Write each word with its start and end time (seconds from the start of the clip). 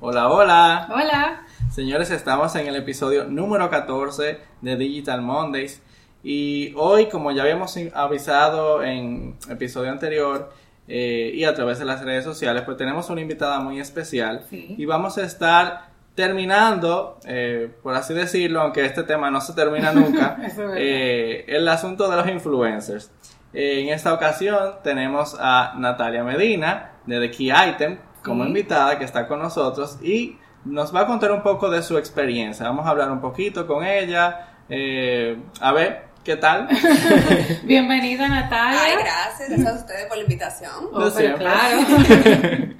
Hola, 0.00 0.28
hola. 0.28 0.88
Hola. 0.92 1.42
Señores, 1.72 2.12
estamos 2.12 2.54
en 2.54 2.68
el 2.68 2.76
episodio 2.76 3.24
número 3.24 3.68
14 3.68 4.38
de 4.60 4.76
Digital 4.76 5.22
Mondays. 5.22 5.82
Y 6.22 6.72
hoy, 6.76 7.06
como 7.06 7.32
ya 7.32 7.42
habíamos 7.42 7.76
avisado 7.94 8.84
en 8.84 9.36
episodio 9.50 9.90
anterior 9.90 10.52
eh, 10.86 11.32
y 11.34 11.42
a 11.42 11.52
través 11.52 11.80
de 11.80 11.84
las 11.84 12.04
redes 12.04 12.22
sociales, 12.22 12.62
pues 12.62 12.76
tenemos 12.76 13.10
una 13.10 13.22
invitada 13.22 13.58
muy 13.58 13.80
especial. 13.80 14.46
Y 14.52 14.84
vamos 14.84 15.18
a 15.18 15.24
estar 15.24 15.88
terminando, 16.14 17.18
eh, 17.24 17.68
por 17.82 17.96
así 17.96 18.14
decirlo, 18.14 18.60
aunque 18.60 18.84
este 18.84 19.02
tema 19.02 19.32
no 19.32 19.40
se 19.40 19.52
termina 19.52 19.90
nunca, 19.92 20.38
eh, 20.76 21.44
el 21.48 21.66
asunto 21.66 22.08
de 22.08 22.16
los 22.16 22.28
influencers. 22.28 23.10
en 23.52 23.88
esta 23.88 24.14
ocasión 24.14 24.74
tenemos 24.84 25.36
a 25.40 25.74
Natalia 25.76 26.22
Medina 26.22 26.92
de 27.04 27.18
The 27.18 27.30
Key 27.32 27.50
Item 27.50 27.98
como 28.28 28.44
invitada 28.44 28.98
que 28.98 29.04
está 29.04 29.26
con 29.26 29.40
nosotros 29.40 29.98
y 30.02 30.38
nos 30.64 30.94
va 30.94 31.00
a 31.00 31.06
contar 31.06 31.32
un 31.32 31.42
poco 31.42 31.70
de 31.70 31.82
su 31.82 31.96
experiencia. 31.98 32.66
Vamos 32.66 32.86
a 32.86 32.90
hablar 32.90 33.10
un 33.10 33.20
poquito 33.20 33.66
con 33.66 33.84
ella. 33.84 34.50
Eh, 34.68 35.36
a 35.60 35.72
ver, 35.72 36.04
¿qué 36.22 36.36
tal? 36.36 36.68
Bienvenida 37.64 38.28
Natalia. 38.28 38.80
Ay, 38.82 38.92
gracias, 39.02 39.48
gracias 39.48 39.66
a 39.66 39.78
ustedes 39.78 40.06
por 40.06 40.16
la 40.16 40.22
invitación. 40.22 40.72
Oh, 40.92 41.10
claro. 41.38 41.78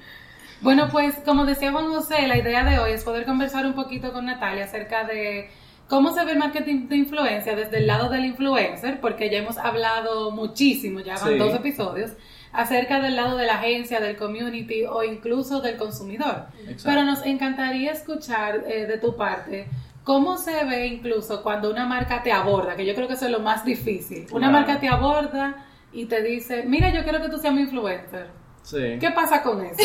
bueno, 0.61 0.89
pues 0.93 1.17
como 1.25 1.47
decía 1.47 1.73
Juan 1.73 1.89
José, 1.89 2.27
la 2.27 2.37
idea 2.37 2.65
de 2.65 2.79
hoy 2.79 2.93
es 2.93 3.03
poder 3.03 3.25
conversar 3.25 3.65
un 3.67 3.75
poquito 3.75 4.13
con 4.13 4.27
Natalia 4.27 4.65
acerca 4.65 5.05
de 5.05 5.51
cómo 5.89 6.13
se 6.13 6.25
ve 6.25 6.33
el 6.33 6.39
marketing 6.39 6.89
de 6.89 6.97
influencia 6.97 7.57
desde 7.57 7.79
el 7.79 7.87
lado 7.87 8.11
del 8.11 8.27
influencer, 8.27 9.01
porque 9.01 9.31
ya 9.31 9.39
hemos 9.39 9.57
hablado 9.57 10.31
muchísimo, 10.31 11.01
ya 11.01 11.17
van 11.17 11.39
dos 11.39 11.55
episodios 11.55 12.13
acerca 12.53 13.01
del 13.01 13.17
lado 13.17 13.37
de 13.37 13.47
la 13.47 13.55
agencia, 13.55 14.01
del 14.01 14.17
community 14.17 14.85
o 14.85 15.03
incluso 15.05 15.61
del 15.61 15.77
consumidor. 15.77 16.47
Pero 16.85 17.05
nos 17.05 17.25
encantaría 17.25 17.93
escuchar 17.93 18.65
eh, 18.67 18.87
de 18.87 18.99
tu 18.99 19.17
parte 19.17 19.69
cómo 20.09 20.39
se 20.39 20.65
ve 20.65 20.87
incluso 20.87 21.43
cuando 21.43 21.71
una 21.71 21.85
marca 21.85 22.23
te 22.23 22.33
aborda, 22.33 22.75
que 22.77 22.87
yo 22.87 22.95
creo 22.95 23.07
que 23.07 23.13
eso 23.13 23.27
es 23.27 23.31
lo 23.31 23.41
más 23.41 23.63
difícil. 23.63 24.27
Una 24.33 24.49
marca 24.51 24.81
te 24.81 24.89
aborda 24.89 25.67
y 25.93 26.07
te 26.07 26.23
dice, 26.23 26.65
mira, 26.67 26.91
yo 26.91 27.03
quiero 27.03 27.21
que 27.21 27.29
tú 27.29 27.37
seas 27.37 27.53
mi 27.53 27.61
influencer. 27.61 28.29
Sí. 28.63 28.97
¿Qué 28.99 29.11
pasa 29.11 29.43
con 29.43 29.65
eso? 29.65 29.77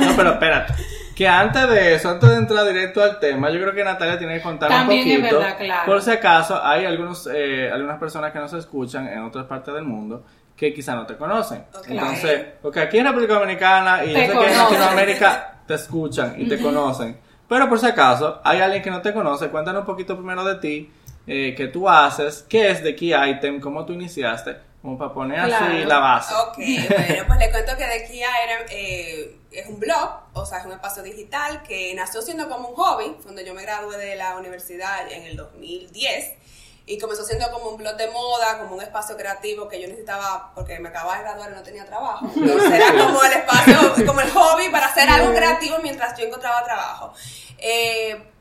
no, 0.00 0.16
pero 0.16 0.32
espérate. 0.32 0.74
Que 1.14 1.28
antes 1.28 1.68
de 1.68 1.94
eso, 1.94 2.10
antes 2.10 2.30
de 2.30 2.36
entrar 2.36 2.66
directo 2.66 3.00
al 3.00 3.20
tema, 3.20 3.48
yo 3.50 3.60
creo 3.60 3.72
que 3.72 3.84
Natalia 3.84 4.18
tiene 4.18 4.34
que 4.34 4.42
contar 4.42 4.72
un 4.72 4.86
poquito. 4.86 5.02
También 5.04 5.24
es 5.24 5.32
verdad, 5.32 5.56
claro. 5.56 5.86
Por 5.86 6.02
si 6.02 6.10
acaso, 6.10 6.60
hay 6.60 6.84
algunos, 6.84 7.28
eh, 7.32 7.70
algunas 7.72 8.00
personas 8.00 8.32
que 8.32 8.40
nos 8.40 8.52
escuchan 8.54 9.06
en 9.06 9.20
otras 9.20 9.46
partes 9.46 9.72
del 9.72 9.84
mundo 9.84 10.24
que 10.56 10.72
quizá 10.72 10.94
no 10.94 11.06
te 11.06 11.16
conocen. 11.16 11.64
Entonces, 11.86 12.46
porque 12.62 12.80
aquí 12.80 12.98
en 12.98 13.06
República 13.06 13.34
Dominicana 13.34 14.04
y 14.04 14.12
yo 14.12 14.18
sé 14.18 14.26
que 14.26 14.52
en 14.52 14.58
Latinoamérica 14.58 15.60
te 15.66 15.74
escuchan 15.74 16.34
y 16.38 16.48
te 16.48 16.60
conocen. 16.60 17.18
Pero 17.48 17.68
por 17.68 17.78
si 17.78 17.86
acaso, 17.86 18.40
hay 18.44 18.60
alguien 18.60 18.82
que 18.82 18.90
no 18.90 19.02
te 19.02 19.12
conoce, 19.12 19.48
cuéntanos 19.48 19.80
un 19.80 19.86
poquito 19.86 20.16
primero 20.16 20.44
de 20.44 20.54
ti, 20.56 20.92
eh, 21.26 21.54
qué 21.56 21.68
tú 21.68 21.88
haces, 21.88 22.44
qué 22.48 22.70
es 22.70 22.82
The 22.82 22.94
Key 22.94 23.12
Item, 23.14 23.60
cómo 23.60 23.84
tú 23.84 23.92
iniciaste, 23.92 24.56
como 24.80 24.96
para 24.96 25.12
poner 25.12 25.40
así 25.40 25.84
la 25.84 25.98
base. 25.98 26.34
Ok, 26.34 26.56
bueno, 26.56 27.24
pues 27.26 27.38
le 27.38 27.50
cuento 27.50 27.76
que 27.76 27.84
The 27.84 28.06
Key 28.06 28.20
Item 28.20 28.66
eh, 28.70 29.36
es 29.50 29.66
un 29.68 29.78
blog, 29.78 30.20
o 30.32 30.46
sea, 30.46 30.58
es 30.58 30.66
un 30.66 30.72
espacio 30.72 31.02
digital 31.02 31.62
que 31.62 31.94
nació 31.94 32.22
siendo 32.22 32.48
como 32.48 32.68
un 32.68 32.74
hobby, 32.76 33.16
cuando 33.22 33.42
yo 33.42 33.54
me 33.54 33.62
gradué 33.62 33.98
de 33.98 34.16
la 34.16 34.36
universidad 34.36 35.10
en 35.12 35.24
el 35.24 35.36
2010 35.36 36.43
y 36.86 36.98
comenzó 36.98 37.24
siendo 37.24 37.50
como 37.50 37.70
un 37.70 37.78
blog 37.78 37.96
de 37.96 38.10
moda, 38.10 38.58
como 38.58 38.76
un 38.76 38.82
espacio 38.82 39.16
creativo 39.16 39.68
que 39.68 39.80
yo 39.80 39.88
necesitaba 39.88 40.52
porque 40.54 40.78
me 40.78 40.90
acababa 40.90 41.16
de 41.16 41.22
graduar 41.22 41.52
y 41.52 41.54
no 41.54 41.62
tenía 41.62 41.86
trabajo. 41.86 42.30
Entonces 42.36 42.72
era 42.72 42.92
como 43.04 43.22
el 43.24 43.32
espacio, 43.32 44.06
como 44.06 44.20
el 44.20 44.30
hobby 44.30 44.68
para 44.68 44.86
hacer 44.86 45.08
algo 45.08 45.32
creativo 45.34 45.76
mientras 45.82 46.18
yo 46.18 46.26
encontraba 46.26 46.62
trabajo. 46.64 47.14
Eh, 47.58 48.33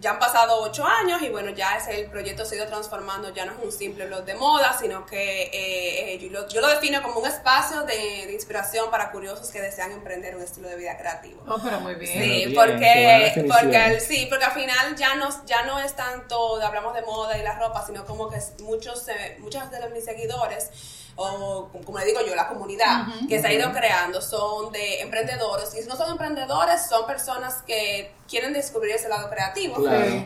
ya 0.00 0.12
han 0.12 0.18
pasado 0.18 0.62
ocho 0.62 0.84
años 0.84 1.20
y 1.20 1.28
bueno, 1.28 1.50
ya 1.50 1.76
ese, 1.76 2.00
el 2.00 2.10
proyecto 2.10 2.46
se 2.46 2.54
ha 2.54 2.58
ido 2.58 2.66
transformando, 2.66 3.32
ya 3.34 3.44
no 3.44 3.52
es 3.52 3.58
un 3.62 3.70
simple 3.70 4.06
blog 4.06 4.24
de 4.24 4.34
moda, 4.34 4.76
sino 4.78 5.04
que 5.04 5.50
eh, 5.52 6.18
yo, 6.18 6.30
lo, 6.30 6.48
yo, 6.48 6.62
lo, 6.62 6.68
defino 6.68 7.02
como 7.02 7.20
un 7.20 7.26
espacio 7.26 7.82
de, 7.82 8.32
inspiración 8.32 8.90
para 8.90 9.10
curiosos 9.10 9.50
que 9.50 9.60
desean 9.60 9.92
emprender 9.92 10.36
un 10.36 10.42
estilo 10.42 10.68
de 10.68 10.76
vida 10.76 10.96
creativo. 10.96 11.42
Oh, 11.46 11.58
pero 11.62 11.80
muy 11.80 11.94
bien. 11.96 12.22
Sí, 12.22 12.54
porque, 12.54 13.44
porque, 13.46 14.00
sí, 14.00 14.26
porque 14.30 14.46
al 14.46 14.52
final 14.52 14.96
ya 14.96 15.14
no, 15.16 15.28
ya 15.44 15.64
no 15.64 15.78
es 15.78 15.94
tanto, 15.94 16.62
hablamos 16.62 16.94
de 16.94 17.02
moda 17.02 17.36
y 17.36 17.42
la 17.42 17.58
ropa, 17.58 17.84
sino 17.86 18.06
como 18.06 18.30
que 18.30 18.38
muchos, 18.62 19.06
eh, 19.08 19.36
muchos 19.40 19.70
de 19.70 19.86
mis 19.90 20.04
seguidores 20.04 20.70
o 21.20 21.70
como 21.84 21.98
le 21.98 22.06
digo 22.06 22.20
yo, 22.26 22.34
la 22.34 22.48
comunidad 22.48 23.06
que 23.28 23.40
se 23.40 23.46
ha 23.46 23.52
ido 23.52 23.70
creando 23.72 24.22
son 24.22 24.72
de 24.72 25.02
emprendedores. 25.02 25.74
Y 25.74 25.82
si 25.82 25.88
no 25.88 25.96
son 25.96 26.12
emprendedores, 26.12 26.86
son 26.88 27.06
personas 27.06 27.62
que 27.66 28.12
quieren 28.26 28.52
descubrir 28.52 28.94
ese 28.94 29.08
lado 29.08 29.28
creativo. 29.28 29.76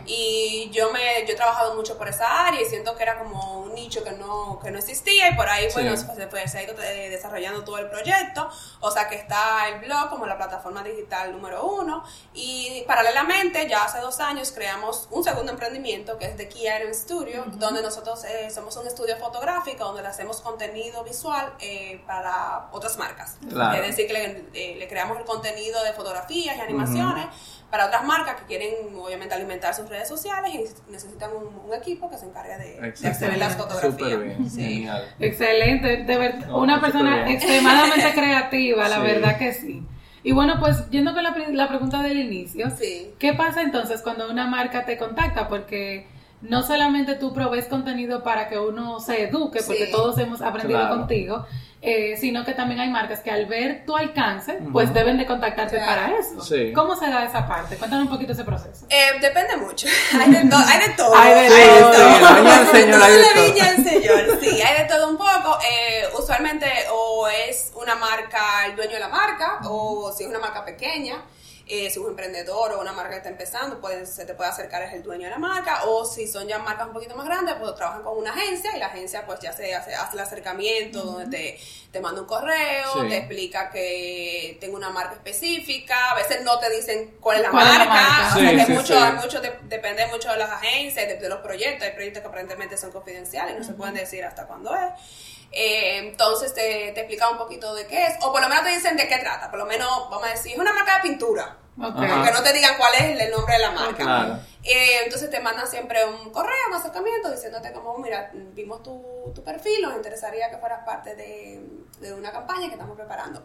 Y 0.05 0.69
yo 0.71 0.91
me 0.91 1.25
yo 1.25 1.33
he 1.33 1.35
trabajado 1.35 1.75
mucho 1.75 1.97
por 1.97 2.07
esa 2.07 2.47
área 2.47 2.61
y 2.61 2.65
siento 2.65 2.95
que 2.95 3.03
era 3.03 3.17
como 3.17 3.61
un 3.61 3.73
nicho 3.73 4.03
que 4.03 4.11
no, 4.11 4.59
que 4.63 4.71
no 4.71 4.77
existía 4.77 5.29
y 5.31 5.35
por 5.35 5.49
ahí, 5.49 5.67
bueno, 5.73 5.97
se, 5.97 6.05
se 6.05 6.57
ha 6.57 6.63
ido 6.63 6.75
eh, 6.81 7.09
desarrollando 7.09 7.63
todo 7.63 7.79
el 7.79 7.89
proyecto. 7.89 8.47
O 8.79 8.91
sea 8.91 9.09
que 9.09 9.15
está 9.15 9.67
el 9.69 9.79
blog 9.81 10.09
como 10.09 10.27
la 10.27 10.37
plataforma 10.37 10.83
digital 10.83 11.31
número 11.31 11.65
uno. 11.65 12.03
Y 12.33 12.83
paralelamente, 12.87 13.67
ya 13.67 13.83
hace 13.83 13.99
dos 13.99 14.19
años, 14.19 14.51
creamos 14.51 15.07
un 15.11 15.23
segundo 15.23 15.51
emprendimiento 15.51 16.17
que 16.17 16.25
es 16.25 16.37
The 16.37 16.47
Key 16.47 16.67
Iron 16.67 16.93
Studio, 16.93 17.43
donde 17.55 17.81
nosotros 17.81 18.23
eh, 18.25 18.49
somos 18.51 18.77
un 18.77 18.85
estudio 18.87 19.17
fotográfico 19.17 19.83
donde 19.83 20.03
le 20.03 20.09
hacemos 20.09 20.41
contenido 20.41 20.84
visual 21.03 21.53
eh, 21.59 22.01
para 22.05 22.69
otras 22.71 22.97
marcas. 22.97 23.37
Es 23.41 23.87
decir, 23.87 24.07
que 24.07 24.13
le, 24.13 24.75
le, 24.77 24.87
creamos 24.87 25.17
el 25.19 25.25
contenido 25.25 25.83
de 25.83 25.93
fotografías 25.93 26.57
y 26.57 26.59
animaciones 26.59 27.25
para 27.69 27.87
otras 27.87 28.05
marcas 28.05 28.35
que 28.35 28.45
quieren 28.45 28.95
obviamente 28.97 29.35
alimentar 29.35 29.73
sus 29.73 29.89
redes 29.89 30.07
sociales 30.07 30.53
y 30.53 30.91
necesitan 30.91 31.31
un, 31.31 31.73
equipo 31.73 32.09
que 32.09 32.17
se 32.17 32.25
encargue 32.25 32.57
de, 32.57 33.09
hacer 33.09 33.37
las 33.37 33.55
fotografías. 33.55 34.39
Excelente, 35.19 36.03
de 36.03 36.17
verdad, 36.17 36.49
una 36.51 36.79
persona 36.79 37.29
extremadamente 37.29 38.13
creativa, 38.13 38.87
la 38.87 38.99
verdad 38.99 39.37
que 39.37 39.53
sí. 39.53 39.83
Y 40.23 40.31
bueno, 40.31 40.55
pues 40.59 40.89
yendo 40.89 41.13
con 41.13 41.23
la, 41.23 41.35
la 41.51 41.67
pregunta 41.67 42.01
del 42.01 42.17
inicio, 42.17 42.67
¿qué 43.19 43.33
pasa 43.33 43.61
entonces 43.61 44.01
cuando 44.01 44.29
una 44.29 44.47
marca 44.47 44.85
te 44.85 44.97
contacta? 44.97 45.47
Porque 45.47 46.07
no 46.41 46.63
solamente 46.63 47.15
tú 47.15 47.33
provees 47.33 47.65
contenido 47.67 48.23
para 48.23 48.47
que 48.47 48.59
uno 48.59 48.99
se 48.99 49.23
eduque, 49.23 49.61
porque 49.65 49.87
todos 49.87 50.17
hemos 50.17 50.41
aprendido 50.41 50.87
contigo, 50.89 51.45
eh, 51.81 52.17
sino 52.17 52.43
que 52.43 52.53
también 52.53 52.79
hay 52.79 52.89
marcas 52.89 53.19
que 53.19 53.29
al 53.29 53.45
ver 53.45 53.85
tu 53.85 53.95
alcance, 53.95 54.59
pues 54.71 54.91
deben 54.93 55.17
de 55.17 55.25
contactarte 55.27 55.77
para 55.77 56.17
eso. 56.17 56.43
¿Cómo 56.73 56.95
se 56.95 57.07
da 57.07 57.23
esa 57.23 57.47
parte? 57.47 57.77
Cuéntanos 57.77 58.05
un 58.05 58.11
poquito 58.11 58.33
ese 58.33 58.43
proceso. 58.43 58.87
Eh, 58.89 59.19
depende 59.21 59.55
mucho. 59.57 59.87
Hay 60.19 60.31
de, 60.31 60.37
hay 60.37 60.45
de 60.47 60.49
todo. 60.49 61.15
Hay 61.15 61.43
de, 61.43 61.49
todo. 61.49 62.25
Hay 62.25 62.65
señor, 62.71 63.03
hay 63.03 63.13
de 63.13 64.25
todo. 64.25 64.39
Sí, 64.39 64.61
hay 64.61 64.83
de 64.83 64.89
todo 64.89 65.09
un 65.09 65.17
poco. 65.17 65.59
Eh, 65.61 66.05
usualmente 66.17 66.65
o 66.91 67.27
es 67.27 67.71
una 67.75 67.95
marca, 67.95 68.65
el 68.65 68.75
dueño 68.75 68.93
de 68.93 68.99
la 68.99 69.09
marca, 69.09 69.59
o 69.65 70.11
si 70.11 70.23
es 70.23 70.29
una 70.29 70.39
marca 70.39 70.65
pequeña. 70.65 71.17
Eh, 71.67 71.79
si 71.79 71.85
es 71.87 71.97
un 71.97 72.09
emprendedor 72.09 72.73
o 72.73 72.81
una 72.81 72.93
marca 72.93 73.11
que 73.11 73.17
está 73.17 73.29
empezando, 73.29 73.81
puede, 73.81 74.05
se 74.05 74.23
te 74.23 74.35
puede 74.35 74.51
acercar 74.51 74.83
es 74.83 74.93
el 74.93 75.01
dueño 75.01 75.23
de 75.23 75.31
la 75.31 75.39
marca, 75.39 75.85
o 75.85 76.05
si 76.05 76.27
son 76.27 76.47
ya 76.47 76.59
marcas 76.59 76.85
un 76.85 76.93
poquito 76.93 77.15
más 77.15 77.25
grandes, 77.25 77.55
pues 77.55 77.73
trabajan 77.73 78.03
con 78.03 78.19
una 78.19 78.31
agencia 78.33 78.75
y 78.75 78.79
la 78.79 78.85
agencia 78.85 79.25
pues 79.25 79.39
ya 79.39 79.51
se 79.51 79.73
hace, 79.73 79.95
hace 79.95 80.13
el 80.13 80.19
acercamiento 80.19 81.01
donde 81.01 81.25
te, 81.25 81.59
te, 81.91 81.99
manda 81.99 82.21
un 82.21 82.27
correo, 82.27 83.07
te 83.09 83.17
explica 83.17 83.71
que 83.71 84.59
tengo 84.61 84.77
una 84.77 84.91
marca 84.91 85.15
específica, 85.15 86.11
a 86.11 86.15
veces 86.15 86.43
no 86.43 86.59
te 86.59 86.69
dicen 86.69 87.17
cuál 87.19 87.37
es 87.37 87.41
la 87.41 87.51
marca, 87.51 88.35
o 88.35 88.39
sea 88.39 88.65
que 88.65 88.71
mucho, 88.71 88.99
mucho 89.13 89.41
depende 89.63 90.05
mucho 90.05 90.29
de 90.29 90.37
las 90.37 90.51
agencias, 90.51 91.07
de, 91.07 91.15
de, 91.15 91.29
los 91.29 91.39
proyectos, 91.39 91.87
hay 91.87 91.93
proyectos 91.93 92.21
que 92.21 92.27
aparentemente 92.27 92.77
son 92.77 92.91
confidenciales, 92.91 93.57
no 93.57 93.63
se 93.63 93.73
pueden 93.73 93.95
decir 93.95 94.23
hasta 94.23 94.45
cuándo 94.45 94.71
es. 94.75 94.91
Eh, 95.57 95.99
entonces 95.99 96.53
te, 96.53 96.91
te 96.91 96.99
explica 96.99 97.29
un 97.29 97.37
poquito 97.37 97.73
de 97.73 97.87
qué 97.87 98.07
es, 98.07 98.15
o 98.21 98.31
por 98.33 98.41
lo 98.41 98.49
menos 98.49 98.65
te 98.65 98.71
dicen 98.71 98.97
de 98.97 99.07
qué 99.07 99.17
trata, 99.19 99.49
por 99.49 99.57
lo 99.57 99.65
menos 99.65 99.89
vamos 100.09 100.27
a 100.27 100.31
decir, 100.31 100.51
es 100.51 100.59
una 100.59 100.73
marca 100.73 100.97
de 100.97 101.03
pintura, 101.03 101.57
aunque 101.81 102.31
no 102.33 102.43
te 102.43 102.51
digan 102.51 102.75
cuál 102.77 102.93
es 102.95 103.21
el 103.21 103.31
nombre 103.31 103.53
de 103.53 103.59
la 103.59 103.71
marca. 103.71 104.41
Eh, 104.63 105.01
entonces 105.05 105.29
te 105.29 105.39
mandan 105.39 105.67
siempre 105.67 106.03
un 106.05 106.31
correo, 106.31 106.67
un 106.69 106.73
acercamiento, 106.73 107.31
diciéndote 107.31 107.71
como, 107.71 107.97
mira, 107.99 108.31
vimos 108.33 108.83
tu, 108.83 109.31
tu 109.33 109.43
perfil, 109.43 109.83
nos 109.83 109.95
interesaría 109.95 110.49
que 110.49 110.57
fueras 110.57 110.83
parte 110.85 111.15
de, 111.15 111.61
de 111.99 112.13
una 112.13 112.31
campaña 112.33 112.67
que 112.67 112.73
estamos 112.73 112.97
preparando 112.97 113.41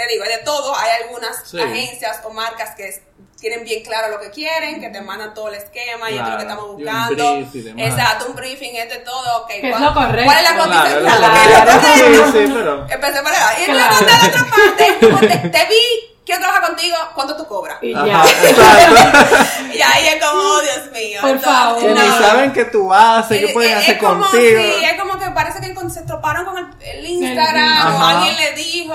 te 0.00 0.12
digo, 0.12 0.24
hay 0.24 0.30
de 0.30 0.38
todo. 0.38 0.74
Hay 0.76 1.02
algunas 1.02 1.54
agencias 1.54 2.20
o 2.24 2.30
marcas 2.30 2.74
que 2.74 3.02
tienen 3.40 3.64
bien 3.64 3.82
claro 3.82 4.08
lo 4.08 4.20
que 4.20 4.30
quieren, 4.30 4.80
que 4.80 4.90
te 4.90 5.00
mandan 5.00 5.32
todo 5.34 5.48
el 5.48 5.54
esquema 5.54 6.10
y 6.10 6.14
esto 6.14 6.26
es 6.26 6.30
lo 6.30 6.36
que 6.36 6.42
estamos 6.42 6.66
buscando. 6.74 7.36
Exacto, 7.76 8.26
un 8.28 8.36
briefing 8.36 8.76
es 8.76 8.88
de 8.90 8.98
todo. 8.98 9.44
Okay, 9.44 9.60
es 9.62 9.80
lo 9.80 9.94
correcto. 9.94 10.24
¿Cuál 10.24 10.44
es 10.44 10.50
la 10.50 10.56
cotización? 10.58 11.04
Claro, 11.04 11.80
sí, 11.82 12.14
sí, 12.32 12.52
pero... 12.54 12.86
Empecé 12.88 13.22
por 13.22 13.32
ahí. 13.32 13.64
Y 13.66 13.70
luego 13.72 13.96
de 13.96 14.06
la 14.06 14.28
otra 14.28 14.46
parte, 14.50 14.84
te, 15.26 15.48
te 15.48 15.66
vi 15.66 16.10
quiero 16.24 16.40
trabajar 16.40 16.68
contigo, 16.68 16.96
¿cuánto 17.14 17.36
tú 17.36 17.46
cobras? 17.46 17.78
Y 17.82 17.92
ya. 17.92 18.00
y 19.74 19.80
ahí 19.80 20.06
es 20.08 20.24
como, 20.24 20.40
oh, 20.40 20.60
Dios 20.60 20.92
mío. 20.92 21.20
Por 21.20 21.40
favor. 21.40 21.82
Que 21.82 21.94
ni 21.94 22.08
saben 22.08 22.52
qué 22.52 22.64
tú 22.66 22.92
haces, 22.92 23.46
qué 23.46 23.52
pueden 23.52 23.78
hacer 23.78 23.98
como, 23.98 24.22
contigo. 24.22 24.60
Sí, 24.62 24.84
es 24.84 25.00
como 25.00 25.18
que 25.18 25.30
parece 25.30 25.60
que 25.60 25.90
se 25.90 26.02
toparon 26.02 26.44
con 26.44 26.58
el, 26.58 26.66
el 26.82 27.06
Instagram 27.06 27.94
o 27.94 28.04
alguien 28.04 28.36
le 28.36 28.52
dijo 28.52 28.94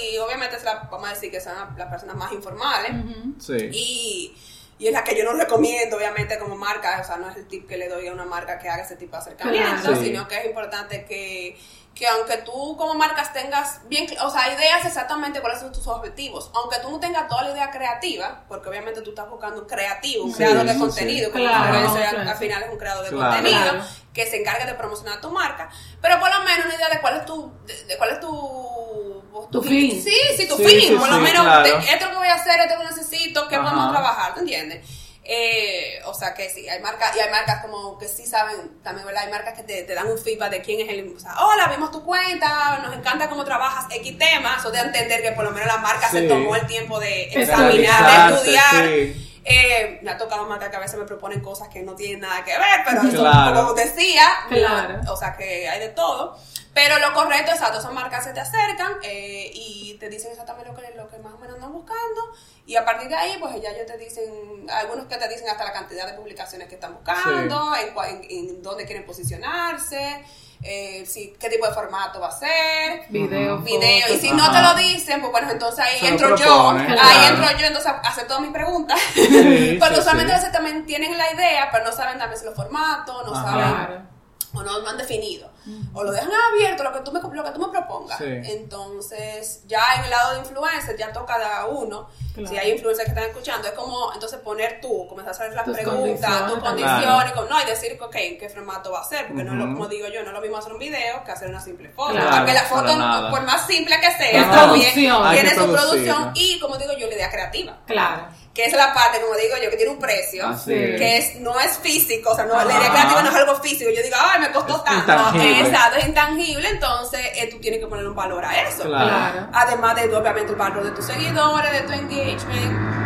y 0.00 0.18
obviamente 0.18 0.56
es 0.56 0.64
la, 0.64 0.88
vamos 0.90 1.08
a 1.08 1.12
decir 1.12 1.30
que 1.30 1.40
son 1.40 1.54
las 1.76 1.88
personas 1.88 2.16
más 2.16 2.32
informales 2.32 2.92
Sí. 3.38 3.70
y, 3.72 4.36
y 4.78 4.86
es 4.88 4.92
la 4.92 5.02
que 5.04 5.16
yo 5.16 5.24
no 5.24 5.32
recomiendo 5.32 5.96
obviamente 5.96 6.38
como 6.38 6.56
marca, 6.56 6.98
o 7.00 7.04
sea, 7.04 7.16
no 7.16 7.30
es 7.30 7.36
el 7.36 7.46
tip 7.48 7.66
que 7.68 7.76
le 7.76 7.88
doy 7.88 8.08
a 8.08 8.12
una 8.12 8.24
marca 8.26 8.58
que 8.58 8.68
haga 8.68 8.82
ese 8.82 8.96
tipo 8.96 9.12
de 9.16 9.22
acercamiento. 9.22 9.94
Sí. 9.96 10.04
sino 10.06 10.28
que 10.28 10.38
es 10.38 10.46
importante 10.46 11.04
que 11.04 11.58
que 11.96 12.06
aunque 12.06 12.36
tú 12.42 12.76
como 12.76 12.92
marcas 12.92 13.32
tengas 13.32 13.80
bien, 13.88 14.06
o 14.22 14.28
sea, 14.30 14.52
ideas 14.52 14.84
exactamente 14.84 15.40
cuáles 15.40 15.60
son 15.60 15.72
tus 15.72 15.86
objetivos, 15.86 16.50
aunque 16.54 16.76
tú 16.80 16.90
no 16.90 17.00
tengas 17.00 17.26
toda 17.26 17.44
la 17.44 17.52
idea 17.52 17.70
creativa, 17.70 18.44
porque 18.48 18.68
obviamente 18.68 19.00
tú 19.00 19.08
estás 19.12 19.26
buscando 19.30 19.62
un 19.62 19.66
creativo, 19.66 20.24
un 20.26 20.30
Sí, 20.30 20.36
creador 20.36 20.66
de 20.66 20.78
contenido, 20.78 21.28
sí. 21.28 21.32
que 21.32 21.38
Claro, 21.38 21.94
claro. 21.94 22.30
al 22.30 22.36
final 22.36 22.62
es 22.64 22.70
un 22.70 22.76
creador 22.78 23.04
de 23.06 23.10
Claro. 23.16 23.32
contenido, 23.36 23.82
que 24.12 24.26
se 24.26 24.36
encargue 24.42 24.66
de 24.66 24.74
promocionar 24.74 25.22
tu 25.22 25.30
marca, 25.30 25.70
pero 26.02 26.20
por 26.20 26.28
lo 26.28 26.44
menos 26.44 26.66
una 26.66 26.74
idea 26.74 26.90
de 26.90 27.00
cuál 27.00 27.16
es 27.16 27.24
tu, 27.24 27.50
de, 27.64 27.84
de 27.86 27.96
cuál 27.96 28.10
es 28.10 28.20
tu, 28.20 29.15
Tu 29.50 29.62
fin. 29.62 30.02
Sí, 30.02 30.16
sí, 30.36 30.48
tu 30.48 30.56
Sí, 30.56 30.64
fin, 30.64 30.80
sí, 30.88 30.94
por 30.96 31.08
lo 31.08 31.16
sí, 31.16 31.22
menos 31.22 31.42
claro. 31.44 31.62
de- 31.80 31.90
esto 31.92 32.10
que 32.10 32.16
voy 32.16 32.28
a 32.28 32.34
hacer, 32.34 32.60
esto 32.60 32.78
que 32.78 32.84
necesito, 32.84 33.48
qué 33.48 33.56
Ajá. 33.56 33.64
podemos 33.64 33.90
trabajar, 33.92 34.34
¿te 34.34 34.40
entiendes? 34.40 34.84
Eh, 35.28 36.00
o 36.04 36.14
sea 36.14 36.34
que 36.34 36.48
sí, 36.50 36.68
hay 36.68 36.80
marcas, 36.80 37.16
y 37.16 37.18
hay 37.18 37.28
marcas 37.30 37.60
como 37.60 37.98
que 37.98 38.06
sí 38.06 38.24
saben, 38.26 38.80
también, 38.84 39.04
¿verdad? 39.06 39.24
Hay 39.24 39.30
marcas 39.32 39.54
que 39.54 39.64
te, 39.64 39.82
te 39.82 39.92
dan 39.94 40.06
un 40.06 40.16
feedback 40.18 40.50
de 40.52 40.62
quién 40.62 40.80
es 40.80 40.88
el, 40.88 41.14
o 41.16 41.18
sea, 41.18 41.34
hola, 41.44 41.66
vimos 41.66 41.90
tu 41.90 42.04
cuenta, 42.04 42.78
nos 42.78 42.94
encanta 42.96 43.28
cómo 43.28 43.44
trabajas 43.44 43.86
X 43.90 44.16
temas, 44.18 44.64
o 44.64 44.70
de 44.70 44.78
entender 44.78 45.22
que 45.22 45.32
por 45.32 45.44
lo 45.44 45.50
menos 45.50 45.66
la 45.66 45.78
marca 45.78 46.08
se 46.08 46.22
tomó 46.22 46.54
el 46.54 46.64
tiempo 46.68 47.00
de 47.00 47.24
examinar, 47.24 48.28
de 48.30 48.34
estudiar. 48.36 48.84
sí. 48.86 49.22
Eh, 49.48 50.00
me 50.02 50.10
ha 50.10 50.18
tocado 50.18 50.44
marcas 50.46 50.70
que 50.70 50.76
a 50.76 50.80
veces 50.80 50.98
me 50.98 51.04
proponen 51.04 51.40
cosas 51.40 51.68
que 51.68 51.80
no 51.80 51.94
tienen 51.94 52.18
nada 52.20 52.42
que 52.44 52.50
ver, 52.50 52.80
pero 52.84 53.02
eso, 53.02 53.18
Claro. 53.20 53.54
como 53.56 53.74
decía, 53.74 54.24
Claro. 54.48 55.00
o 55.12 55.16
sea 55.16 55.36
que 55.36 55.68
hay 55.68 55.78
de 55.78 55.88
todo. 55.90 56.36
Pero 56.76 56.98
lo 56.98 57.14
correcto, 57.14 57.52
exacto, 57.52 57.80
son 57.80 57.94
marcas 57.94 58.18
que 58.18 58.28
se 58.28 58.34
te 58.34 58.40
acercan 58.40 58.98
eh, 59.02 59.50
y 59.54 59.96
te 59.98 60.10
dicen 60.10 60.30
exactamente 60.32 60.70
lo 60.70 60.76
que, 60.76 60.94
lo 60.94 61.08
que 61.08 61.16
más 61.20 61.32
o 61.32 61.38
menos 61.38 61.54
andan 61.54 61.72
buscando. 61.72 62.20
Y 62.66 62.76
a 62.76 62.84
partir 62.84 63.08
de 63.08 63.14
ahí, 63.14 63.38
pues 63.40 63.58
ya 63.62 63.70
ellos 63.70 63.86
te 63.86 63.96
dicen, 63.96 64.66
algunos 64.70 65.06
que 65.06 65.16
te 65.16 65.26
dicen 65.26 65.48
hasta 65.48 65.64
la 65.64 65.72
cantidad 65.72 66.06
de 66.06 66.12
publicaciones 66.12 66.68
que 66.68 66.74
están 66.74 66.92
buscando, 66.92 67.72
en, 67.76 68.20
en, 68.20 68.30
en 68.30 68.62
dónde 68.62 68.84
quieren 68.84 69.06
posicionarse, 69.06 70.22
eh, 70.62 71.06
si, 71.06 71.34
qué 71.40 71.48
tipo 71.48 71.66
de 71.66 71.72
formato 71.72 72.20
va 72.20 72.28
a 72.28 72.32
ser. 72.38 73.06
Video, 73.08 73.56
Video, 73.60 74.14
y 74.14 74.18
si 74.18 74.30
no 74.32 74.52
te 74.52 74.60
lo 74.60 74.74
dicen, 74.74 75.22
pues 75.22 75.32
bueno, 75.32 75.50
entonces 75.50 75.82
ahí 75.82 75.98
Se 75.98 76.08
entro 76.08 76.36
yo, 76.36 76.72
ahí 76.72 77.26
entro 77.26 77.58
yo 77.58 77.66
entonces 77.68 77.90
hacer 78.02 78.26
todas 78.26 78.42
mis 78.42 78.52
preguntas. 78.52 79.00
Sí, 79.14 79.76
Porque 79.80 79.94
sí, 79.94 80.00
usualmente 80.00 80.30
sí. 80.30 80.34
a 80.34 80.36
veces 80.40 80.52
también 80.52 80.84
tienen 80.84 81.16
la 81.16 81.32
idea, 81.32 81.70
pero 81.72 81.84
no 81.86 81.92
saben 81.92 82.18
también 82.18 82.38
si 82.38 82.44
los 82.44 82.54
formatos, 82.54 83.26
no 83.26 83.34
Ajá. 83.34 83.50
saben 83.50 83.64
Claro. 83.64 84.15
O 84.56 84.62
no 84.62 84.78
lo 84.80 84.88
han 84.88 84.96
definido. 84.96 85.50
O 85.94 86.04
lo 86.04 86.12
dejan 86.12 86.30
abierto, 86.52 86.84
lo 86.84 86.92
que 86.92 87.00
tú 87.00 87.10
me, 87.12 87.20
lo 87.20 87.44
que 87.44 87.50
tú 87.50 87.60
me 87.60 87.68
propongas. 87.68 88.18
Sí. 88.18 88.24
Entonces, 88.26 89.62
ya 89.66 89.82
en 89.98 90.04
el 90.04 90.10
lado 90.10 90.34
de 90.34 90.38
influencer, 90.40 90.96
ya 90.96 91.12
toca 91.12 91.34
a 91.60 91.66
uno. 91.66 92.08
Claro. 92.34 92.48
Si 92.50 92.56
hay 92.56 92.70
influencers 92.72 93.06
que 93.06 93.12
están 93.14 93.28
escuchando, 93.30 93.66
es 93.66 93.74
como 93.74 94.12
entonces 94.12 94.38
poner 94.40 94.78
tú, 94.80 95.06
comenzar 95.08 95.32
a 95.32 95.36
hacer 95.36 95.52
las 95.54 95.64
Tus 95.64 95.74
preguntas, 95.74 96.46
tus 96.48 96.58
condiciones. 96.60 96.62
condiciones, 97.06 97.32
con- 97.32 97.48
no, 97.48 97.62
y 97.62 97.64
decir, 97.66 97.98
ok, 98.00 98.14
¿en 98.14 98.38
qué 98.38 98.48
formato 98.48 98.92
va 98.92 99.00
a 99.00 99.04
ser? 99.04 99.26
Porque 99.26 99.42
no 99.42 99.54
lo, 99.54 99.64
como 99.64 99.88
digo 99.88 100.06
yo, 100.08 100.22
no 100.22 100.32
lo 100.32 100.40
mismo 100.40 100.56
hacer 100.58 100.72
un 100.72 100.78
video 100.78 101.24
que 101.24 101.32
hacer 101.32 101.48
una 101.48 101.60
simple 101.60 101.88
foto. 101.90 102.12
Claro, 102.12 102.30
Aunque 102.36 102.52
la 102.52 102.62
foto, 102.64 103.30
por 103.30 103.42
más 103.42 103.66
simple 103.66 103.98
que 104.00 104.10
sea, 104.12 104.50
también 104.50 104.92
tiene 104.94 105.54
su 105.54 105.72
producción 105.72 106.30
y, 106.34 106.60
como 106.60 106.76
digo 106.76 106.92
yo, 106.96 107.08
la 107.08 107.14
idea 107.14 107.30
creativa. 107.30 107.78
Claro. 107.86 108.28
Que 108.56 108.64
esa 108.64 108.76
es 108.76 108.86
la 108.86 108.94
parte, 108.94 109.20
como 109.20 109.34
digo 109.36 109.54
yo, 109.62 109.68
que 109.68 109.76
tiene 109.76 109.92
un 109.92 109.98
precio 109.98 110.48
Así 110.48 110.70
que 110.72 111.18
es, 111.18 111.34
no 111.40 111.60
es 111.60 111.76
físico, 111.76 112.30
o 112.30 112.34
sea, 112.34 112.46
no, 112.46 112.54
la 112.54 112.64
idea 112.64 112.88
creativa 112.90 113.22
no 113.22 113.28
es 113.28 113.36
algo 113.36 113.56
físico. 113.56 113.90
Yo 113.94 114.02
digo, 114.02 114.16
ay, 114.18 114.40
me 114.40 114.50
costó 114.50 114.76
Es 114.78 114.84
tanto. 114.84 115.12
intangible. 115.12 115.60
Exacto, 115.60 115.96
es 115.98 116.06
intangible, 116.06 116.68
entonces 116.70 117.20
eh, 117.34 117.48
tú 117.50 117.58
tienes 117.58 117.80
que 117.80 117.86
poner 117.86 118.08
un 118.08 118.14
valor 118.14 118.42
a 118.42 118.62
eso. 118.62 118.84
Claro. 118.84 119.08
Claro. 119.08 119.48
Además 119.52 119.96
de, 119.96 120.16
obviamente, 120.16 120.52
el 120.52 120.58
valor 120.58 120.84
de 120.84 120.90
tus 120.92 121.04
seguidores, 121.04 121.70
de 121.70 121.80
tu 121.80 121.92
engagement. 121.92 122.96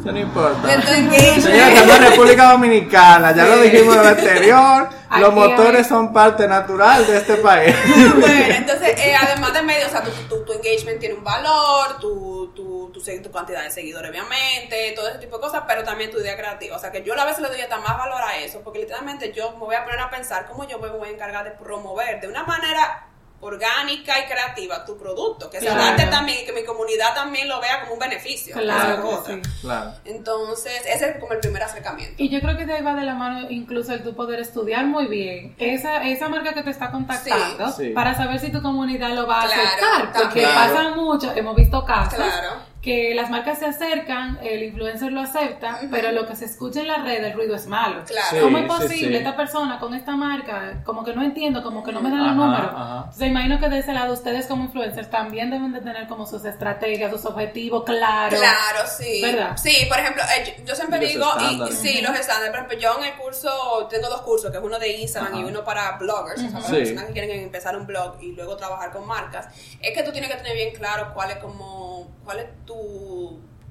Eso 0.00 0.12
no 0.12 0.18
importa. 0.18 0.68
De 0.68 0.78
tu 0.82 0.92
engagement. 0.92 1.42
Señora, 1.42 1.68
estamos 1.72 1.96
en 1.96 2.02
República 2.10 2.50
Dominicana, 2.52 3.32
ya 3.34 3.44
lo 3.46 3.56
dijimos 3.62 3.96
en 3.96 4.00
el 4.00 4.06
anterior, 4.06 4.88
Los 5.18 5.32
motores 5.32 5.86
son 5.86 6.12
parte 6.12 6.48
natural 6.48 7.06
de 7.06 7.16
este 7.18 7.36
país. 7.36 7.74
bueno, 8.20 8.54
entonces, 8.54 8.98
eh, 8.98 9.14
además 9.14 9.52
de 9.52 9.62
medio, 9.62 9.86
o 9.86 9.90
sea, 9.90 10.02
tu, 10.02 10.10
tu, 10.28 10.44
tu 10.44 10.52
engagement 10.52 10.98
tiene 10.98 11.14
un 11.14 11.24
valor, 11.24 11.98
tu, 12.00 12.52
tu, 12.54 12.90
tu 13.22 13.30
cantidad 13.30 13.62
de 13.62 13.70
seguidores, 13.70 14.10
obviamente, 14.10 14.92
todo 14.96 15.08
ese 15.08 15.18
tipo 15.18 15.36
de 15.36 15.42
cosas, 15.42 15.62
pero 15.66 15.84
también 15.84 16.10
tu 16.10 16.18
idea 16.18 16.36
creativa. 16.36 16.76
O 16.76 16.78
sea, 16.78 16.90
que 16.90 17.02
yo 17.02 17.18
a 17.18 17.24
veces 17.24 17.40
le 17.40 17.48
doy 17.48 17.60
hasta 17.60 17.78
más 17.78 17.96
valor 17.96 18.20
a 18.20 18.36
eso, 18.38 18.60
porque 18.62 18.80
literalmente 18.80 19.32
yo 19.32 19.52
me 19.52 19.58
voy 19.58 19.74
a 19.74 19.84
poner 19.84 20.00
a 20.00 20.10
pensar 20.10 20.46
cómo 20.46 20.66
yo 20.66 20.78
me 20.78 20.88
voy 20.88 21.08
a 21.08 21.12
encargar 21.12 21.44
de 21.44 21.52
promover 21.52 22.20
de 22.20 22.28
una 22.28 22.44
manera 22.44 23.06
orgánica 23.46 24.18
y 24.20 24.26
creativa 24.30 24.84
tu 24.84 24.96
producto, 24.98 25.48
que 25.50 25.58
se 25.60 25.66
Claro. 25.66 25.82
adapte 25.82 26.06
también 26.06 26.38
y 26.42 26.46
que 26.46 26.52
mi 26.52 26.64
comunidad 26.64 27.14
también 27.14 27.48
lo 27.48 27.60
vea 27.60 27.80
como 27.82 27.94
un 27.94 27.98
beneficio. 27.98 28.54
Claro 28.56 29.22
sí. 29.26 29.40
Claro. 29.60 29.92
Entonces, 30.04 30.82
ese 30.86 31.10
es 31.10 31.16
como 31.20 31.32
el 31.32 31.40
primer 31.40 31.62
acercamiento. 31.62 32.14
Y 32.22 32.28
yo 32.28 32.40
creo 32.40 32.56
que 32.56 32.66
de 32.66 32.74
ahí 32.74 32.82
va 32.82 32.94
de 32.94 33.04
la 33.04 33.14
mano 33.14 33.46
incluso 33.50 33.92
el 33.92 34.02
tú 34.02 34.14
poder 34.14 34.40
estudiar 34.40 34.84
muy 34.86 35.06
bien 35.06 35.54
esa, 35.58 36.02
esa 36.04 36.28
marca 36.28 36.52
que 36.54 36.62
te 36.62 36.70
está 36.70 36.90
contactando 36.90 37.68
Sí, 37.72 37.84
sí. 37.86 37.88
para 37.90 38.14
saber 38.16 38.38
si 38.40 38.50
tu 38.50 38.60
comunidad 38.62 39.10
lo 39.10 39.26
va 39.26 39.42
a 39.42 39.46
Claro, 39.46 39.62
aceptar. 39.62 40.12
Porque 40.22 40.42
también. 40.42 40.54
pasa 40.54 40.88
mucho, 40.96 41.32
hemos 41.34 41.54
visto 41.56 41.84
casos 41.84 42.14
Claro. 42.16 42.50
Que 42.86 43.14
las 43.16 43.30
marcas 43.30 43.58
se 43.58 43.66
acercan, 43.66 44.38
el 44.42 44.62
influencer 44.62 45.10
lo 45.10 45.20
acepta, 45.20 45.80
pero 45.90 46.12
lo 46.12 46.24
que 46.24 46.36
se 46.36 46.44
escucha 46.44 46.80
en 46.82 46.86
la 46.86 46.98
red, 46.98 47.24
el 47.24 47.32
ruido 47.32 47.56
es 47.56 47.66
malo. 47.66 48.04
Claro. 48.06 48.26
Sí, 48.30 48.36
¿Cómo 48.40 48.58
es 48.58 48.66
posible 48.66 49.08
sí. 49.08 49.16
esta 49.16 49.34
persona 49.36 49.80
con 49.80 49.92
esta 49.92 50.14
marca? 50.14 50.80
Como 50.84 51.02
que 51.04 51.12
no 51.12 51.22
entiendo, 51.22 51.64
como 51.64 51.82
que 51.82 51.90
no 51.90 52.00
me 52.00 52.10
dan 52.10 52.20
Ajá, 52.20 52.28
los 52.28 52.36
números. 52.36 52.70
ajá. 52.72 52.98
Entonces 53.06 53.28
imagino 53.28 53.58
que 53.58 53.68
de 53.68 53.78
ese 53.80 53.92
lado 53.92 54.12
ustedes 54.14 54.46
como 54.46 54.62
influencers 54.64 55.10
también 55.10 55.50
deben 55.50 55.72
de 55.72 55.80
tener 55.80 56.06
como 56.06 56.26
sus 56.26 56.44
estrategias, 56.44 57.10
sus 57.10 57.24
objetivos 57.26 57.82
claros. 57.82 58.38
Claro, 58.38 58.88
sí. 58.96 59.20
¿Verdad? 59.20 59.56
Sí, 59.56 59.84
por 59.88 59.98
ejemplo, 59.98 60.22
eh, 60.38 60.62
yo, 60.64 60.76
siempre 60.76 61.00
Los 61.00 61.10
digo, 61.12 61.26
y, 61.40 61.44
estándares. 61.44 61.78
sí, 61.78 62.00
los 62.02 62.16
estándares. 62.16 62.50
Por 62.50 62.56
ejemplo, 62.66 62.78
yo 62.78 62.98
en 63.00 63.04
el 63.12 63.18
curso, 63.18 63.88
tengo 63.90 64.08
dos 64.08 64.22
cursos, 64.22 64.52
que 64.52 64.58
es 64.58 64.62
uno 64.62 64.78
de 64.78 64.92
Instagram 64.96 65.32
Ajá. 65.32 65.42
y 65.42 65.44
uno 65.44 65.64
para 65.64 65.92
bloggers, 65.98 66.38
o 66.38 66.42
sea, 66.42 66.50
para 66.60 66.64
Sí. 66.68 66.76
personas 66.76 67.04
que 67.06 67.12
quieren 67.14 67.30
empezar 67.40 67.76
un 67.76 67.84
blog 67.86 68.22
y 68.22 68.30
luego 68.30 68.56
trabajar 68.56 68.92
con 68.92 69.04
marcas. 69.08 69.48
Es 69.82 69.92
que 69.92 70.04
tú 70.04 70.12
tienes 70.12 70.30
que 70.30 70.36
tener 70.36 70.54
bien 70.54 70.72
claro 70.72 71.12
cuál 71.14 71.32
es 71.32 71.38
como, 71.38 72.08
cuál 72.24 72.38
es 72.38 72.46
tu 72.64 72.75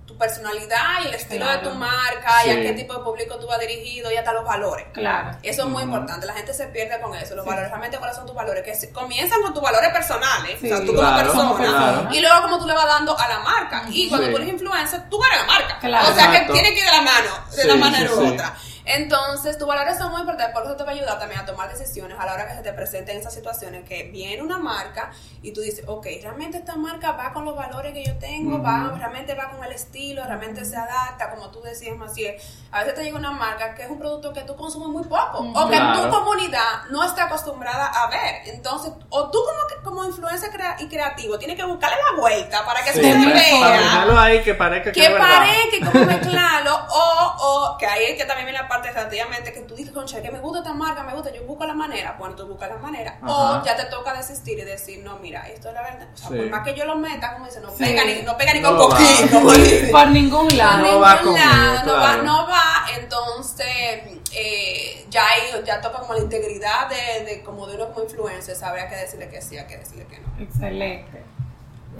tu 0.05 0.15
personalidad 0.19 1.01
y 1.03 1.07
el 1.07 1.15
estilo 1.15 1.45
Claro. 1.45 1.61
de 1.61 1.67
tu 1.69 1.75
marca 1.75 2.45
y 2.45 2.49
a 2.51 2.61
qué 2.61 2.73
tipo 2.73 2.93
de 2.93 2.99
público 3.03 3.37
tú 3.37 3.47
vas 3.47 3.59
dirigido 3.59 4.11
y 4.11 4.15
hasta 4.15 4.31
los 4.33 4.45
valores. 4.45 4.85
Claro. 4.93 5.35
Eso 5.41 5.63
es 5.63 5.67
muy 5.67 5.81
importante, 5.83 6.25
la 6.27 6.33
gente 6.33 6.53
se 6.53 6.67
pierde 6.67 7.01
con 7.01 7.13
eso, 7.15 7.35
los 7.35 7.43
valores, 7.45 7.69
realmente 7.69 7.97
cuáles 7.97 8.15
son 8.15 8.25
tus 8.27 8.35
valores, 8.35 8.63
que 8.63 8.91
comienzan 8.93 9.41
con 9.41 9.53
tus 9.53 9.63
valores 9.63 9.89
personales, 9.91 10.57
Sí. 10.61 10.71
o 10.71 10.77
sea, 10.77 10.85
tú 10.85 10.95
como 10.95 11.57
persona, 11.57 12.09
y 12.11 12.21
luego 12.21 12.41
como 12.43 12.59
tú 12.59 12.67
le 12.67 12.73
vas 12.73 12.85
dando 12.85 13.17
a 13.17 13.27
la 13.27 13.39
marca, 13.39 13.83
y 13.89 14.07
cuando 14.07 14.29
tú 14.29 14.35
eres 14.37 14.49
influencer, 14.49 15.09
tú 15.09 15.19
eres 15.25 15.39
la 15.39 15.45
marca, 15.47 15.79
Claro. 15.79 16.07
o 16.09 16.13
sea 16.13 16.25
Exacto. 16.25 16.53
que 16.53 16.59
tiene 16.59 16.73
que 16.75 16.79
ir 16.81 16.85
de 16.85 16.91
la 16.91 17.01
mano, 17.01 17.29
de 17.55 17.75
manera 17.75 18.07
sí, 18.09 18.15
u 18.15 18.21
sí. 18.27 18.31
otra. 18.33 18.55
Entonces, 18.85 19.57
tus 19.57 19.67
valores 19.67 19.97
son 19.97 20.11
muy 20.11 20.21
importantes, 20.21 20.53
por 20.53 20.63
eso 20.65 20.75
te 20.75 20.83
va 20.83 20.91
a 20.91 20.93
ayudar 20.93 21.17
también 21.19 21.41
a 21.41 21.45
tomar 21.45 21.69
decisiones 21.69 22.17
a 22.19 22.25
la 22.25 22.33
hora 22.33 22.47
que 22.47 22.53
se 22.55 22.61
te 22.61 22.71
presenten 22.73 23.17
esas 23.17 23.33
situaciones 23.33 23.83
que 23.87 24.03
viene 24.03 24.41
una 24.43 24.57
marca 24.59 25.11
y 25.41 25.51
tú 25.53 25.61
dices, 25.61 25.83
ok, 25.87 26.05
realmente 26.21 26.57
esta 26.57 26.75
marca 26.75 27.11
va 27.13 27.33
con 27.33 27.45
los 27.45 27.55
valores 27.55 27.93
que 27.93 28.03
yo 28.05 28.15
tengo, 28.17 28.61
va, 28.61 28.93
realmente 28.97 29.33
va 29.33 29.49
con 29.49 29.63
el 29.63 29.71
estilo, 29.71 30.23
realmente 30.23 30.63
se 30.65 30.75
adapta, 30.77 31.29
como 31.31 31.49
tú 31.49 31.61
decías, 31.61 31.97
Maciel. 31.97 32.35
A 32.71 32.79
veces 32.79 32.95
te 32.95 33.03
llega 33.03 33.17
una 33.17 33.31
marca 33.31 33.73
que 33.73 33.83
es 33.83 33.89
un 33.89 33.97
producto 33.97 34.33
que 34.33 34.41
tú 34.41 34.55
consumes 34.55 34.89
muy 34.89 35.03
poco, 35.03 35.39
o 35.39 35.67
que 35.69 35.75
Claro. 35.77 36.01
tu 36.03 36.09
comunidad 36.09 36.83
no 36.91 37.03
está 37.03 37.25
acostumbrada 37.25 37.87
a 37.87 38.07
ver. 38.09 38.47
Entonces, 38.53 38.91
o 39.09 39.29
tú 39.31 39.39
como, 39.43 39.67
que- 39.67 39.83
como 39.83 40.05
influencer 40.05 40.49
crea- 40.51 40.75
y 40.79 40.87
creativo 40.87 41.37
tienes 41.39 41.57
que 41.57 41.63
buscarle 41.63 41.97
la 42.11 42.19
vuelta 42.21 42.65
para 42.65 42.83
que 42.83 42.91
Sí, 42.93 43.01
se 43.01 43.01
vea 43.01 43.59
para 43.59 43.77
dejarlo 43.77 44.19
ahí 44.19 44.43
que 44.43 44.53
parezca 44.53 44.91
que, 44.91 45.01
que 45.01 45.09
parezca 45.09 45.91
como 45.91 46.05
mezclarlo 46.05 46.75
o, 46.89 47.35
o 47.73 47.77
que 47.77 47.85
ahí 47.87 48.05
es 48.05 48.17
que 48.17 48.25
también 48.25 48.45
viene 48.47 48.59
la 48.61 48.67
parte 48.67 48.74
relativamente 48.81 49.53
que 49.53 49.61
tú 49.61 49.75
dices, 49.75 49.93
concha, 49.93 50.21
que 50.21 50.31
me 50.31 50.39
gusta 50.39 50.59
esta 50.59 50.73
marca, 50.73 51.03
me 51.03 51.13
gusta, 51.13 51.31
yo 51.33 51.43
busco 51.43 51.65
la 51.65 51.73
manera, 51.73 52.15
bueno, 52.19 52.35
tú 52.35 52.47
buscas 52.47 52.69
la 52.69 52.77
manera, 52.77 53.17
Ajá. 53.21 53.61
o 53.61 53.65
ya 53.65 53.75
te 53.75 53.85
toca 53.85 54.13
desistir 54.13 54.59
y 54.59 54.63
decir, 54.63 55.03
no, 55.03 55.17
mira, 55.19 55.47
esto 55.49 55.69
es 55.69 55.73
la 55.73 55.81
verdad, 55.81 56.07
o 56.13 56.17
sea, 56.17 56.29
Sí. 56.29 56.35
por 56.35 56.49
más 56.49 56.63
que 56.65 56.73
yo 56.75 56.85
lo 56.85 56.95
meta, 56.95 57.33
como 57.33 57.45
dice, 57.45 57.59
no 57.61 57.69
Sí. 57.71 57.83
pega 57.83 58.03
ni, 58.05 58.21
no 58.21 58.37
pega 58.37 58.53
ni 58.53 58.59
No 58.61 58.77
con 58.77 58.97
dice. 58.97 59.89
Por 59.91 60.07
ningún 60.09 60.57
lado. 60.57 60.77
No 60.79 60.91
Por 60.93 61.03
va 61.03 61.15
ningún 61.15 61.33
conmigo, 61.33 61.51
lado, 61.55 61.85
no, 61.85 61.93
va, 62.01 62.17
no 62.17 62.47
va, 62.47 62.85
entonces 62.97 63.67
eh, 64.31 65.05
ya 65.09 65.23
ahí 65.27 65.63
ya 65.65 65.79
toca 65.81 65.99
como 65.99 66.13
la 66.13 66.19
integridad 66.19 66.89
de, 66.89 67.23
de 67.25 67.41
como 67.43 67.67
de 67.67 67.75
uno 67.75 67.87
como 67.93 68.03
influencer, 68.03 68.55
saber 68.55 68.81
a 68.81 68.89
qué 68.89 68.95
decirle 68.95 69.29
que 69.29 69.41
sí, 69.41 69.57
a 69.57 69.65
qué 69.67 69.77
decirle 69.77 70.05
que 70.07 70.19
no. 70.19 70.27
Excelente. 70.43 71.23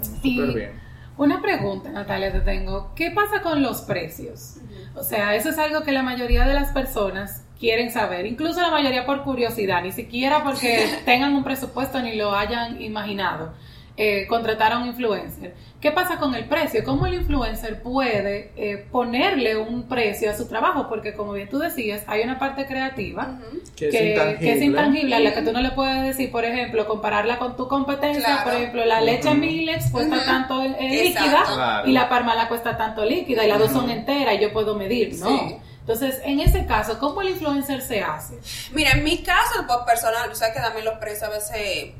Súper 0.02 0.20
Y 0.22 0.54
bien. 0.54 0.85
Una 1.18 1.40
pregunta, 1.40 1.90
Natalia, 1.90 2.32
te 2.32 2.40
tengo. 2.40 2.92
¿Qué 2.94 3.10
pasa 3.10 3.40
con 3.42 3.62
los 3.62 3.82
precios? 3.82 4.56
O 4.94 5.02
sea, 5.02 5.34
eso 5.34 5.50
es 5.50 5.58
algo 5.58 5.82
que 5.82 5.92
la 5.92 6.02
mayoría 6.02 6.46
de 6.46 6.54
las 6.54 6.72
personas 6.72 7.44
quieren 7.58 7.90
saber, 7.90 8.26
incluso 8.26 8.60
la 8.60 8.70
mayoría 8.70 9.06
por 9.06 9.22
curiosidad, 9.22 9.82
ni 9.82 9.92
siquiera 9.92 10.42
porque 10.44 10.86
tengan 11.04 11.34
un 11.34 11.44
presupuesto 11.44 12.00
ni 12.00 12.14
lo 12.16 12.34
hayan 12.34 12.80
imaginado. 12.82 13.52
Eh, 13.96 14.26
contratar 14.28 14.72
a 14.72 14.78
un 14.78 14.88
influencer. 14.88 15.54
¿Qué 15.80 15.90
pasa 15.92 16.18
con 16.18 16.34
el 16.34 16.46
precio? 16.46 16.82
¿Cómo 16.84 17.06
el 17.06 17.14
influencer 17.14 17.82
puede 17.82 18.50
eh, 18.56 18.86
ponerle 18.90 19.56
un 19.56 19.88
precio 19.88 20.30
a 20.30 20.34
su 20.34 20.48
trabajo? 20.48 20.88
Porque 20.88 21.14
como 21.14 21.32
bien 21.32 21.48
tú 21.48 21.58
decías, 21.58 22.02
hay 22.06 22.22
una 22.22 22.38
parte 22.38 22.66
creativa 22.66 23.38
Que 23.76 23.88
es 23.88 23.94
que, 23.94 24.10
intangible. 24.10 24.38
que 24.40 24.52
es 24.52 24.62
intangible, 24.62 25.16
a 25.16 25.20
la 25.20 25.34
que 25.34 25.42
tú 25.42 25.52
no 25.52 25.60
le 25.60 25.70
puedes 25.70 26.02
decir, 26.02 26.30
por 26.32 26.44
ejemplo, 26.44 26.86
compararla 26.86 27.38
con 27.38 27.56
tu 27.56 27.68
competencia, 27.68 28.22
Claro. 28.24 28.44
por 28.44 28.54
ejemplo, 28.54 28.84
la 28.84 29.00
leche 29.00 29.32
Milex 29.34 29.90
cuesta 29.90 30.24
tanto 30.24 30.62
eh, 30.62 30.74
Exacto. 30.78 31.04
líquida 31.24 31.44
Claro. 31.54 31.88
y 31.88 31.92
la 31.92 32.08
Parmalat 32.08 32.48
cuesta 32.48 32.76
tanto 32.76 33.04
líquida 33.04 33.44
y 33.44 33.48
las 33.48 33.58
dos 33.58 33.70
son 33.70 33.90
enteras 33.90 34.34
y 34.34 34.40
yo 34.40 34.52
puedo 34.52 34.74
medir, 34.74 35.14
¿no? 35.18 35.28
Sí. 35.28 35.56
Entonces, 35.80 36.20
en 36.24 36.40
ese 36.40 36.66
caso, 36.66 36.98
¿cómo 36.98 37.22
el 37.22 37.28
influencer 37.28 37.80
se 37.80 38.02
hace? 38.02 38.34
Mira, 38.74 38.90
en 38.92 39.04
mi 39.04 39.18
caso, 39.18 39.60
el 39.60 39.66
post 39.66 39.86
personal, 39.86 40.28
tú 40.28 40.34
sabes 40.34 40.54
que 40.54 40.60
también 40.60 40.84
los 40.84 40.98
precios 40.98 41.22
a 41.22 41.28
veces, 41.30 41.92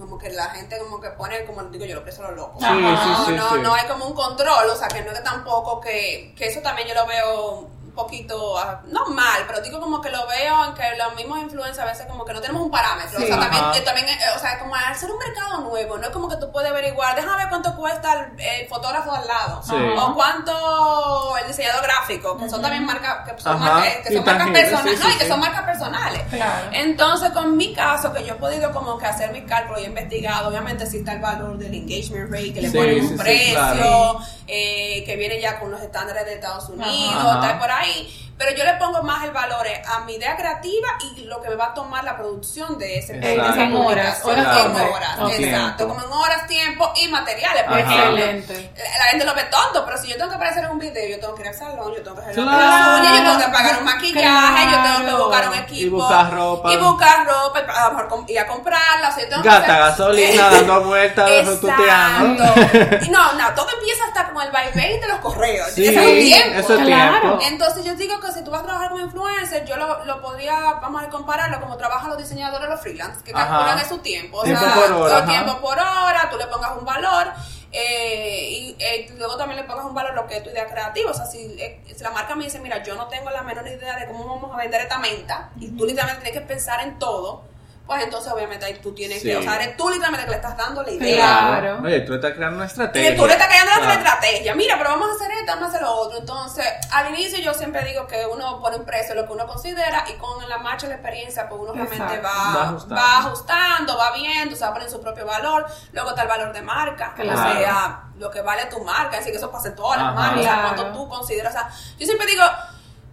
como 0.00 0.18
que 0.18 0.30
la 0.30 0.46
gente 0.50 0.78
como 0.78 1.00
que 1.00 1.10
pone, 1.10 1.44
como 1.44 1.62
digo 1.64 1.84
yo, 1.84 1.94
los 1.94 2.02
precios 2.02 2.26
a 2.26 2.30
los 2.30 2.38
locos. 2.38 2.60
Sí, 2.60 2.66
Ajá. 2.66 3.24
sí, 3.26 3.32
no, 3.32 3.48
sí, 3.50 3.54
no, 3.56 3.62
no 3.62 3.74
hay 3.74 3.86
como 3.86 4.06
un 4.06 4.14
control, 4.14 4.68
o 4.70 4.76
sea, 4.76 4.88
que 4.88 5.02
no 5.02 5.12
es 5.12 5.18
que 5.18 5.24
tampoco 5.24 5.80
que, 5.80 6.34
que 6.36 6.46
eso 6.46 6.60
también 6.60 6.88
yo 6.88 6.94
lo 6.94 7.06
veo 7.06 7.68
poquito, 8.04 8.58
ah, 8.58 8.80
no 8.86 9.06
mal, 9.06 9.42
pero 9.46 9.60
digo 9.60 9.80
como 9.80 10.00
que 10.00 10.10
lo 10.10 10.26
veo 10.26 10.64
en 10.66 10.74
que 10.74 10.82
los 10.96 11.14
mismos 11.14 11.38
influencers 11.40 11.78
a 11.80 11.84
veces 11.84 12.06
como 12.06 12.24
que 12.24 12.32
no 12.32 12.40
tenemos 12.40 12.62
un 12.62 12.70
parámetro, 12.70 13.18
Sí. 13.18 13.24
o 13.24 13.26
sea, 13.28 13.38
también, 13.38 13.64
Ajá. 13.64 13.76
eh, 13.78 13.80
también 13.82 14.08
eh, 14.08 14.18
o 14.36 14.38
sea, 14.38 14.58
como 14.58 14.74
al 14.74 14.96
ser 14.96 15.10
un 15.10 15.18
mercado 15.18 15.60
nuevo, 15.60 15.98
no 15.98 16.04
es 16.06 16.10
como 16.10 16.28
que 16.28 16.36
tú 16.36 16.50
puedes 16.52 16.70
averiguar, 16.70 17.14
déjame 17.16 17.36
ver 17.38 17.48
cuánto 17.48 17.74
cuesta 17.76 18.12
el, 18.12 18.40
el 18.40 18.68
fotógrafo 18.68 19.12
al 19.12 19.26
lado, 19.26 19.62
Sí. 19.62 19.74
o 19.74 20.14
cuánto 20.14 21.36
el 21.38 21.46
diseñador 21.46 21.82
gráfico, 21.82 22.36
que 22.38 22.48
son 22.48 22.62
también 22.62 22.84
marcas, 22.84 23.28
que 23.28 23.40
son, 23.40 23.56
Ajá. 23.56 23.74
marcas, 23.74 23.96
que 24.06 24.14
son 24.14 24.24
marcas 24.24 24.48
personales, 24.50 24.98
sí, 24.98 25.02
no, 25.04 25.08
sí, 25.10 25.14
y 25.14 25.18
que 25.18 25.28
son 25.28 25.40
marcas 25.40 25.62
personales. 25.64 26.22
Claro. 26.30 26.68
Entonces, 26.72 27.30
con 27.30 27.56
mi 27.56 27.72
caso, 27.74 28.12
que 28.12 28.24
yo 28.24 28.34
he 28.34 28.36
podido 28.36 28.72
como 28.72 28.98
que 28.98 29.06
hacer 29.06 29.32
mi 29.32 29.42
cálculo 29.42 29.78
y 29.80 29.84
he 29.84 29.86
investigado, 29.86 30.48
obviamente 30.48 30.86
sí 30.86 30.98
está 30.98 31.12
el 31.12 31.20
valor 31.20 31.58
del 31.58 31.74
engagement 31.74 32.30
rate, 32.30 32.52
que 32.54 32.60
le 32.62 32.70
Sí, 32.70 32.76
ponen 32.76 33.00
un 33.04 33.08
sí, 33.08 33.14
precio, 33.16 33.54
claro. 33.54 34.20
eh, 34.46 35.02
que 35.04 35.16
viene 35.16 35.40
ya 35.40 35.58
con 35.58 35.70
los 35.70 35.80
estándares 35.80 36.24
de 36.24 36.34
Estados 36.34 36.68
Unidos, 36.68 37.14
Ajá. 37.16 37.40
está 37.46 37.58
por 37.58 37.70
ahí. 37.70 37.89
Pero 38.38 38.56
yo 38.56 38.64
le 38.64 38.72
pongo 38.78 39.02
más 39.02 39.22
el 39.24 39.32
valor 39.32 39.66
eh, 39.66 39.82
a 39.86 40.00
mi 40.00 40.14
idea 40.14 40.34
creativa 40.34 40.88
y 41.14 41.24
lo 41.24 41.42
que 41.42 41.50
me 41.50 41.56
va 41.56 41.66
a 41.66 41.74
tomar 41.74 42.02
la 42.04 42.16
producción 42.16 42.78
de 42.78 42.96
ese 42.98 43.14
Exacto. 43.18 43.60
En 43.60 43.76
horas, 43.76 44.24
horas 44.24 44.38
en 44.64 44.76
horas, 44.76 45.10
exacto, 45.18 45.36
Tiempo. 45.36 45.88
como 45.94 46.02
en 46.06 46.10
horas, 46.10 46.46
tiempo 46.46 46.90
y 46.96 47.08
materiales, 47.08 47.64
por. 47.64 47.78
Excelente. 47.78 48.72
La, 48.78 48.98
la 48.98 49.04
gente 49.10 49.24
lo 49.26 49.34
ve 49.34 49.44
tonto, 49.50 49.84
pero 49.84 49.98
si 49.98 50.08
yo 50.08 50.16
tengo 50.16 50.30
que 50.30 50.36
aparecer 50.36 50.64
en 50.64 50.70
un 50.70 50.78
video, 50.78 51.06
yo 51.10 51.20
tengo 51.20 51.34
que 51.34 51.42
ir 51.42 51.48
al 51.48 51.54
salón, 51.54 51.92
yo 51.94 52.02
tengo 52.02 52.16
que 52.16 52.22
hacer 52.22 52.34
Claro. 52.36 52.50
las 52.58 53.00
uñas, 53.00 53.12
yo 53.18 53.24
tengo 53.24 53.38
que 53.44 53.52
pagar 53.52 53.78
un 53.78 53.84
maquillaje, 53.84 54.64
yo 54.72 54.82
tengo 54.84 55.04
que 55.18 55.22
buscar 55.22 55.48
un 55.50 55.54
equipo. 55.56 55.80
Y 55.86 55.88
buscar 55.90 56.32
ropa. 56.32 56.72
Y 56.72 56.76
buscar 56.78 57.26
ropa, 57.26 57.58
a 57.58 57.90
lo 57.92 57.98
mejor 57.98 58.24
ir 58.30 58.38
a 58.40 58.46
comprarla. 58.46 59.08
O 59.10 59.12
sea, 59.12 59.22
yo 59.24 59.28
tengo 59.28 59.42
que 59.42 59.48
Gata, 59.50 59.64
hacer- 59.66 59.80
gasolina, 60.06 60.48
dando 60.48 60.80
vueltas, 60.84 61.30
tuteando. 61.60 62.44
Y 63.04 63.08
no, 63.10 63.32
no, 63.34 63.54
todo 63.54 63.68
empieza 63.78 64.04
hasta 64.08 64.28
como 64.28 64.40
el 64.40 64.50
vaivén 64.50 64.98
de 64.98 65.08
los 65.08 65.18
correos. 65.18 65.68
Sí, 65.74 65.86
es 65.86 65.94
un 65.96 66.18
tiempo. 66.18 66.58
eso 66.58 66.74
es 66.74 66.86
Claro. 66.86 67.20
tiempo. 67.20 67.38
Entonces 67.46 67.69
yo 67.84 67.94
digo 67.94 68.18
que 68.20 68.32
si 68.32 68.42
tú 68.44 68.50
vas 68.50 68.62
a 68.62 68.64
trabajar 68.64 68.90
como 68.90 69.04
influencer, 69.04 69.64
yo 69.64 69.76
lo, 69.76 70.04
lo 70.04 70.20
podría, 70.20 70.74
vamos 70.80 71.02
a 71.02 71.08
compararlo 71.08 71.60
como 71.60 71.76
trabajan 71.76 72.10
los 72.10 72.18
diseñadores 72.18 72.68
los 72.68 72.80
freelance, 72.80 73.22
que 73.24 73.32
Ajá. 73.32 73.46
calculan 73.48 73.78
es 73.78 73.86
su 73.88 73.98
tiempo. 73.98 74.38
O 74.38 74.42
Tiempo 74.42 74.60
sea, 74.64 74.74
por 74.74 74.92
hora, 74.92 75.16
ajá. 75.18 75.26
tiempo 75.26 75.60
por 75.60 75.78
hora, 75.78 76.28
tú 76.30 76.36
le 76.36 76.46
pongas 76.46 76.76
un 76.76 76.84
valor. 76.84 77.28
eh, 77.72 78.48
y 78.50 78.76
eh, 78.80 79.12
luego 79.16 79.36
también 79.36 79.60
le 79.60 79.64
pongas 79.66 79.84
un 79.84 79.94
valor 79.94 80.10
a 80.12 80.14
lo 80.16 80.26
que 80.26 80.38
es 80.38 80.42
tu 80.42 80.50
idea 80.50 80.66
creativa. 80.66 81.10
O 81.10 81.14
sea, 81.14 81.24
si, 81.26 81.38
eh, 81.60 81.80
si 81.86 82.02
la 82.02 82.10
marca 82.10 82.34
me 82.34 82.44
dice, 82.44 82.58
mira, 82.58 82.82
yo 82.82 82.94
no 82.96 83.06
tengo 83.08 83.30
la 83.30 83.42
menor 83.42 83.66
idea 83.66 83.96
de 83.96 84.06
cómo 84.06 84.26
vamos 84.26 84.52
a 84.52 84.56
vender 84.58 84.80
esta 84.80 84.98
menta, 84.98 85.50
y 85.58 85.68
tú 85.76 85.84
literalmente 85.86 86.22
tienes 86.24 86.40
que 86.40 86.46
pensar 86.46 86.80
en 86.80 86.98
todo, 86.98 87.44
pues 87.90 88.04
entonces 88.04 88.32
obviamente 88.32 88.64
ahí 88.64 88.74
tú 88.74 88.94
tienes 88.94 89.20
que, 89.20 89.36
o 89.36 89.42
sea, 89.42 89.56
eres 89.56 89.76
tú 89.76 89.88
literalmente 89.88 90.24
que 90.26 90.30
le 90.30 90.36
estás 90.36 90.56
dando 90.56 90.80
la 90.84 90.92
idea. 90.92 91.16
Claro. 91.16 91.80
Oye, 91.82 92.00
tú 92.02 92.14
estás 92.14 92.34
creando 92.34 92.54
una 92.58 92.66
Y 92.66 92.68
estrategia. 92.68 93.16
tú 93.16 93.26
le 93.26 93.32
estás 93.32 93.48
la 93.48 93.74
Claro. 93.80 93.90
estrategia. 93.90 94.54
Mira, 94.54 94.78
pero 94.78 94.90
vamos 94.90 95.08
a 95.10 95.14
hacer 95.14 95.32
esto, 95.32 95.46
vamos 95.52 95.64
a 95.64 95.68
hacer 95.70 95.82
lo 95.82 95.92
otro. 95.92 96.18
Entonces, 96.18 96.64
al 96.92 97.08
inicio 97.08 97.40
yo 97.40 97.52
siempre 97.52 97.82
digo 97.84 98.06
que 98.06 98.24
uno 98.26 98.60
pone 98.60 98.76
un 98.76 98.84
precio 98.84 99.16
lo 99.16 99.26
que 99.26 99.32
uno 99.32 99.44
considera 99.48 100.04
y 100.08 100.12
con 100.18 100.48
la 100.48 100.58
marcha 100.58 100.86
de 100.86 100.90
la 100.90 101.00
experiencia, 101.00 101.48
pues 101.48 101.60
uno 101.62 101.72
realmente 101.72 101.96
Exacto. 102.14 102.28
va, 102.28 102.44
Va 102.44 102.54
va, 102.54 102.68
ajustando. 102.68 103.02
ajustando. 103.02 103.98
va 103.98 104.12
viendo, 104.12 104.54
se 104.54 104.64
va 104.64 104.72
poniendo 104.72 104.96
su 104.96 105.02
propio 105.02 105.26
valor. 105.26 105.66
Luego 105.92 106.10
está 106.10 106.22
el 106.22 106.28
valor 106.28 106.52
de 106.52 106.62
marca, 106.62 107.12
Claro. 107.16 107.40
o 107.40 107.42
sea, 107.58 108.02
lo 108.18 108.30
que 108.30 108.40
vale 108.40 108.66
tu 108.66 108.84
marca. 108.84 109.18
Así 109.18 109.32
que 109.32 109.38
eso 109.38 109.50
pasa 109.50 109.66
en 109.66 109.74
todas 109.74 110.00
las 110.00 110.14
marcas. 110.14 110.38
O 110.38 110.42
sea, 110.44 110.52
Claro. 110.60 110.74
cuánto 110.76 110.92
tú 110.96 111.08
consideras. 111.08 111.52
O 111.54 111.58
sea, 111.58 111.68
yo 111.98 112.06
siempre 112.06 112.26
digo. 112.28 112.44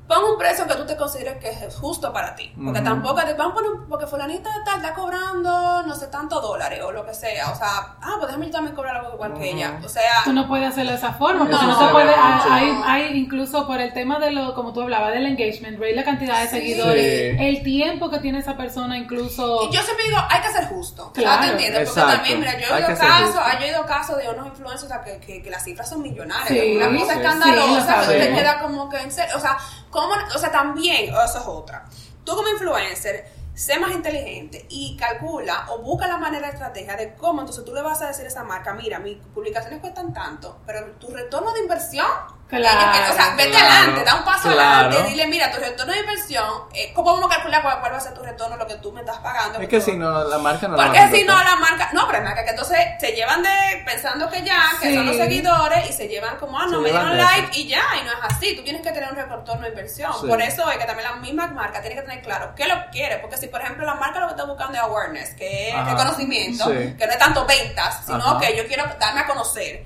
Pon 0.08 0.24
un 0.24 0.38
precio 0.38 0.66
que 0.66 0.76
tú 0.76 0.86
te 0.86 0.96
consideres 0.96 1.38
que 1.38 1.50
es 1.50 1.76
justo 1.76 2.14
para 2.14 2.34
ti. 2.36 2.54
Porque 2.64 2.80
tampoco 2.82 3.16
te 3.26 3.34
van 3.34 3.52
a 3.52 3.54
poner, 3.54 3.72
porque 3.90 4.08
fulanita 4.08 4.50
de 4.58 4.64
tal 4.64 4.78
está 4.78 4.94
cobrando 4.94 5.84
no 5.84 5.96
sé 5.96 6.08
tantos 6.08 6.42
dólares 6.42 6.82
o 6.84 6.92
lo 6.92 7.06
que 7.06 7.14
sea. 7.14 7.52
O 7.52 7.56
sea, 7.56 7.98
ah, 8.02 8.16
pues 8.18 8.28
déjame 8.28 8.46
yo 8.48 8.52
también 8.54 8.76
cobrar 8.76 8.96
algo 8.98 9.14
igual 9.16 9.34
que 9.38 9.52
ella. 9.52 9.80
O 9.84 9.90
sea, 9.90 10.22
Tú 10.24 10.32
no 10.34 10.48
puedes 10.48 10.70
hacerlo 10.70 10.92
de 10.92 10.98
esa 10.98 11.14
forma, 11.14 11.40
porque 11.40 11.56
Eso 11.56 11.68
no 11.68 11.88
se 11.88 11.92
puede. 11.94 12.14
Hay, 12.16 12.42
hay, 12.50 12.82
hay 12.86 13.18
incluso 13.18 13.68
por 13.68 13.82
el 13.82 13.92
tema 13.94 14.18
de 14.20 14.32
lo, 14.32 14.54
como 14.56 14.72
tú 14.74 14.82
hablabas, 14.82 15.14
del 15.14 15.26
engagement 15.26 15.78
rate, 15.80 15.96
la 15.96 16.04
cantidad 16.06 16.42
de 16.42 16.48
Sí. 16.48 16.56
seguidores, 16.58 17.38
Sí. 17.38 17.46
el 17.46 17.64
tiempo 17.64 18.10
que 18.10 18.20
tiene 18.20 18.40
esa 18.40 18.56
persona, 18.56 18.98
incluso. 18.98 19.64
Y 19.70 19.76
yo 19.76 19.82
siempre 19.82 20.06
digo, 20.06 20.20
hay 20.30 20.42
que 20.42 20.50
ser 20.50 20.68
justo. 20.70 21.12
Claro. 21.14 21.42
¿Te 21.46 21.52
entiendes? 21.52 21.90
Porque 21.90 22.00
Exacto. 22.00 22.16
también, 22.16 22.40
mira, 22.40 22.54
yo 22.54 22.68
he 22.68 22.74
Hay 22.74 22.84
oído 22.84 22.98
casos, 22.98 23.36
yo 23.36 23.66
he 23.66 23.70
oído 23.70 23.86
casos 23.86 24.18
de 24.18 24.30
unos 24.30 24.48
influencers 24.48 24.84
o 24.84 24.88
sea, 24.88 25.02
que, 25.04 25.20
que, 25.20 25.42
que 25.44 25.50
las 25.50 25.64
cifras 25.64 25.90
son 25.90 26.02
millonarias. 26.02 26.48
Sí, 26.48 26.78
una 26.78 26.88
cosa 26.98 27.14
sí, 27.14 27.20
escandalosa, 27.20 28.08
que 28.08 28.20
te 28.20 28.34
queda 28.34 28.60
como 28.62 28.90
que 28.90 29.02
en 29.02 29.12
serio. 29.12 29.36
O 29.36 29.40
sea, 29.40 29.58
¿cómo, 29.98 30.14
o 30.36 30.38
sea, 30.38 30.52
también, 30.52 31.12
eso 31.12 31.40
es 31.40 31.48
otra. 31.48 31.86
Tú 32.24 32.36
como 32.36 32.48
influencer, 32.50 33.26
sé 33.56 33.80
más 33.80 33.92
inteligente 33.92 34.68
y 34.70 34.96
calcula 34.96 35.66
o 35.72 35.80
busca 35.80 36.06
la 36.08 36.18
manera 36.18 36.46
de 36.46 36.54
estrategia 36.54 36.96
de 36.96 37.16
cómo 37.16 37.40
entonces 37.42 37.66
tú 37.66 37.74
le 37.74 37.82
vas 37.82 38.00
a 38.04 38.08
decir 38.08 38.26
a 38.26 38.28
esa 38.28 38.44
marca, 38.44 38.76
mira, 38.76 39.00
mis 39.00 39.18
publicaciones 39.34 39.80
cuestan 39.80 40.14
tanto, 40.14 40.60
pero 40.68 40.92
tu 41.00 41.08
retorno 41.10 41.52
de 41.52 41.62
inversión, 41.62 42.06
Claro, 42.50 42.98
ellos 42.98 43.10
o 43.12 43.14
sea, 43.14 43.36
vete 43.36 43.50
claro, 43.50 43.68
adelante, 43.68 44.04
da 44.06 44.16
un 44.16 44.24
paso 44.24 44.50
claro. 44.50 44.88
adelante, 44.88 45.10
dile, 45.10 45.28
mira, 45.28 45.52
tu 45.52 45.58
retorno 45.60 45.92
de 45.92 46.00
inversión, 46.00 46.50
eh, 46.74 46.94
¿cómo 46.94 47.12
vamos 47.14 47.30
a 47.30 47.36
calcular 47.36 47.62
cuál, 47.62 47.94
va 47.94 47.98
a 47.98 48.00
ser 48.00 48.14
tu 48.14 48.24
retorno, 48.24 48.56
lo 48.56 48.66
que 48.66 48.76
tú 48.76 48.94
me 48.94 49.02
estás 49.02 49.18
pagando? 49.18 49.60
Es 49.60 49.68
que 49.68 49.82
si 49.82 49.98
no, 49.98 50.24
la 50.24 50.38
marca 50.38 50.68
no 50.70 50.78
la 50.78 50.86
porque 50.86 51.18
si 51.18 51.24
no, 51.26 51.38
la 51.44 51.56
marca. 51.58 51.90
No, 51.92 52.06
pero 52.08 52.20
es 52.20 52.24
marca 52.24 52.46
que 52.46 52.52
entonces 52.52 52.78
se 53.02 53.12
llevan 53.12 53.44
de. 53.44 53.84
pensando 53.86 54.30
que 54.30 54.44
ya, 54.44 54.62
que 54.80 54.88
Sí. 54.90 54.96
son 54.96 55.08
los 55.08 55.18
seguidores, 55.18 55.90
y 55.90 55.94
se 55.94 56.08
llevan 56.08 56.38
como, 56.38 56.58
ah, 56.58 56.66
no, 56.68 56.78
Se 56.78 56.78
me 56.78 56.90
dieron 56.90 57.18
like 57.18 57.60
y 57.60 57.68
ya, 57.68 57.84
y 58.02 58.06
no 58.06 58.12
es 58.14 58.20
así. 58.24 58.56
Tú 58.56 58.64
tienes 58.64 58.82
que 58.82 58.92
tener 58.94 59.10
un 59.12 59.18
retorno 59.18 59.64
de 59.64 59.70
inversión. 59.70 60.14
Sí. 60.22 60.28
Por 60.28 60.42
eso 60.42 60.72
es 60.72 60.78
que 60.78 60.86
también 60.86 61.10
la 61.10 61.16
misma 61.18 61.48
marca 61.48 61.82
tiene 61.82 61.96
que 61.98 62.02
tener 62.04 62.22
claro 62.22 62.54
qué 62.56 62.66
lo 62.68 62.76
quiere. 62.92 63.18
Porque 63.18 63.36
si, 63.38 63.48
por 63.48 63.60
ejemplo, 63.62 63.86
la 63.86 63.96
marca 63.96 64.22
lo 64.22 64.28
que 64.28 64.32
está 64.36 64.46
buscando 64.46 64.78
es 64.78 64.84
awareness, 64.84 65.34
que 65.36 65.70
es 65.72 65.86
reconocimiento, 65.86 66.64
Sí. 66.66 66.96
que 66.98 67.06
no 67.08 67.12
es 67.12 67.20
tanto 67.20 67.46
ventas, 67.46 68.04
sino 68.06 68.20
Ajá. 68.26 68.40
que 68.40 68.56
yo 68.56 68.66
quiero 68.68 68.86
darme 69.00 69.20
a 69.22 69.26
conocer. 69.28 69.86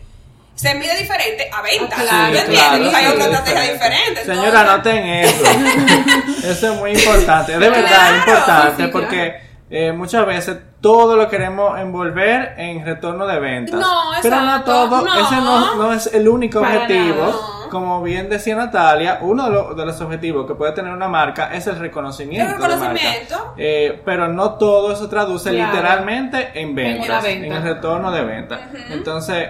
Se 0.55 0.75
mide 0.75 0.95
diferente 0.97 1.49
a 1.51 1.61
ventas. 1.61 1.99
Ah, 1.99 2.03
claro, 2.03 2.21
¿me 2.33 2.39
entiendes? 2.39 2.59
claro, 2.59 2.75
Entonces 2.75 2.95
hay 2.99 3.05
sí, 3.05 3.11
otra 3.11 3.25
es 3.25 3.31
estrategia 3.33 3.73
diferente. 3.73 4.25
Señora, 4.25 4.61
anoten 4.61 5.05
eso. 5.07 5.43
eso 6.43 6.73
es 6.73 6.79
muy 6.79 6.91
importante. 6.91 7.51
De 7.57 7.69
verdad, 7.69 7.87
Claro. 7.89 8.15
importante. 8.17 8.83
Sí, 8.85 8.89
porque 8.91 9.41
eh, 9.71 9.91
muchas 9.91 10.25
veces 10.25 10.57
todo 10.81 11.15
lo 11.15 11.29
queremos 11.29 11.79
envolver 11.79 12.53
en 12.57 12.85
retorno 12.85 13.25
de 13.25 13.39
ventas. 13.39 13.79
No, 13.79 14.11
Pero 14.21 14.41
no 14.41 14.63
todo, 14.63 15.01
no. 15.03 15.13
ese 15.19 15.35
no, 15.37 15.75
no 15.75 15.93
es 15.93 16.07
el 16.13 16.27
único 16.27 16.59
Para 16.61 16.81
objetivo. 16.81 17.21
nada. 17.25 17.69
Como 17.71 18.03
bien 18.03 18.29
decía 18.29 18.55
Natalia, 18.55 19.19
uno 19.21 19.45
de, 19.45 19.51
los- 19.51 19.77
de 19.77 19.85
los 19.85 20.01
objetivos 20.01 20.45
que 20.45 20.55
puede 20.55 20.73
tener 20.73 20.91
una 20.91 21.07
marca 21.07 21.51
es 21.53 21.65
el 21.67 21.79
reconocimiento. 21.79 22.53
El 22.53 22.61
de 22.61 22.67
marca. 22.67 22.75
reconocimiento. 22.75 23.53
Eh, 23.57 24.01
pero 24.03 24.27
no 24.27 24.55
todo 24.55 24.93
se 24.95 25.07
traduce 25.07 25.51
Claro. 25.51 25.71
literalmente 25.71 26.51
en 26.53 26.75
ventas, 26.75 27.05
una 27.07 27.21
venta. 27.21 27.45
en 27.47 27.53
el 27.53 27.63
retorno 27.63 28.11
de 28.11 28.23
ventas. 28.25 28.59
Entonces, 28.89 29.47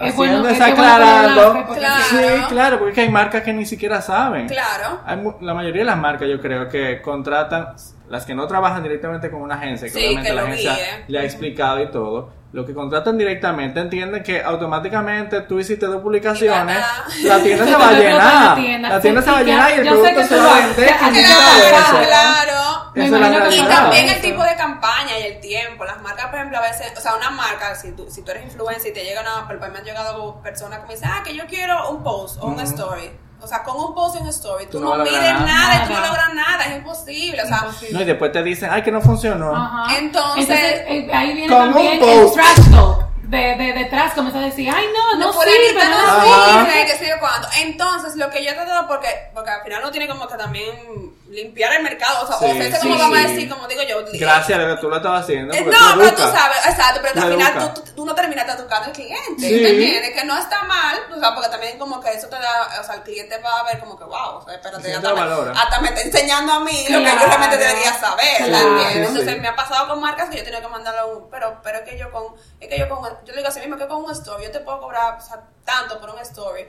Es 0.00 0.14
haciendo 0.14 0.38
bueno- 0.42 0.48
es 0.48 0.60
aclarando, 0.60 1.66
Claro. 1.74 2.04
sí, 2.10 2.16
claro, 2.48 2.78
porque 2.78 2.90
es 2.90 2.94
que 2.94 3.00
hay 3.02 3.08
marcas 3.10 3.42
que 3.42 3.52
ni 3.52 3.66
siquiera 3.66 4.00
saben. 4.00 4.46
Claro. 4.48 5.00
Hay 5.04 5.16
mu- 5.18 5.34
la 5.40 5.52
mayoría 5.54 5.80
de 5.82 5.86
las 5.86 5.98
marcas 5.98 6.28
yo 6.28 6.40
creo 6.40 6.68
que 6.68 7.02
contratan, 7.02 7.74
las 8.08 8.24
que 8.24 8.34
no 8.34 8.46
trabajan 8.46 8.82
directamente 8.82 9.30
con 9.30 9.42
una 9.42 9.56
agencia, 9.56 9.86
que 9.88 9.92
Sí, 9.94 9.98
obviamente 10.06 10.30
que 10.30 10.34
la 10.34 10.40
lo 10.42 10.46
agencia 10.48 10.72
guíe. 10.74 11.04
le 11.08 11.18
ha 11.18 11.24
explicado 11.24 11.82
y 11.82 11.90
todo, 11.90 12.32
lo 12.52 12.66
que 12.66 12.74
contratan 12.74 13.16
directamente 13.18 13.78
entienden 13.80 14.22
que 14.22 14.42
automáticamente 14.42 15.42
tú 15.42 15.60
hiciste 15.60 15.86
dos 15.86 16.02
publicaciones, 16.02 16.78
la 17.22 17.38
tienda 17.42 17.64
se 17.66 17.76
va 17.76 17.88
a 17.88 17.92
llenar, 17.92 18.44
la 18.48 18.54
tienda. 19.00 19.22
se 19.22 19.30
va 19.30 19.38
a 19.38 19.42
llenar 19.42 19.70
y 19.70 19.74
el 19.80 19.88
producto 19.88 20.22
se 20.24 20.36
va 20.36 20.42
a 20.56 20.60
lo- 20.60 20.66
vender 20.66 20.96
500 20.98 21.34
Claro, 21.68 22.06
claro. 22.06 22.79
Me 23.00 23.18
imagino 23.18 23.48
que 23.48 23.56
Y 23.56 23.64
también 23.64 24.08
el 24.08 24.20
tipo 24.20 24.42
de 24.42 24.54
campaña 24.56 25.18
y 25.18 25.22
el 25.24 25.40
tiempo. 25.40 25.84
Las 25.84 26.00
marcas, 26.02 26.26
por 26.26 26.36
ejemplo, 26.36 26.58
a 26.58 26.62
veces, 26.62 26.92
o 26.96 27.00
sea, 27.00 27.14
una 27.14 27.30
marca, 27.30 27.74
si 27.74 27.92
tú, 27.92 28.08
si 28.10 28.22
tú 28.22 28.30
eres 28.30 28.44
influencer 28.44 28.90
y 28.90 28.94
te 28.94 29.04
llegan 29.04 29.26
a, 29.26 29.46
por 29.46 29.56
ejemplo, 29.56 29.70
me 29.72 29.78
han 29.78 29.84
llegado 29.84 30.40
personas 30.42 30.80
que 30.80 30.86
me 30.86 30.94
dicen, 30.94 31.10
ah, 31.12 31.22
que 31.24 31.34
yo 31.34 31.46
quiero 31.46 31.90
un 31.90 32.02
post 32.02 32.38
o 32.40 32.46
un 32.46 32.54
Ujú. 32.54 32.62
story. 32.62 33.10
O 33.42 33.46
sea, 33.46 33.62
con 33.62 33.74
un 33.76 33.94
post 33.94 34.16
y 34.16 34.18
un 34.22 34.28
story, 34.28 34.66
tú, 34.66 34.72
Tú 34.72 34.80
no, 34.84 34.96
no 34.98 35.02
mides 35.04 35.18
nada. 35.22 35.46
nada, 35.46 35.84
y 35.84 35.86
tú 35.88 35.94
no 35.94 36.00
logras 36.06 36.34
nada, 36.34 36.64
es 36.66 36.76
imposible. 36.76 37.42
O 37.42 37.46
sea, 37.46 37.58
Imposible. 37.64 37.94
No, 37.94 38.00
y 38.02 38.04
después 38.04 38.32
te 38.32 38.42
dicen, 38.42 38.68
ay, 38.70 38.82
que 38.82 38.92
no 38.92 39.00
funcionó. 39.00 39.56
Ajá. 39.56 39.96
Entonces- 39.96 40.46
eh, 40.86 41.08
ahí 41.12 41.32
viene 41.32 41.48
Con 41.48 41.68
un 41.68 41.72
también 41.74 41.92
el 41.94 42.22
post. 42.22 42.34
trash 42.34 42.70
talk. 42.70 43.06
De, 43.22 43.36
de 43.56 43.72
detrás 43.72 44.12
comienza 44.14 44.40
a 44.40 44.42
decir, 44.42 44.68
ay 44.74 44.86
no, 44.92 45.16
no, 45.16 45.26
no, 45.26 45.32
sirve, 45.32 45.54
fulanita 45.72 45.88
no 45.88 46.64
sirve, 46.64 46.84
que 46.84 46.96
sé 46.98 47.08
yo 47.08 47.14
cuánto. 47.20 47.46
Entonces, 47.62 48.16
lo 48.16 48.28
que 48.28 48.44
yo 48.44 48.50
he 48.50 48.54
tratado, 48.54 48.88
porque, 48.88 49.06
porque 49.32 49.50
al 49.50 49.62
final 49.62 49.80
uno 49.82 49.90
tiene 49.92 50.08
como 50.08 50.26
que 50.26 50.34
también 50.36 51.12
limpiar 51.30 51.72
el 51.74 51.82
mercado, 51.82 52.24
o 52.24 52.26
sea, 52.26 52.38
Sí, 52.38 52.44
o 52.44 52.62
sea, 52.70 52.80
sí, 52.80 52.88
como 52.88 52.98
vamos 52.98 53.18
a 53.18 53.22
decir, 53.22 53.48
como 53.48 53.66
digo 53.68 53.82
yo. 53.82 53.98
Gracias 54.14 54.58
a 54.58 54.80
tú 54.80 54.88
lo 54.90 54.96
estabas 54.96 55.22
haciendo. 55.22 55.54
Eh, 55.54 55.62
No, 55.64 55.78
pero 55.96 56.14
tú 56.16 56.22
sabes, 56.22 56.58
exacto, 56.66 57.00
pero 57.02 57.14
Tú 57.14 57.20
al 57.26 57.32
final 57.32 57.72
tú, 57.74 57.82
tú- 57.94 58.04
no 58.04 58.14
terminaste 58.14 58.52
educando 58.52 58.86
al 58.86 58.92
cliente, 58.92 59.20
Sí. 59.38 59.64
¿entiendes? 59.64 60.10
Que 60.12 60.24
no 60.24 60.36
está 60.36 60.64
mal, 60.64 60.98
o 61.14 61.20
sea, 61.20 61.32
porque 61.34 61.48
también 61.48 61.78
como 61.78 62.00
que 62.00 62.10
eso 62.12 62.26
te 62.28 62.36
da, 62.36 62.80
o 62.80 62.84
sea, 62.84 62.96
el 62.96 63.02
cliente 63.02 63.38
va 63.38 63.60
a 63.60 63.64
ver 63.64 63.78
como 63.78 63.96
que, 63.96 64.04
wow, 64.04 64.38
o 64.38 64.44
sea, 64.44 64.54
espérate, 64.54 64.82
Sí, 64.88 64.92
hasta, 64.92 65.08
te 65.08 65.14
me, 65.14 65.20
valora. 65.20 65.52
hasta 65.52 65.80
me 65.80 65.88
está 65.88 66.00
enseñando 66.00 66.52
a 66.52 66.60
mí 66.60 66.86
lo 66.88 66.98
que 66.98 67.04
yo 67.04 67.26
realmente 67.26 67.56
debería 67.58 67.92
saber, 67.94 68.36
Claro. 68.38 68.68
¿entiendes? 68.68 68.92
Sí, 68.92 68.98
Entonces 68.98 69.34
sí. 69.34 69.40
me 69.40 69.48
ha 69.48 69.54
pasado 69.56 69.88
con 69.88 70.00
marcas 70.00 70.28
que 70.30 70.36
yo 70.36 70.42
he 70.42 70.44
tenido 70.44 70.62
que 70.62 70.68
mandarle 70.68 71.04
un, 71.14 71.30
pero, 71.30 71.60
pero 71.62 71.78
es 71.78 71.84
que 71.88 71.96
yo 71.96 72.10
con, 72.10 72.24
es 72.58 72.68
que 72.68 72.78
yo 72.78 72.88
con, 72.88 73.02
yo 73.04 73.32
le 73.32 73.36
digo 73.36 73.48
así 73.48 73.60
mismo 73.60 73.76
que 73.76 73.86
con 73.86 74.02
un 74.04 74.10
story, 74.10 74.44
yo 74.44 74.50
te 74.50 74.60
puedo 74.60 74.80
cobrar, 74.80 75.16
o 75.16 75.20
sea, 75.20 75.40
tanto 75.64 76.00
por 76.00 76.10
un 76.10 76.18
story, 76.20 76.66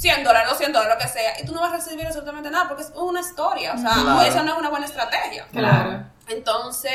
100 0.00 0.24
dólares, 0.24 0.48
200 0.48 0.82
dólares, 0.82 0.98
lo 1.04 1.06
que 1.06 1.12
sea, 1.12 1.38
y 1.40 1.44
tú 1.44 1.52
no 1.52 1.60
vas 1.60 1.72
a 1.72 1.76
recibir 1.76 2.06
absolutamente 2.06 2.50
nada 2.50 2.68
porque 2.68 2.84
es 2.84 2.92
una 2.94 3.20
historia, 3.20 3.74
o 3.74 3.78
sea, 3.78 3.92
Claro. 3.92 4.22
eso 4.22 4.42
no 4.42 4.52
es 4.52 4.58
una 4.58 4.70
buena 4.70 4.86
estrategia. 4.86 5.46
Claro. 5.52 6.04
Entonces, 6.28 6.92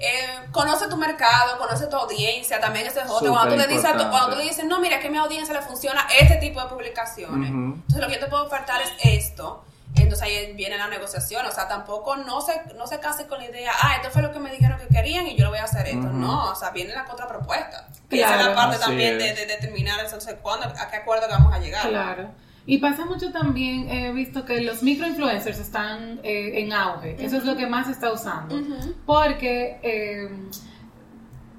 eh, 0.00 0.48
conoce 0.50 0.88
tu 0.88 0.96
mercado, 0.96 1.56
conoce 1.58 1.86
tu 1.86 1.96
audiencia, 1.96 2.58
también 2.58 2.86
ese 2.86 3.00
es 3.00 3.08
otro. 3.10 3.30
Cuando 3.32 3.54
tú 3.54 3.60
le 3.60 3.66
dices, 3.68 3.84
a 3.84 3.96
tu- 3.96 4.08
cuando 4.10 4.30
tú 4.30 4.36
le 4.36 4.44
dices, 4.44 4.64
no, 4.64 4.80
mira, 4.80 4.98
que 4.98 5.08
a 5.08 5.10
mi 5.10 5.18
audiencia 5.18 5.54
le 5.54 5.62
funciona 5.62 6.06
este 6.18 6.36
tipo 6.36 6.60
de 6.60 6.66
publicaciones. 6.68 7.50
Entonces, 7.50 8.00
lo 8.00 8.06
que 8.08 8.14
yo 8.14 8.20
te 8.20 8.26
puedo 8.26 8.44
ofertar 8.46 8.80
es 8.82 8.90
esto. 9.04 9.64
Entonces 9.94 10.22
ahí 10.22 10.52
viene 10.54 10.78
la 10.78 10.88
negociación, 10.88 11.44
o 11.46 11.50
sea, 11.50 11.68
tampoco 11.68 12.16
no 12.16 12.40
se, 12.40 12.52
no 12.76 12.86
se 12.86 12.98
case 12.98 13.26
con 13.26 13.38
la 13.38 13.46
idea, 13.46 13.72
ah, 13.82 13.96
esto 13.96 14.10
fue 14.10 14.22
lo 14.22 14.32
que 14.32 14.38
me 14.38 14.50
dijeron 14.50 14.78
que 14.78 14.88
querían 14.88 15.26
y 15.26 15.36
yo 15.36 15.44
lo 15.44 15.50
voy 15.50 15.58
a 15.58 15.64
hacer 15.64 15.86
esto. 15.86 16.08
No, 16.08 16.50
o 16.50 16.54
sea, 16.54 16.70
viene 16.70 16.94
la 16.94 17.04
contrapropuesta. 17.04 17.88
Y 18.10 18.20
esa 18.20 18.30
es 18.30 18.36
Claro. 18.36 18.50
la 18.50 18.56
parte 18.56 18.78
también 18.78 19.18
de, 19.18 19.34
determinar 19.34 20.00
entonces 20.04 20.36
cuándo, 20.40 20.66
a 20.66 20.88
qué 20.90 20.96
acuerdo 20.96 21.26
que 21.26 21.32
vamos 21.32 21.54
a 21.54 21.58
llegar. 21.58 21.88
Claro. 21.88 22.30
Y 22.64 22.78
pasa 22.78 23.04
mucho 23.04 23.32
también, 23.32 23.88
he 23.90 24.12
visto 24.12 24.44
que 24.44 24.60
los 24.60 24.82
microinfluencers 24.82 25.58
están 25.58 26.20
eh, 26.22 26.60
en 26.60 26.72
auge. 26.72 27.16
Eso 27.18 27.36
es 27.36 27.44
lo 27.44 27.56
que 27.56 27.66
más 27.66 27.86
se 27.86 27.92
está 27.92 28.12
usando. 28.12 28.56
Porque, 29.04 29.80
eh, 29.82 30.28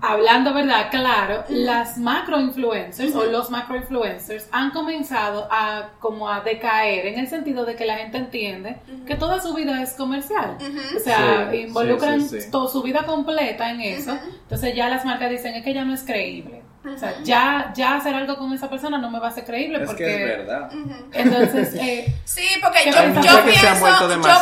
hablando 0.04 0.54
verdad, 0.54 0.88
claro, 0.92 1.44
las 1.50 1.98
macroinfluencers 1.98 3.16
o 3.16 3.26
los 3.26 3.50
macroinfluencers 3.50 4.48
han 4.52 4.72
comenzado 4.72 5.48
a 5.50 5.92
como 6.00 6.28
a 6.30 6.42
decaer 6.42 7.08
en 7.08 7.20
el 7.20 7.28
sentido 7.28 7.64
de 7.66 7.76
que 7.76 7.86
la 7.86 7.96
gente 7.96 8.18
entiende 8.18 8.78
que 9.08 9.16
toda 9.16 9.42
su 9.42 9.54
vida 9.54 9.82
es 9.82 9.94
comercial. 9.94 10.58
O 10.96 11.00
sea, 11.00 11.50
Sí, 11.52 11.58
involucran 11.58 12.22
sí, 12.22 12.30
sí, 12.30 12.42
sí. 12.42 12.52
to- 12.52 12.68
su 12.68 12.82
vida 12.84 13.06
completa 13.06 13.70
en 13.72 13.80
eso. 13.82 14.12
Entonces 14.44 14.76
ya 14.76 14.90
las 14.90 15.06
marcas 15.06 15.30
dicen 15.30 15.54
es 15.56 15.64
que 15.64 15.74
ya 15.74 15.86
no 15.86 15.94
es 15.94 16.04
creíble. 16.04 16.63
O 16.86 16.98
sea, 16.98 17.16
ya, 17.24 17.72
ya 17.74 17.96
hacer 17.96 18.14
algo 18.14 18.38
con 18.38 18.52
esa 18.54 18.70
persona 18.70 18.98
no 18.98 19.10
me 19.10 19.18
va 19.20 19.30
a 19.30 19.32
ser 19.32 19.46
creíble 19.46 19.80
Es 19.82 19.86
porque... 19.88 20.04
que 20.04 20.14
es 20.34 20.38
verdad. 20.38 20.70
Entonces, 21.14 21.74
eh, 21.82 22.14
Sí, 22.26 22.46
porque 22.62 22.80
¿Qué 22.84 22.92
yo, 22.92 22.98
pienso, 23.14 23.22
yo 23.22 23.44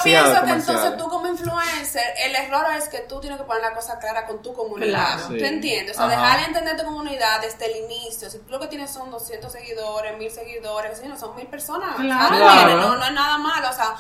pienso 0.04 0.44
que 0.44 0.52
entonces 0.52 0.98
tú 0.98 1.08
como 1.08 1.28
influencer, 1.28 2.04
el 2.26 2.36
error 2.36 2.66
es 2.78 2.90
que 2.90 3.00
tú 3.02 3.20
tienes 3.20 3.38
que 3.40 3.46
poner 3.46 3.62
la 3.62 3.74
cosa 3.74 4.00
clara 4.00 4.26
con 4.26 4.42
tu 4.42 4.54
comunidad. 4.54 4.90
Claro. 5.18 5.28
¿Tú 5.28 5.34
Sí. 5.38 5.46
entiendes? 5.46 5.96
O 5.98 6.00
sea, 6.00 6.08
dejarle 6.10 6.46
entender 6.48 6.78
tu 6.78 6.84
comunidad 6.86 7.42
desde 7.42 7.66
el 7.68 7.86
inicio. 7.86 8.30
Si 8.30 8.40
tú 8.40 8.52
lo 8.52 8.60
que 8.60 8.68
tienes 8.68 8.90
son 8.90 9.12
200 9.12 9.52
seguidores, 9.52 10.18
1000 10.18 10.32
seguidores, 10.32 11.02
yo, 11.04 11.16
son 11.18 11.36
mil 11.36 11.48
personas. 11.48 11.96
Claro. 11.96 12.38
Claro. 12.38 12.78
No, 12.78 12.96
no 12.98 13.06
es 13.06 13.14
nada 13.14 13.38
malo. 13.38 13.70
O 13.70 13.74
sea, 13.74 13.94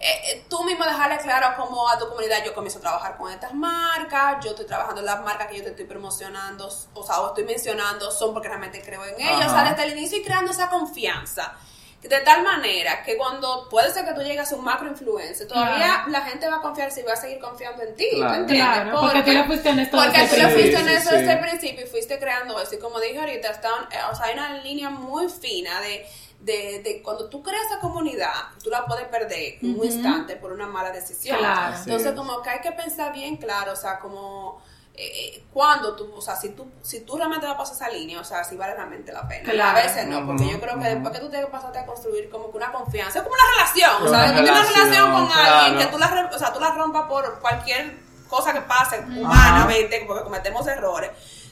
eh, 0.00 0.20
eh, 0.32 0.44
tú 0.48 0.62
mismo 0.64 0.84
dejarle 0.84 1.18
claro 1.18 1.56
como 1.56 1.88
a 1.88 1.98
tu 1.98 2.08
comunidad, 2.08 2.44
yo 2.44 2.54
comienzo 2.54 2.78
a 2.78 2.82
trabajar 2.82 3.16
con 3.16 3.32
estas 3.32 3.52
marcas, 3.52 4.44
yo 4.44 4.50
estoy 4.50 4.66
trabajando 4.66 5.00
en 5.00 5.06
las 5.06 5.20
marcas 5.22 5.48
que 5.48 5.56
yo 5.56 5.62
te 5.64 5.70
estoy 5.70 5.86
promocionando, 5.86 6.68
o 6.94 7.02
sea, 7.04 7.20
o 7.20 7.28
estoy 7.28 7.44
mencionando, 7.44 8.10
son 8.10 8.32
porque 8.32 8.48
realmente 8.48 8.80
creo 8.82 9.04
en 9.04 9.20
ellas. 9.20 9.46
O 9.50 9.54
sea, 9.54 9.64
desde 9.72 9.84
el 9.90 9.98
inicio 9.98 10.18
y 10.18 10.22
creando 10.22 10.52
esa 10.52 10.68
confianza. 10.70 11.54
De 12.00 12.20
tal 12.20 12.44
manera 12.44 13.02
que 13.02 13.16
cuando 13.16 13.68
puede 13.68 13.92
ser 13.92 14.04
que 14.04 14.12
tú 14.12 14.20
llegues 14.22 14.52
a 14.52 14.54
un 14.54 14.62
macro 14.64 14.86
influencer, 14.88 15.48
todavía 15.48 15.76
Claro. 16.04 16.10
la 16.12 16.20
gente 16.22 16.48
va 16.48 16.58
a 16.58 16.60
confiar 16.60 16.92
si 16.92 17.02
va 17.02 17.14
a 17.14 17.16
seguir 17.16 17.40
confiando 17.40 17.82
en 17.82 17.96
ti. 17.96 18.06
¿tú 18.12 18.18
Claro. 18.18 18.34
entiendes? 18.36 18.66
Claro, 18.84 19.00
porque 19.00 19.22
tú 19.24 19.30
le 19.32 19.44
fuiste 19.44 19.68
en 19.70 19.78
esto 19.80 19.96
Porque 19.96 20.28
tú 20.28 20.36
le 20.36 20.48
fuiste 20.48 20.76
en 20.78 20.84
principio. 20.84 20.96
eso 20.96 21.10
Sí, 21.10 21.16
desde 21.16 21.32
el 21.32 21.40
principio 21.40 21.84
y 21.84 21.88
fuiste 21.88 22.18
creando 22.20 22.60
eso. 22.60 22.76
Y 22.76 22.78
como 22.78 23.00
dije 23.00 23.18
ahorita, 23.18 23.50
está, 23.50 23.68
eh, 23.90 23.96
o 24.12 24.14
sea, 24.14 24.26
hay 24.26 24.34
una 24.34 24.58
línea 24.62 24.90
muy 24.90 25.28
fina 25.28 25.80
de, 25.80 26.06
de, 26.40 26.80
de 26.82 27.02
cuando 27.02 27.28
tú 27.28 27.42
creas 27.42 27.66
esa 27.66 27.80
comunidad, 27.80 28.32
tú 28.62 28.70
la 28.70 28.86
puedes 28.86 29.06
perder 29.08 29.56
en 29.60 29.78
un 29.78 29.84
instante 29.84 30.36
por 30.36 30.52
una 30.52 30.66
mala 30.66 30.90
decisión. 30.90 31.38
Claro. 31.38 31.76
Entonces, 31.78 32.08
es. 32.10 32.14
como 32.16 32.40
que 32.42 32.50
hay 32.50 32.60
que 32.60 32.72
pensar 32.72 33.12
bien 33.12 33.36
claro, 33.36 33.72
o 33.72 33.76
sea, 33.76 33.98
como 33.98 34.62
eh, 34.94 35.36
eh, 35.36 35.44
cuando 35.52 35.94
tú, 35.94 36.12
o 36.14 36.20
sea, 36.20 36.34
si 36.36 36.50
tú, 36.50 36.66
si 36.82 37.00
tú 37.00 37.16
realmente 37.16 37.46
vas 37.46 37.54
a 37.54 37.58
pasar 37.58 37.74
esa 37.76 37.88
línea, 37.90 38.20
o 38.20 38.24
sea, 38.24 38.42
si 38.44 38.56
vale 38.56 38.74
realmente 38.74 39.12
la 39.12 39.26
pena. 39.28 39.50
Claro. 39.50 39.78
A 39.78 39.82
veces 39.82 40.06
no, 40.06 40.26
porque 40.26 40.48
yo 40.48 40.60
creo 40.60 40.78
que 40.78 40.84
después 40.88 41.12
que 41.14 41.20
tú 41.20 41.30
te 41.30 41.46
pasaste 41.46 41.78
a 41.78 41.86
construir 41.86 42.28
como 42.30 42.50
que 42.50 42.56
una 42.56 42.72
confianza, 42.72 43.18
es 43.18 43.24
como 43.24 43.34
una 43.34 43.50
relación, 43.56 44.02
o 44.02 44.08
sea, 44.08 44.18
Una 44.18 44.36
tú 44.38 44.42
tienes 44.44 44.50
una 44.60 44.68
relación, 44.84 45.12
con 45.12 45.32
alguien 45.32 45.78
que 45.78 45.86
tú 45.86 45.98
la, 45.98 46.08
re- 46.08 46.34
o 46.34 46.38
sea, 46.38 46.52
tú 46.52 46.60
la 46.60 46.70
rompas 46.72 47.04
por 47.08 47.40
cualquier 47.40 47.96
cosa 48.28 48.52
que 48.52 48.60
pase 48.62 48.96
Ajá. 48.96 49.06
humanamente, 49.08 50.04
porque 50.06 50.22
cometemos 50.24 50.66
errores. 50.66 51.10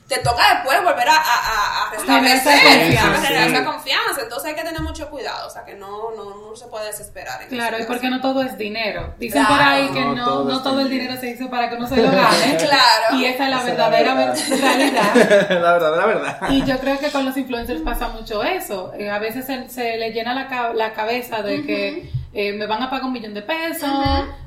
Te 0.08 0.18
toca 0.18 0.42
después 0.54 0.84
volver 0.84 1.08
a, 1.08 1.16
a, 1.16 1.88
a- 1.88 1.90
restablecer, 1.90 2.92
esa 2.92 3.58
a 3.58 3.64
confianza. 3.64 4.14
Sí. 4.14 4.20
Entonces 4.22 4.48
hay 4.48 4.54
que 4.54 4.62
tener 4.62 4.80
mucho 4.80 5.10
cuidado, 5.10 5.48
o 5.48 5.50
sea, 5.50 5.64
que 5.64 5.74
no, 5.74 6.10
no, 6.16 6.48
no 6.48 6.54
se 6.56 6.66
puede 6.68 6.86
desesperar. 6.86 7.42
en 7.42 7.48
Claro, 7.48 7.78
y 7.80 7.84
porque 7.86 8.08
no 8.08 8.20
todo 8.20 8.42
es 8.42 8.56
dinero. 8.56 9.14
Dicen 9.18 9.44
Claro. 9.44 9.54
por 9.60 9.66
ahí 9.72 9.88
que 9.88 10.00
No 10.00 10.14
no, 10.14 10.24
todo 10.24 10.44
no 10.44 10.56
es 10.58 10.62
todo 10.62 10.80
el 10.80 10.90
dinero. 10.90 11.20
se 11.20 11.30
hizo 11.30 11.50
para 11.50 11.68
que 11.68 11.74
uno 11.74 11.88
se 11.88 11.96
lo 11.96 12.10
gane. 12.10 12.56
Claro. 12.58 13.16
Y 13.16 13.24
esa 13.24 13.44
es 13.44 13.50
la 13.50 13.56
Esa 13.56 13.72
es 13.72 13.78
la 13.78 13.88
verdadera 13.88 14.14
verdad. 14.14 14.36
ver- 14.48 14.60
realidad. 14.60 15.14
la 15.60 15.72
verdad, 15.72 15.96
la 15.96 16.06
verdad. 16.06 16.38
Y 16.50 16.64
yo 16.64 16.78
creo 16.78 16.98
que 17.00 17.10
con 17.10 17.24
los 17.24 17.36
influencers 17.36 17.80
pasa 17.82 18.08
mucho 18.08 18.44
eso. 18.44 18.92
Eh, 18.96 19.10
a 19.10 19.18
veces 19.18 19.44
se, 19.46 19.68
se 19.68 19.96
le 19.96 20.12
llena 20.12 20.34
la, 20.34 20.46
ca- 20.48 20.72
la 20.72 20.92
cabeza 20.92 21.42
de 21.42 21.64
que 21.66 22.10
eh, 22.38 22.52
me 22.52 22.66
van 22.66 22.82
a 22.82 22.90
pagar 22.90 23.06
un 23.06 23.12
millón 23.14 23.32
de 23.32 23.40
pesos, 23.40 23.88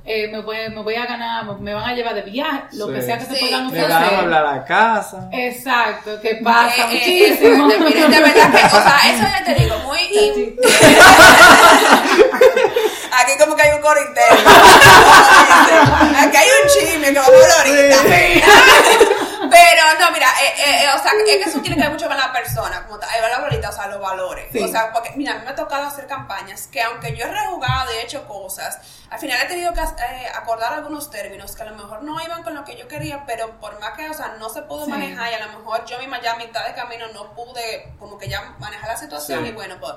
eh, 0.06 0.28
me, 0.32 0.42
voy, 0.42 0.58
me 0.70 0.82
voy 0.84 0.94
a 0.96 1.08
ganar, 1.08 1.44
me 1.60 1.74
van 1.74 1.90
a 1.90 1.94
llevar 1.96 2.14
de 2.14 2.22
viaje, 2.22 2.62
lo 2.74 2.86
Sí. 2.88 2.94
que 2.94 3.02
sea 3.02 3.18
que 3.18 3.26
se 3.26 3.34
Sí. 3.36 3.40
puedan 3.42 3.62
Me 3.64 3.68
ofrecer. 3.84 3.90
van 3.90 4.04
a 4.16 4.20
hablar 4.20 4.46
a 4.46 4.64
casa. 4.64 5.28
Exacto, 5.32 6.22
que 6.22 6.36
pasa 6.44 6.76
Eh, 6.92 7.00
eh, 7.02 7.30
muchísimo. 7.34 7.68
de, 7.68 7.80
mire, 7.80 8.08
de 8.08 8.20
verdad 8.22 8.52
que, 8.52 8.66
o 8.66 8.70
sea, 8.70 9.00
eso 9.12 9.24
ya 9.24 9.44
te 9.44 9.56
digo, 9.56 9.76
muy... 9.80 9.98
Sí. 10.00 10.56
Aquí 13.12 13.32
como 13.40 13.56
que 13.56 13.64
hay 13.64 13.72
un 13.76 13.82
coro 13.82 14.00
interno. 14.02 14.50
Aquí 16.20 16.38
hay 16.38 16.48
un 16.62 16.70
chisme 16.70 17.08
que 17.14 17.20
vamos 17.20 17.34
a 17.34 17.62
hablar 17.62 17.68
ahorita. 17.68 18.46
Pero 19.60 20.00
no, 20.00 20.12
mira, 20.12 20.28
eh, 20.42 20.54
eh, 20.58 20.84
eh, 20.84 20.88
o 20.96 21.02
sea, 21.04 21.12
es 21.12 21.24
que 21.24 21.42
eso 21.50 21.60
tiene 21.60 21.76
que 21.76 21.82
ver 21.82 21.92
mucho 21.92 22.08
con 22.08 22.16
la 22.16 22.32
persona, 22.32 22.84
como 22.86 22.98
tal, 22.98 23.10
la 23.22 23.36
ahorita, 23.38 23.70
o 23.70 23.74
sea, 23.74 23.88
los 23.88 24.00
valores. 24.00 24.48
Sí. 24.54 24.64
O 24.64 24.68
sea, 24.70 24.94
porque, 24.94 25.12
mira, 25.18 25.34
a 25.34 25.36
mí 25.40 25.44
me 25.44 25.52
ha 25.52 25.56
tocado 25.56 25.86
hacer 25.88 26.08
campañas 26.08 26.68
que 26.68 26.82
aunque 26.82 27.14
yo 27.16 27.26
he 27.26 27.32
rejugado 27.32 27.92
y 27.94 27.98
he 27.98 28.04
hecho 28.04 28.26
cosas, 28.28 28.78
al 29.10 29.20
final 29.20 29.38
he 29.42 29.46
tenido 29.48 29.74
que 29.74 29.82
eh, 29.82 30.32
acordar 30.34 30.74
algunos 30.74 31.10
términos 31.12 31.56
que 31.56 31.64
a 31.64 31.66
lo 31.66 31.76
mejor 31.76 32.04
no 32.04 32.22
iban 32.22 32.42
con 32.44 32.56
lo 32.56 32.64
que 32.64 32.78
yo 32.78 32.88
quería, 32.88 33.26
pero 33.26 33.60
por 33.60 33.78
más 33.82 33.92
que, 33.98 34.10
o 34.10 34.14
sea, 34.14 34.36
no 34.40 34.50
se 34.50 34.62
pudo 34.62 34.86
Sí. 34.86 34.92
manejar 34.92 35.30
y 35.32 35.36
a 35.36 35.46
lo 35.46 35.60
mejor 35.60 35.84
yo 35.86 36.00
misma 36.00 36.22
ya 36.22 36.34
a 36.34 36.38
mitad 36.38 36.66
de 36.66 36.74
camino 36.74 37.08
no 37.14 37.34
pude 37.34 37.94
como 38.00 38.18
que 38.18 38.30
ya 38.30 38.42
manejar 38.60 38.90
la 38.90 38.98
situación 38.98 39.44
Sí. 39.44 39.50
y 39.50 39.52
bueno, 39.52 39.76
pues... 39.80 39.94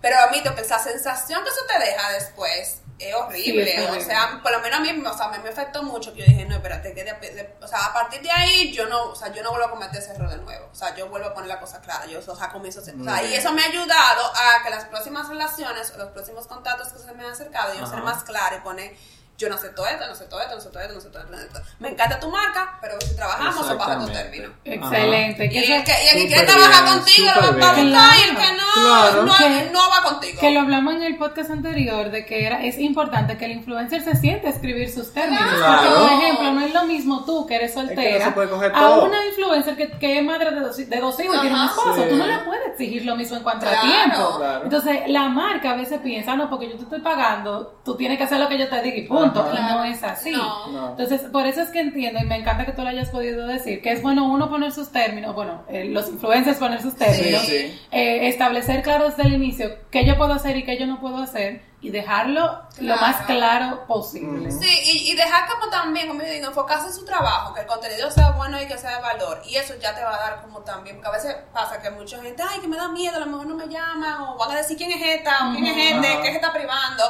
Pero 0.00 0.18
admito 0.18 0.54
que 0.54 0.60
esa 0.60 0.78
sensación 0.78 1.42
que 1.44 1.48
eso 1.48 1.60
te 1.66 1.78
deja 1.78 2.10
después 2.10 2.80
es 2.98 3.14
horrible. 3.14 3.64
Sí, 3.64 3.70
es 3.72 3.88
horrible. 3.88 3.98
O 4.04 4.06
sea, 4.06 4.40
por 4.42 4.52
lo 4.52 4.60
menos 4.60 4.78
a 4.78 4.82
mí, 4.82 5.02
o 5.06 5.16
sea, 5.16 5.28
me, 5.28 5.38
me 5.40 5.48
afectó 5.48 5.82
mucho 5.82 6.12
que 6.12 6.20
yo 6.20 6.26
dije, 6.26 6.44
no, 6.46 6.54
espérate, 6.56 6.94
que 6.94 7.04
de- 7.04 7.12
de- 7.12 7.56
o 7.60 7.66
sea, 7.68 7.86
a 7.86 7.92
partir 7.92 8.22
de 8.22 8.30
ahí 8.30 8.72
yo 8.72 8.86
no, 8.86 9.04
o 9.10 9.14
sea, 9.16 9.32
yo 9.32 9.42
no 9.42 9.50
vuelvo 9.50 9.66
a 9.66 9.70
cometer 9.70 10.00
ese 10.00 10.12
error 10.12 10.30
de 10.30 10.38
nuevo. 10.38 10.68
O 10.70 10.74
sea, 10.74 10.94
yo 10.94 11.08
vuelvo 11.08 11.28
a 11.28 11.34
poner 11.34 11.48
la 11.48 11.60
cosa 11.60 11.80
clara. 11.80 12.06
Yo, 12.06 12.20
o 12.24 12.36
sea, 12.36 12.48
comienzo 12.50 12.80
a 12.80 12.82
hacer, 12.82 12.94
o 12.94 13.04
sea, 13.04 13.22
y 13.24 13.34
eso 13.34 13.52
me 13.52 13.62
ha 13.62 13.66
ayudado 13.66 14.32
a 14.34 14.62
que 14.62 14.70
las 14.70 14.84
próximas 14.86 15.28
relaciones 15.28 15.90
o 15.92 15.98
los 15.98 16.10
próximos 16.10 16.46
contactos 16.46 16.92
que 16.92 16.98
se 17.00 17.12
me 17.12 17.24
han 17.24 17.32
acercado, 17.32 17.74
yo 17.74 17.86
ser 17.86 18.00
más 18.02 18.22
clara 18.24 18.56
y 18.56 18.60
poner, 18.60 18.96
yo 19.36 19.48
no 19.48 19.58
sé 19.58 19.68
todo 19.70 19.86
esto, 19.86 20.06
no 20.06 20.14
sé 20.14 20.24
todo 20.26 20.40
esto, 20.40 20.54
no 20.54 20.60
sé 20.60 20.68
todo 20.70 20.82
esto, 20.82 20.94
no 20.94 21.00
sé 21.00 21.08
todo 21.10 21.22
esto, 21.22 21.32
no 21.32 21.38
sé 21.38 21.48
todo 21.48 21.58
esto. 21.62 21.72
Me 21.80 21.88
encanta 21.88 22.20
tu 22.20 22.30
marca, 22.30 22.78
pero 22.80 23.00
si 23.00 23.16
trabajamos 23.16 23.68
o 23.70 23.76
bajo 23.76 24.06
tu 24.06 24.12
término. 24.12 24.48
Excelente. 24.64 25.46
Y 25.52 25.58
el 25.58 25.84
que, 25.84 25.92
y 25.92 26.08
el 26.16 26.22
que 26.22 26.26
quiere 26.28 26.46
trabajar 26.46 26.84
bien, 26.84 26.96
contigo 26.98 27.28
lo 27.34 27.40
va 27.42 27.46
a 27.48 27.50
buscar 27.50 27.78
y 27.78 28.22
el 28.30 28.36
que 28.36 28.52
no, 28.52 28.64
Claro. 28.74 29.22
no, 29.22 29.36
Que- 29.36 29.70
no 29.72 29.80
va 29.90 30.02
contigo. 30.08 30.40
Que 30.40 30.50
lo 30.50 30.60
hablamos 30.60 30.94
en 30.94 31.02
el 31.02 31.16
podcast 31.16 31.50
anterior 31.50 32.10
de 32.10 32.24
que 32.26 32.46
era 32.46 32.64
es 32.64 32.78
importante 32.78 33.36
que 33.36 33.44
el 33.46 33.52
influencer 33.52 34.02
se 34.04 34.16
siente 34.16 34.46
a 34.46 34.50
escribir 34.50 34.90
sus 34.92 35.12
términos. 35.12 35.44
Claro. 35.56 35.82
Porque, 35.82 36.00
por 36.04 36.10
ejemplo, 36.22 36.52
no 36.52 36.60
es 36.66 36.74
lo 36.74 36.84
mismo 36.84 37.24
tú 37.24 37.46
que 37.46 37.56
eres 37.56 37.72
que 37.72 37.80
no 37.82 37.86
soltera 37.88 38.24
se 38.26 38.30
puede 38.32 38.48
coger 38.48 38.72
a 38.74 38.88
una 39.00 39.26
influencer 39.26 39.76
que, 39.76 39.90
que 39.98 40.18
es 40.18 40.24
madre 40.24 40.50
de 40.52 40.60
dos, 40.60 40.76
de 40.76 40.84
dos 41.00 41.18
hijos 41.20 41.36
y 41.36 41.40
tiene 41.40 41.56
un 41.56 41.64
esposo. 41.66 41.94
Sí. 41.96 42.02
Tú 42.10 42.16
no 42.16 42.26
le 42.26 42.38
puedes 42.40 42.66
exigir 42.68 43.04
lo 43.04 43.16
mismo 43.16 43.36
en 43.36 43.42
cuanto 43.42 43.66
a 43.66 43.70
Claro. 43.70 43.86
tiempo. 43.88 44.36
Claro. 44.38 44.64
Entonces, 44.64 44.98
la 45.08 45.28
marca 45.28 45.70
a 45.72 45.76
veces 45.76 46.00
piensa, 46.02 46.34
no, 46.36 46.48
porque 46.48 46.68
yo 46.68 46.76
te 46.76 46.82
estoy 46.84 47.00
pagando, 47.00 47.80
tú 47.84 47.96
tienes 47.96 48.18
que 48.18 48.24
hacer 48.24 48.38
lo 48.38 48.48
que 48.48 48.58
yo 48.58 48.68
te 48.68 48.80
diga 48.82 48.96
y 48.96 49.06
punto. 49.32 49.40
Ajá. 49.52 49.58
Y 49.70 49.72
no 49.74 49.84
es 49.84 50.02
así. 50.02 50.30
No. 50.30 50.66
No. 50.68 50.88
Entonces, 50.90 51.20
por 51.32 51.46
eso 51.46 51.62
es 51.62 51.70
que 51.70 51.80
entiendo 51.80 52.20
y 52.20 52.24
me 52.26 52.36
encanta 52.36 52.64
que 52.66 52.72
tú 52.72 52.82
lo 52.82 52.88
hayas 52.88 53.08
podido 53.10 53.46
decir, 53.46 53.82
que 53.82 53.92
es 53.92 54.02
bueno 54.02 54.24
uno 54.24 54.48
poner 54.48 54.72
sus 54.72 54.90
términos, 54.92 55.34
bueno, 55.34 55.64
eh, 55.68 55.84
los 55.86 56.08
influencers 56.08 56.58
poner 56.58 56.80
sus 56.82 56.94
términos, 56.96 57.42
Sí, 57.42 57.58
sí. 57.58 57.80
eh, 57.90 58.28
establecer 58.28 58.82
claro 58.82 59.08
desde 59.08 59.22
el 59.24 59.34
inicio 59.34 59.70
qué 59.90 60.04
yo 60.06 60.16
puedo 60.16 60.32
hacer 60.32 60.56
y 60.56 60.64
qué 60.64 60.78
yo 60.78 60.86
no 60.86 61.00
puedo 61.00 61.18
hacer 61.18 61.62
y 61.80 61.90
dejarlo 61.90 62.62
lo 62.80 62.96
más 62.96 63.26
claro 63.26 63.84
posible. 63.86 64.50
Sí, 64.50 64.66
y, 64.86 65.10
y 65.12 65.16
dejar 65.16 65.46
como 65.50 65.68
también, 65.70 66.08
como 66.08 66.22
yo 66.22 66.30
digo, 66.32 66.46
enfocarse 66.46 66.86
en 66.86 66.94
su 66.94 67.04
trabajo, 67.04 67.52
que 67.52 67.60
el 67.60 67.66
contenido 67.66 68.10
sea 68.10 68.30
bueno 68.30 68.58
y 68.62 68.66
que 68.66 68.78
sea 68.78 68.96
de 68.96 69.02
valor. 69.02 69.42
Y 69.46 69.56
eso 69.56 69.74
ya 69.82 69.94
te 69.94 70.02
va 70.02 70.14
a 70.14 70.18
dar 70.18 70.40
como 70.40 70.60
también, 70.60 70.96
porque 70.96 71.08
a 71.10 71.12
veces 71.12 71.36
pasa 71.52 71.82
que 71.82 71.90
mucha 71.90 72.18
gente, 72.22 72.42
ay, 72.42 72.60
que 72.60 72.68
me 72.68 72.78
da 72.78 72.88
miedo, 72.88 73.16
a 73.16 73.20
lo 73.20 73.26
mejor 73.26 73.46
no 73.48 73.54
me 73.54 73.68
llaman, 73.68 74.22
o 74.22 74.38
van 74.38 74.52
a 74.52 74.54
decir 74.56 74.78
quién 74.78 74.92
es 74.92 75.18
esta, 75.18 75.50
o 75.50 75.52
quién 75.52 75.66
es 75.66 75.92
este, 75.94 76.08
qué 76.22 76.28
se 76.30 76.36
está 76.36 76.52
privando. 76.54 77.04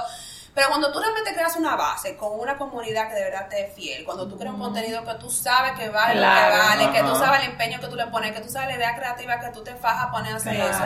Pero 0.54 0.68
cuando 0.68 0.92
tú 0.92 1.00
realmente 1.00 1.34
creas 1.34 1.56
una 1.56 1.74
base 1.74 2.16
con 2.16 2.38
una 2.38 2.56
comunidad 2.56 3.08
que 3.08 3.14
de 3.14 3.24
verdad 3.24 3.48
te 3.48 3.66
es 3.66 3.74
fiel, 3.74 4.04
cuando 4.04 4.28
tú 4.28 4.38
creas 4.38 4.54
un 4.54 4.60
contenido 4.60 5.04
que 5.04 5.14
tú 5.14 5.28
sabes 5.30 5.72
que 5.72 5.88
vale 5.88 6.14
Claro. 6.14 6.46
lo 6.46 6.52
que 6.52 6.68
vale, 6.68 6.90
que 6.92 7.02
tú 7.02 7.16
sabes 7.16 7.40
el 7.40 7.50
empeño 7.50 7.80
que 7.80 7.88
tú 7.88 7.96
le 7.96 8.06
pones, 8.06 8.32
que 8.32 8.40
tú 8.40 8.48
sabes 8.48 8.68
la 8.68 8.76
idea 8.76 8.94
creativa 8.94 9.40
que 9.40 9.48
tú 9.48 9.64
te 9.64 9.74
fajas 9.74 10.04
a 10.04 10.10
poner 10.12 10.32
a 10.32 10.36
hacer 10.36 10.54
Claro. 10.54 10.70
eso. 10.70 10.84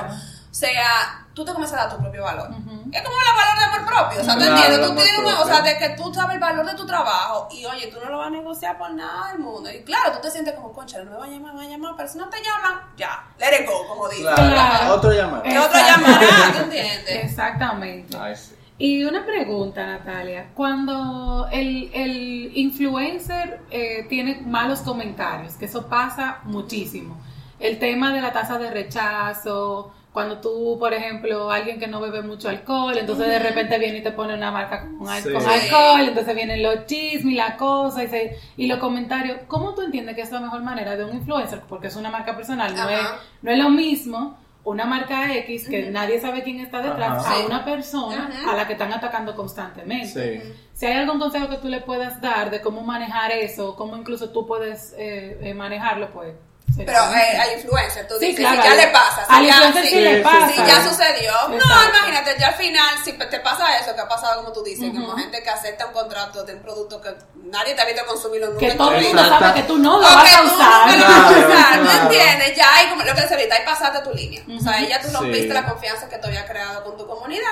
O 0.50 0.54
sea, 0.54 1.26
tú 1.34 1.44
te 1.44 1.52
comienzas 1.52 1.78
a 1.78 1.82
dar 1.86 1.94
tu 1.94 2.00
propio 2.02 2.24
valor. 2.24 2.48
Es 2.50 3.02
como 3.02 3.16
el 3.20 3.36
valor 3.36 3.58
de 3.58 3.64
amor 3.64 3.86
propio. 3.86 4.20
O 4.22 4.24
sea, 4.24 4.34
¿tú 4.34 4.40
Claro, 4.40 4.54
entiendes? 4.56 4.80
de 4.80 4.86
Tú 4.88 4.94
tienes 4.94 5.18
una- 5.18 5.40
o 5.42 5.46
sea, 5.46 5.60
de 5.60 5.78
que 5.78 5.88
tú 5.90 6.14
sabes 6.14 6.34
el 6.34 6.40
valor 6.40 6.64
de 6.66 6.74
tu 6.74 6.86
trabajo 6.86 7.48
y 7.50 7.66
oye, 7.66 7.88
tú 7.88 8.00
no 8.02 8.10
lo 8.10 8.18
vas 8.18 8.28
a 8.28 8.30
negociar 8.30 8.78
por 8.78 8.90
nada 8.92 9.28
del 9.32 9.38
mundo. 9.40 9.70
Y 9.70 9.82
claro, 9.84 10.12
tú 10.12 10.20
te 10.22 10.30
sientes 10.30 10.54
como, 10.54 10.72
concha, 10.72 10.98
no 11.04 11.10
me 11.10 11.16
van 11.18 11.28
a 11.28 11.32
llamar, 11.34 11.52
me 11.52 11.58
van 11.60 11.66
a 11.66 11.70
llamar, 11.76 11.92
pero 11.96 12.08
si 12.08 12.16
no 12.16 12.28
te 12.30 12.38
llaman, 12.42 12.80
ya, 12.96 13.22
let 13.38 13.60
it 13.60 13.68
go, 13.68 13.86
como 13.86 14.08
dicen. 14.08 14.34
Claro. 14.34 14.50
Claro. 14.50 14.94
Otro 14.94 15.12
llamado. 15.12 15.42
Que 15.42 15.58
otro 15.58 15.78
llamará, 15.78 16.26
¿tú 16.54 16.58
entiendes? 16.64 17.24
Exactamente. 17.24 18.16
Ay, 18.18 18.34
sí. 18.34 18.54
Y 18.78 19.02
una 19.04 19.26
pregunta, 19.26 19.84
Natalia. 19.86 20.50
Cuando 20.54 21.48
el, 21.50 21.90
el 21.92 22.52
influencer 22.56 23.60
eh, 23.70 24.06
tiene 24.08 24.40
malos 24.46 24.80
comentarios, 24.80 25.54
que 25.54 25.64
eso 25.64 25.88
pasa 25.88 26.38
muchísimo. 26.44 27.20
El 27.58 27.78
tema 27.80 28.12
de 28.12 28.20
la 28.20 28.32
tasa 28.32 28.56
de 28.58 28.70
rechazo, 28.70 29.92
cuando 30.12 30.40
tú, 30.40 30.76
por 30.78 30.94
ejemplo, 30.94 31.50
alguien 31.50 31.80
que 31.80 31.88
no 31.88 32.00
bebe 32.00 32.22
mucho 32.22 32.48
alcohol, 32.48 32.96
entonces 32.96 33.26
de 33.26 33.38
repente 33.40 33.78
viene 33.80 33.98
y 33.98 34.02
te 34.02 34.12
pone 34.12 34.34
una 34.34 34.52
marca 34.52 34.82
con, 34.96 35.06
Sí. 35.08 35.28
alcohol, 35.34 36.00
entonces 36.08 36.34
vienen 36.36 36.62
los 36.62 36.86
chismes 36.86 37.32
y 37.34 37.36
la 37.36 37.56
cosa 37.56 38.04
y, 38.04 38.08
se- 38.08 38.36
y 38.56 38.68
los 38.68 38.78
comentarios. 38.78 39.38
¿Cómo 39.48 39.74
tú 39.74 39.82
entiendes 39.82 40.14
que 40.14 40.22
es 40.22 40.30
la 40.30 40.40
mejor 40.40 40.62
manera 40.62 40.96
de 40.96 41.04
un 41.04 41.16
influencer? 41.16 41.62
Porque 41.68 41.88
es 41.88 41.96
una 41.96 42.10
marca 42.10 42.36
personal, 42.36 42.74
no, 42.76 42.88
es, 42.88 43.00
no 43.42 43.50
es 43.50 43.58
lo 43.58 43.70
mismo 43.70 44.36
una 44.68 44.84
marca 44.84 45.34
X 45.34 45.68
que 45.68 45.90
nadie 45.90 46.20
sabe 46.20 46.42
quién 46.42 46.60
está 46.60 46.80
detrás 46.80 47.24
Ajá. 47.24 47.32
a 47.34 47.36
Sí. 47.38 47.42
una 47.46 47.64
persona 47.64 48.30
a 48.48 48.54
la 48.56 48.66
que 48.66 48.74
están 48.74 48.92
atacando 48.92 49.34
constantemente. 49.34 50.42
Sí. 50.42 50.52
Si 50.72 50.86
hay 50.86 50.98
algún 50.98 51.18
consejo 51.18 51.48
que 51.48 51.56
tú 51.56 51.68
le 51.68 51.80
puedas 51.80 52.20
dar 52.20 52.50
de 52.50 52.60
cómo 52.60 52.82
manejar 52.82 53.32
eso, 53.32 53.74
cómo 53.76 53.96
incluso 53.96 54.30
tú 54.30 54.46
puedes 54.46 54.94
eh, 54.98 55.38
eh, 55.42 55.54
manejarlo, 55.54 56.10
pues. 56.12 56.34
Pero 56.76 56.98
eh, 57.12 57.38
al 57.40 57.52
influencer, 57.58 58.06
tú 58.06 58.14
Sí, 58.20 58.26
dices, 58.26 58.40
claro, 58.46 58.62
si 58.62 58.68
ya 58.68 58.72
al- 58.72 58.78
le 58.78 58.86
pasa, 58.88 59.26
si 59.26 59.34
al 59.34 59.44
ya, 59.46 59.52
influencer 59.54 59.84
sí 59.86 60.00
le 60.00 60.16
si 60.18 60.22
pasa. 60.22 60.66
ya 60.66 60.88
sucedió. 60.88 61.32
No, 61.48 61.88
imagínate, 61.88 62.36
ya 62.38 62.46
al 62.48 62.54
final, 62.54 62.94
si 63.04 63.12
te 63.14 63.40
pasa 63.40 63.78
eso 63.78 63.94
que 63.96 64.00
ha 64.00 64.08
pasado, 64.08 64.36
como 64.42 64.52
tú 64.52 64.62
dices, 64.62 64.90
como 64.94 65.16
gente 65.16 65.42
que 65.42 65.50
acepta 65.50 65.86
un 65.86 65.92
contrato 65.92 66.44
de 66.44 66.54
un 66.54 66.60
producto 66.62 67.00
que 67.00 67.12
nadie 67.50 67.74
te 67.74 67.82
ha 67.82 67.84
visto 67.84 68.06
consumirlo 68.06 68.48
nunca 68.50 68.60
que 68.66 68.72
todo 68.74 68.92
el 68.94 69.02
mundo 69.04 69.24
sabe 69.28 69.54
que 69.60 69.66
tú 69.66 69.76
no 69.78 69.98
lo 69.98 70.06
O 70.06 70.14
vas 70.14 70.28
que 70.30 70.36
a 70.36 70.40
tú 70.40 70.46
usar. 70.46 70.96
lo 70.98 71.04
vas 71.04 71.14
a 71.14 71.30
usar, 71.30 71.78
¿tú 71.78 71.84
claro. 71.84 72.02
entiendes? 72.02 72.56
Ya 72.56 72.74
hay, 72.76 72.86
como 72.90 73.02
lo 73.02 73.14
que 73.14 73.20
decía 73.22 73.36
ahorita, 73.36 73.54
ahí 73.56 73.64
pasaste 73.64 74.00
tu 74.00 74.12
línea. 74.14 74.42
O 74.56 74.60
sea, 74.62 74.72
ahí 74.74 74.88
ya 74.88 75.00
tú 75.00 75.08
Sí. 75.08 75.14
rompiste 75.14 75.52
la 75.54 75.66
confianza 75.66 76.08
que 76.08 76.18
tú 76.18 76.28
habías 76.28 76.44
creado 76.44 76.84
con 76.84 76.96
tu 76.96 77.06
comunidad. 77.08 77.42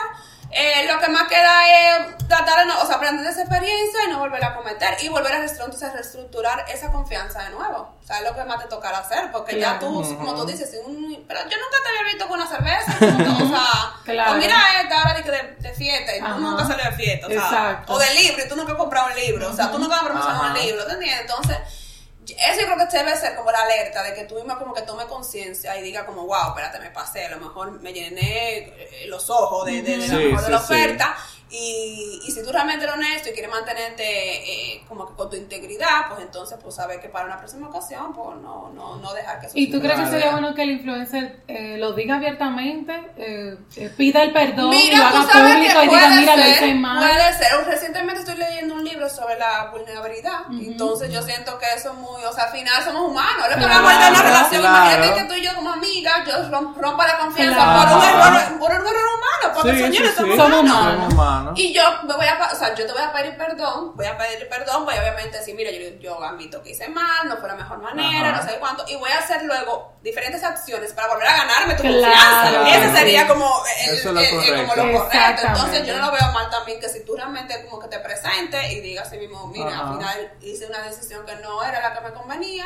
Eh, 0.52 0.87
lo 0.90 0.98
que 1.00 1.09
más 1.09 1.28
queda 1.28 1.68
es 1.68 2.18
tratar 2.28 2.61
de, 2.61 2.66
no, 2.66 2.80
o 2.80 2.87
sea, 2.87 2.96
aprender 2.96 3.24
de 3.24 3.30
esa 3.32 3.42
experiencia 3.42 4.04
y 4.06 4.11
no 4.11 4.18
volver 4.20 4.42
a 4.44 4.54
cometer 4.54 4.96
y 5.02 5.09
volver 5.09 5.32
a 5.32 5.37
entonces, 5.44 5.92
reestructurar 5.92 6.64
esa 6.68 6.90
confianza 6.92 7.42
de 7.42 7.50
nuevo. 7.50 7.94
O 8.02 8.06
sea, 8.06 8.18
es 8.18 8.24
lo 8.24 8.35
que 8.35 8.44
más 8.44 8.62
te 8.62 8.68
tocará 8.68 8.98
hacer, 8.98 9.30
porque 9.32 9.59
ya 9.61 9.78
tú, 9.78 9.87
como 10.16 10.35
tú 10.35 10.46
dices, 10.46 10.70
un- 10.85 11.24
pero 11.28 11.40
yo 11.40 11.56
nunca 11.59 11.76
te 11.82 11.88
había 11.90 12.12
visto 12.12 12.26
con 12.28 12.40
una 12.40 12.48
cerveza, 12.48 12.92
o 13.44 13.48
sea, 13.48 13.92
Claro. 14.04 14.32
o 14.32 14.35
mira 14.37 14.56
esta 14.82 15.00
hora 15.02 15.14
de, 15.14 15.22
que 15.24 15.30
de, 15.30 15.42
de 15.59 15.72
fiesta 15.74 16.16
y 16.16 16.20
Ajá. 16.20 16.35
tú 16.35 16.40
nunca 16.40 16.64
salió 16.64 16.85
de 16.85 16.92
fiesta, 16.92 17.26
o 17.26 17.30
sea, 17.30 17.38
Exacto. 17.38 17.92
o 17.92 17.98
de 17.98 18.14
libro 18.14 18.44
y 18.44 18.48
tú 18.48 18.56
nunca 18.56 18.72
has 18.72 18.78
comprado 18.78 19.09
un 19.09 19.14
libro, 19.16 19.50
o 19.50 19.52
sea, 19.52 19.70
tú 19.70 19.78
nunca 19.78 19.96
has 19.96 20.02
promocionado 20.04 20.44
un 20.46 20.54
libro, 20.54 20.87
¿te 20.87 20.92
entiendes? 20.92 21.20
Entonces, 21.22 21.59
eso 22.34 22.60
yo 22.60 22.66
creo 22.66 22.88
que 22.88 22.96
debe 22.96 23.16
ser 23.16 23.36
como 23.36 23.50
la 23.52 23.60
alerta 23.60 24.02
de 24.02 24.14
que 24.14 24.24
tú 24.24 24.34
misma 24.36 24.58
como 24.58 24.74
que 24.74 24.82
tome 24.82 25.06
conciencia 25.06 25.76
y 25.78 25.82
diga 25.82 26.04
como, 26.06 26.26
wow, 26.26 26.48
espérate, 26.48 26.78
me 26.80 26.90
pasé, 26.90 27.26
a 27.26 27.30
lo 27.30 27.38
mejor 27.38 27.70
me 27.80 27.92
llené 27.92 28.58
eh, 28.58 29.04
los 29.06 29.30
ojos 29.30 29.66
de, 29.66 29.82
de, 29.82 29.98
de 29.98 30.08
la, 30.08 30.16
Sí, 30.16 30.24
mejor 30.24 30.44
de 30.44 30.50
la 30.50 30.58
sí, 30.60 30.66
sí. 30.66 30.72
Y, 31.48 32.20
y 32.26 32.30
si 32.32 32.42
tú 32.42 32.50
realmente 32.50 32.85
eres 32.85 32.96
honesto 32.96 33.28
y 33.28 33.32
quieres 33.32 33.50
mantenerte 33.52 34.02
eh, 34.04 34.85
como 34.88 35.06
que 35.06 35.14
con 35.14 35.30
tu 35.30 35.37
integridad, 35.37 36.09
pues 36.09 36.20
entonces 36.22 36.59
pues 36.61 36.74
sabes 36.74 36.98
que 36.98 37.09
para 37.09 37.26
una 37.26 37.38
próxima 37.38 37.68
ocasión, 37.68 38.12
pues 38.12 38.37
no, 38.42 38.70
no, 38.74 38.96
no 38.96 39.14
dejar 39.14 39.38
que 39.40 39.46
eso 39.46 39.54
¿Y 39.56 39.70
tú 39.70 39.80
crees 39.80 39.98
que 40.00 40.06
sería 40.06 40.32
bueno 40.32 40.54
que 40.56 40.62
el 40.62 40.70
influencer 40.70 41.42
eh, 41.46 41.76
lo 41.78 41.92
diga 41.92 42.16
abiertamente, 42.16 42.92
eh, 43.16 43.56
eh, 43.76 43.90
pida 43.96 44.24
el 44.24 44.32
perdón 44.32 44.72
y 44.74 44.90
lo 44.90 45.04
haga 45.04 45.20
público 45.22 45.82
y 45.85 45.88
diga, 45.88 46.09
mira, 46.09 46.37
lo 46.37 46.46
hice 46.48 46.74
mal? 46.74 46.98
puede 46.98 47.32
ser. 47.38 47.64
Recientemente 47.66 48.20
estoy 48.22 48.37
leyendo 48.38 48.74
un 48.74 48.85
libro 48.85 49.09
sobre 49.09 49.38
la 49.38 49.70
vulnerabilidad. 49.70 50.40
Entonces 50.50 51.12
yo 51.12 51.22
siento 51.22 51.56
que 51.61 51.66
eso 51.76 51.90
es 51.92 51.96
muy, 51.98 52.24
o 52.24 52.32
sea, 52.32 52.44
al 52.44 52.50
final 52.50 52.82
somos 52.85 53.02
humanos. 53.09 53.44
Es 53.44 53.50
lo 53.50 53.61
que 53.61 53.64
Claro, 53.66 53.85
vamos 53.85 53.92
a 53.92 53.98
dar 54.00 54.12
una 54.12 54.22
relación. 54.22 54.61
claro. 54.62 54.76
Imagínate 54.96 55.20
que 55.22 55.28
tú 55.28 55.35
y 55.35 55.44
yo 55.44 55.54
como 55.54 55.70
amigas, 55.72 56.16
yo 56.26 56.32
rom- 56.50 56.74
rompa 56.76 57.06
la 57.06 57.18
confianza 57.18 57.54
Claro. 57.54 57.88
por 57.88 57.98
un 57.98 58.04
error, 58.04 58.59
por 58.59 58.70
un 58.72 58.76
error 58.87 59.06
humano, 59.16 59.54
porque 59.54 59.70
Sí, 59.76 59.78
señores 59.85 60.11
sí, 60.11 60.16
somos 60.16 60.35
sí. 60.35 60.37
Somos 60.42 60.61
humanos. 60.61 60.72
humanos. 60.72 60.94
Somos 60.96 61.12
humanos. 61.14 61.36
Y 61.57 61.72
yo 61.75 61.83
me 62.05 62.14
voy 62.14 62.27
a, 62.27 62.38
pa- 62.38 62.51
o 62.53 62.57
sea, 62.57 62.75
yo 62.75 62.87
te 62.87 62.92
voy 62.92 63.03
a 63.03 63.12
pedir 63.12 63.37
perdón, 63.37 63.92
voy 63.96 64.07
a 64.07 64.16
pedir 64.18 64.49
perdón, 64.49 64.85
voy 64.85 64.94
a 64.94 65.01
obviamente 65.01 65.38
decir, 65.38 65.55
mira, 65.55 65.70
yo, 65.70 65.99
yo 66.01 66.22
admito 66.22 66.62
que 66.62 66.70
hice 66.70 66.88
mal, 66.88 67.29
no 67.29 67.37
fue 67.38 67.49
la 67.49 67.55
mejor 67.57 67.79
manera, 67.79 68.31
Ajá. 68.31 68.42
no 68.42 68.49
sé 68.51 68.59
cuánto, 68.59 68.85
y 68.88 68.96
voy 68.96 69.11
a 69.11 69.18
hacer 69.18 69.42
luego 69.44 69.92
diferentes 70.03 70.42
acciones 70.44 70.92
para 70.92 71.09
volver 71.09 71.27
a 71.29 71.37
ganarme 71.37 71.75
tu 71.75 71.83
Claro. 71.83 72.03
confianza. 72.03 72.77
Ese 72.79 72.90
Sí. 72.90 72.96
sería 72.96 73.29
como, 73.29 73.62
el- 73.87 73.94
Eso 73.94 74.09
es 74.09 74.14
lo 74.14 74.20
el- 74.20 74.27
el- 74.27 74.31
como 74.33 74.42
correcto. 74.46 74.77
lo 74.77 74.92
correcto. 74.99 75.07
Exactamente. 75.18 75.46
Entonces 75.61 75.87
yo 75.87 75.99
no 75.99 76.07
lo 76.07 76.12
veo 76.12 76.33
mal 76.33 76.51
también 76.51 76.81
que 76.81 76.88
si 76.88 77.05
tú 77.05 77.16
realmente 77.16 77.64
como 77.66 77.81
que 77.81 77.88
te 77.88 77.99
presentes 78.01 78.70
y 78.72 78.81
digas 78.81 79.07
así 79.09 79.18
mismo, 79.18 79.46
mira, 79.49 79.68
Ajá. 79.68 79.88
al 79.90 79.94
final 79.96 80.33
hice 80.40 80.66
una 80.66 80.83
decisión 80.83 81.25
que 81.27 81.35
no 81.37 81.62
era 81.62 81.81
la 81.81 81.94
que 81.94 82.01
me 82.03 82.12
convenía, 82.12 82.64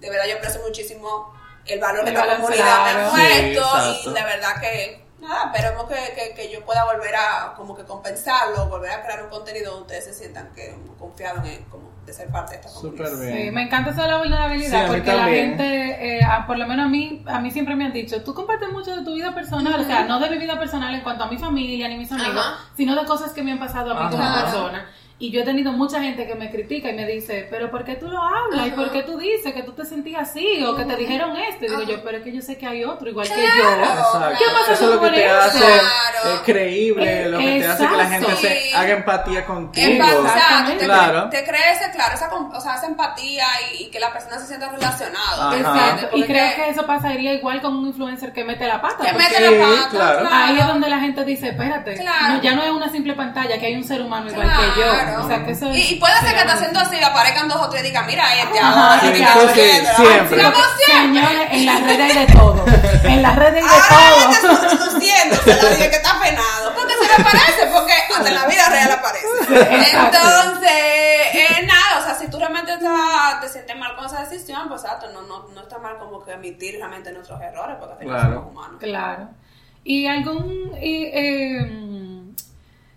de 0.00 0.10
verdad 0.10 0.24
yo 0.26 0.36
aprecio 0.36 0.60
muchísimo 0.62 1.32
el 1.64 1.78
valor 1.78 2.04
que 2.04 2.10
valor, 2.10 2.36
comunidad 2.36 2.84
me 2.84 2.90
ha 3.02 3.10
puesto 3.10 4.10
y 4.10 4.12
de 4.12 4.22
verdad 4.24 4.60
que 4.60 5.01
nada, 5.22 5.52
esperemos 5.52 5.84
que, 5.88 5.94
que, 6.14 6.34
que 6.34 6.52
yo 6.52 6.64
pueda 6.64 6.84
volver 6.84 7.14
a 7.16 7.54
como 7.56 7.74
que 7.76 7.84
compensarlo, 7.84 8.66
volver 8.68 8.90
a 8.90 9.02
crear 9.02 9.22
un 9.22 9.30
contenido 9.30 9.70
donde 9.72 9.82
ustedes 9.82 10.04
se 10.04 10.14
sientan 10.14 10.52
que 10.54 10.74
confiados 10.98 11.46
en 11.46 11.64
como 11.64 11.90
de 12.04 12.12
ser 12.12 12.28
parte 12.30 12.56
de 12.56 12.60
esta 12.60 12.72
comunidad. 12.72 13.06
Súper 13.08 13.26
bien. 13.26 13.44
Sí, 13.46 13.50
me 13.52 13.62
encanta 13.62 13.90
eso 13.90 14.02
de 14.02 14.08
la 14.08 14.18
vulnerabilidad 14.18 14.86
Sí, 14.86 14.92
porque 14.92 15.12
la 15.14 15.24
gente, 15.26 16.18
eh, 16.18 16.24
a- 16.24 16.46
por 16.48 16.58
lo 16.58 16.66
menos 16.66 16.86
a 16.86 16.88
mí, 16.88 17.24
a 17.28 17.38
mí 17.38 17.50
siempre 17.52 17.76
me 17.76 17.84
han 17.84 17.92
dicho, 17.92 18.22
tú 18.24 18.34
compartes 18.34 18.68
mucho 18.70 18.96
de 18.96 19.04
tu 19.04 19.14
vida 19.14 19.32
personal, 19.32 19.80
o 19.80 19.84
sea, 19.84 20.02
no 20.04 20.18
de 20.18 20.28
mi 20.30 20.38
vida 20.38 20.58
personal 20.58 20.92
en 20.94 21.02
cuanto 21.02 21.22
a 21.24 21.28
mi 21.28 21.38
familia 21.38 21.86
ni 21.88 21.96
mis 21.98 22.10
amigos, 22.10 22.44
Ajá. 22.44 22.58
sino 22.76 22.96
de 23.00 23.06
cosas 23.06 23.32
que 23.32 23.42
me 23.44 23.52
han 23.52 23.60
pasado 23.60 23.96
a 23.96 24.04
mí 24.04 24.10
como 24.16 24.34
persona. 24.34 24.90
Y 25.22 25.30
yo 25.30 25.42
he 25.42 25.44
tenido 25.44 25.70
mucha 25.70 26.02
gente 26.02 26.26
que 26.26 26.34
me 26.34 26.50
critica 26.50 26.90
y 26.90 26.94
me 26.94 27.06
dice, 27.06 27.46
pero 27.48 27.70
¿por 27.70 27.84
qué 27.84 27.94
tú 27.94 28.08
lo 28.08 28.20
hablas? 28.20 28.66
¿Y 28.66 28.70
por 28.72 28.90
qué 28.90 29.04
tú 29.04 29.16
dices 29.18 29.52
que 29.54 29.62
tú 29.62 29.70
te 29.72 29.84
sentías 29.84 30.28
así? 30.30 30.64
O 30.64 30.74
que 30.74 30.84
te 30.84 30.96
dijeron 30.96 31.36
esto. 31.36 31.64
Y 31.64 31.68
digo 31.68 31.82
yo, 31.82 32.02
pero 32.02 32.18
es 32.18 32.24
que 32.24 32.32
yo 32.32 32.42
sé 32.42 32.58
que 32.58 32.66
hay 32.66 32.82
otro 32.84 33.08
igual 33.08 33.28
que 33.28 33.40
yo. 33.40 33.46
Exacto. 33.46 34.36
¿Qué 34.36 34.44
pasa 34.52 34.72
Eso 34.72 34.84
es 34.88 34.94
lo 34.96 35.00
que 35.00 35.10
te 35.10 35.24
eso? 35.26 35.36
hace 35.36 35.58
Claro. 35.60 36.34
eh, 36.34 36.40
creíble, 36.44 37.28
lo 37.28 37.38
que 37.38 37.44
te 37.60 37.66
hace 37.68 37.86
que 37.86 37.96
la 37.96 38.06
gente 38.08 38.26
Exacto. 38.32 38.48
se 38.48 38.60
Sí. 38.62 38.74
haga 38.74 38.92
empatía 38.94 39.46
contigo. 39.46 40.04
Exactamente. 40.04 40.78
te, 40.80 40.84
Claro. 40.86 41.30
te 41.30 41.44
crece, 41.44 41.90
claro, 41.92 42.14
esa, 42.16 42.28
o 42.34 42.60
sea, 42.60 42.74
esa 42.74 42.86
empatía 42.86 43.44
y, 43.78 43.84
y 43.84 43.90
que 43.90 44.00
la 44.00 44.12
persona 44.12 44.40
se 44.40 44.46
sienta 44.48 44.70
relacionada. 44.70 45.56
Exacto. 45.56 46.16
Y 46.16 46.24
creo 46.24 46.54
que 46.56 46.68
eso 46.70 46.84
pasaría 46.84 47.32
igual 47.34 47.62
con 47.62 47.76
un 47.76 47.86
influencer 47.86 48.32
que 48.32 48.42
mete 48.42 48.66
la 48.66 48.82
pata. 48.82 49.04
que 49.06 49.12
mete 49.12 49.36
Sí, 49.36 49.42
la 49.44 49.50
pata, 49.66 49.88
claro. 49.90 50.18
claro. 50.20 50.28
Ahí 50.32 50.58
es 50.58 50.66
donde 50.66 50.88
la 50.90 50.98
gente 50.98 51.24
dice, 51.24 51.50
espérate, 51.50 51.94
Claro. 51.94 52.34
no, 52.34 52.42
ya 52.42 52.56
no 52.56 52.62
es 52.64 52.70
una 52.72 52.90
simple 52.90 53.14
pantalla, 53.14 53.56
que 53.60 53.66
hay 53.66 53.76
un 53.76 53.84
ser 53.84 54.02
humano 54.02 54.28
igual 54.28 54.48
que 54.48 54.82
Claro. 54.82 55.11
Yo. 55.12 55.24
O 55.24 55.28
sea, 55.28 55.44
que 55.44 55.52
eso 55.52 55.66
y, 55.72 55.80
y 55.80 55.94
puede 55.96 56.14
ser 56.20 56.34
que 56.34 56.42
te 56.44 56.50
haciendo 56.52 56.80
así 56.80 57.02
aparezcan 57.02 57.48
dos 57.48 57.60
o 57.60 57.68
tres 57.70 57.82
y 57.82 57.86
digan, 57.88 58.06
mira 58.06 58.34
este 58.40 58.58
ahora, 58.60 59.00
siempre. 59.00 60.42
Señores, 60.86 61.48
en 61.50 61.66
las 61.66 61.80
redes 61.82 62.00
hay 62.16 62.26
de 62.26 62.32
todo. 62.32 62.64
En 63.04 63.22
las 63.22 63.36
redes 63.36 63.64
hay 63.64 63.80
de 63.80 63.94
Ahora 63.94 64.40
todo. 64.40 64.62
está 64.62 65.68
dije 65.70 65.90
que 65.90 65.96
está 65.96 66.20
penado. 66.20 66.74
Porque 66.74 66.94
se 66.94 67.06
le 67.06 67.12
aparece, 67.14 67.66
porque 67.72 67.92
hasta 67.92 68.28
en 68.28 68.34
la 68.34 68.46
vida 68.46 68.68
real 68.68 68.90
aparece. 68.92 69.26
Entonces, 69.96 70.70
eh, 70.70 71.66
nada, 71.66 72.00
o 72.00 72.04
sea, 72.04 72.14
si 72.14 72.28
tú 72.28 72.38
realmente 72.38 72.72
estás- 72.72 73.40
te 73.40 73.48
sientes 73.48 73.76
mal 73.76 73.94
con 73.96 74.06
esa 74.06 74.24
decisión, 74.24 74.68
pues 74.68 74.82
exacto, 74.84 75.08
no, 75.12 75.22
no, 75.22 75.48
no 75.48 75.60
está 75.62 75.78
mal 75.78 75.98
como 75.98 76.24
que 76.24 76.32
admitir 76.32 76.76
realmente 76.76 77.12
nuestros 77.12 77.40
errores, 77.40 77.76
porque 77.78 77.92
al 77.94 77.98
final 77.98 78.16
Claro. 78.20 78.34
somos 78.34 78.50
humanos. 78.52 78.76
Claro. 78.80 79.28
Y 79.84 80.06
algún, 80.06 80.72
y, 80.80 81.04
eh, 81.12 82.11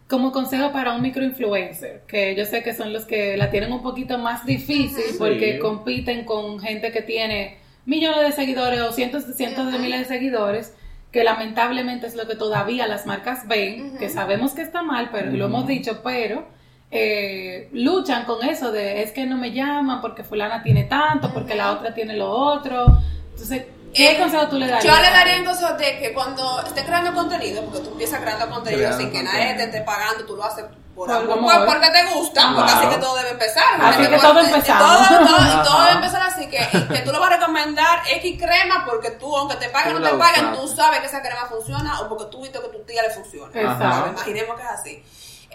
como 0.08 0.32
consejo 0.32 0.72
para 0.72 0.94
un 0.94 1.02
microinfluencer, 1.02 2.04
que 2.08 2.36
yo 2.36 2.46
sé 2.46 2.62
que 2.62 2.74
son 2.74 2.94
los 2.94 3.06
que 3.06 3.38
la 3.38 3.50
tienen 3.50 3.72
un 3.74 3.82
poquito 3.82 4.18
más 4.18 4.46
difícil 4.46 5.04
porque 5.18 5.58
compiten 5.60 6.26
con 6.26 6.60
gente 6.60 6.92
que 6.92 7.02
tiene 7.02 7.58
millones 7.86 8.22
de 8.22 8.32
seguidores 8.32 8.82
o 8.82 8.92
cientos, 8.92 9.24
cientos 9.36 9.72
de 9.72 9.80
miles 9.80 10.00
de 10.02 10.06
seguidores, 10.06 10.76
que 11.12 11.24
lamentablemente 11.24 12.08
es 12.08 12.16
lo 12.16 12.28
que 12.28 12.36
todavía 12.36 12.88
las 12.88 13.06
marcas 13.06 13.48
ven, 13.48 13.98
que 13.98 14.10
sabemos 14.10 14.54
que 14.54 14.62
está 14.62 14.84
mal, 14.84 15.10
pero 15.12 15.32
lo 15.32 15.46
hemos 15.46 15.66
dicho, 15.66 16.02
pero 16.04 16.46
eh, 16.92 17.70
luchan 17.74 18.26
con 18.26 18.48
eso 18.48 18.72
de 18.72 19.02
es 19.02 19.12
que 19.12 19.26
no 19.26 19.38
me 19.38 19.52
llaman 19.52 20.02
porque 20.02 20.24
fulana 20.24 20.62
tiene 20.62 20.84
tanto, 20.84 21.34
porque 21.34 21.56
la 21.56 21.72
otra 21.72 21.94
tiene 21.94 22.16
lo 22.16 22.30
otro. 22.30 22.86
Entonces, 23.32 23.64
¿qué 23.96 24.12
Eh, 24.12 24.20
consejo 24.20 24.48
tú 24.48 24.58
le 24.58 24.68
darías? 24.68 24.84
Yo 24.96 25.02
le 25.02 25.10
daría 25.10 25.46
consejo 25.46 25.74
de 25.74 26.00
que 26.00 26.14
cuando 26.14 26.62
estés 26.62 26.84
creando 26.84 27.14
contenido, 27.14 27.64
porque 27.66 27.80
tú 27.80 27.92
empiezas 27.92 28.20
creando 28.22 28.50
contenido 28.50 28.82
Creando 28.82 28.98
sin 29.00 29.12
que 29.12 29.24
nadie 29.24 29.54
te 29.56 29.64
esté 29.64 29.82
pagando, 29.82 30.26
tú 30.26 30.36
lo 30.36 30.44
haces 30.44 30.66
por, 30.96 31.12
amor. 31.12 31.66
porque 31.66 31.90
te 31.92 32.06
gusta, 32.14 32.54
porque 32.56 32.72
así 32.72 32.88
que 32.88 32.98
todo 32.98 33.16
debe 33.18 33.30
empezar. 33.32 33.64
Así 33.82 34.08
que 34.08 34.18
todo 34.18 34.34
porque- 34.34 34.48
empezamos. 34.50 35.08
Todo, 35.10 35.20
todo- 35.28 35.38
y 35.46 35.50
Ajá. 35.50 35.64
todo 35.64 35.80
debe 35.82 35.92
empezar 35.96 36.22
así, 36.24 36.48
que, 36.48 36.58
y 36.72 36.82
que 36.94 37.00
tú 37.00 37.12
lo 37.12 37.20
vas 37.20 37.32
a 37.32 37.36
recomendar 37.36 38.00
X 38.10 38.42
crema 38.42 38.86
porque 38.86 39.12
tú, 39.12 39.36
aunque 39.36 39.56
te 39.58 39.68
paguen 39.70 39.98
o 39.98 40.00
no 40.00 40.10
te 40.10 40.16
paguen, 40.16 40.54
tú 40.54 40.68
sabes 40.70 41.00
que 41.02 41.08
esa 41.08 41.22
crema 41.22 41.46
funciona 41.48 42.00
o 42.02 42.08
porque 42.08 42.26
tú 42.32 42.42
viste 42.42 42.60
que 42.62 42.68
tu 42.70 42.80
tía 42.86 43.02
le 43.04 43.10
funciona. 43.10 43.52
Exacto. 43.60 44.10
Imaginemos 44.12 44.56
que 44.56 44.64
es 44.64 44.70
así. 44.70 45.04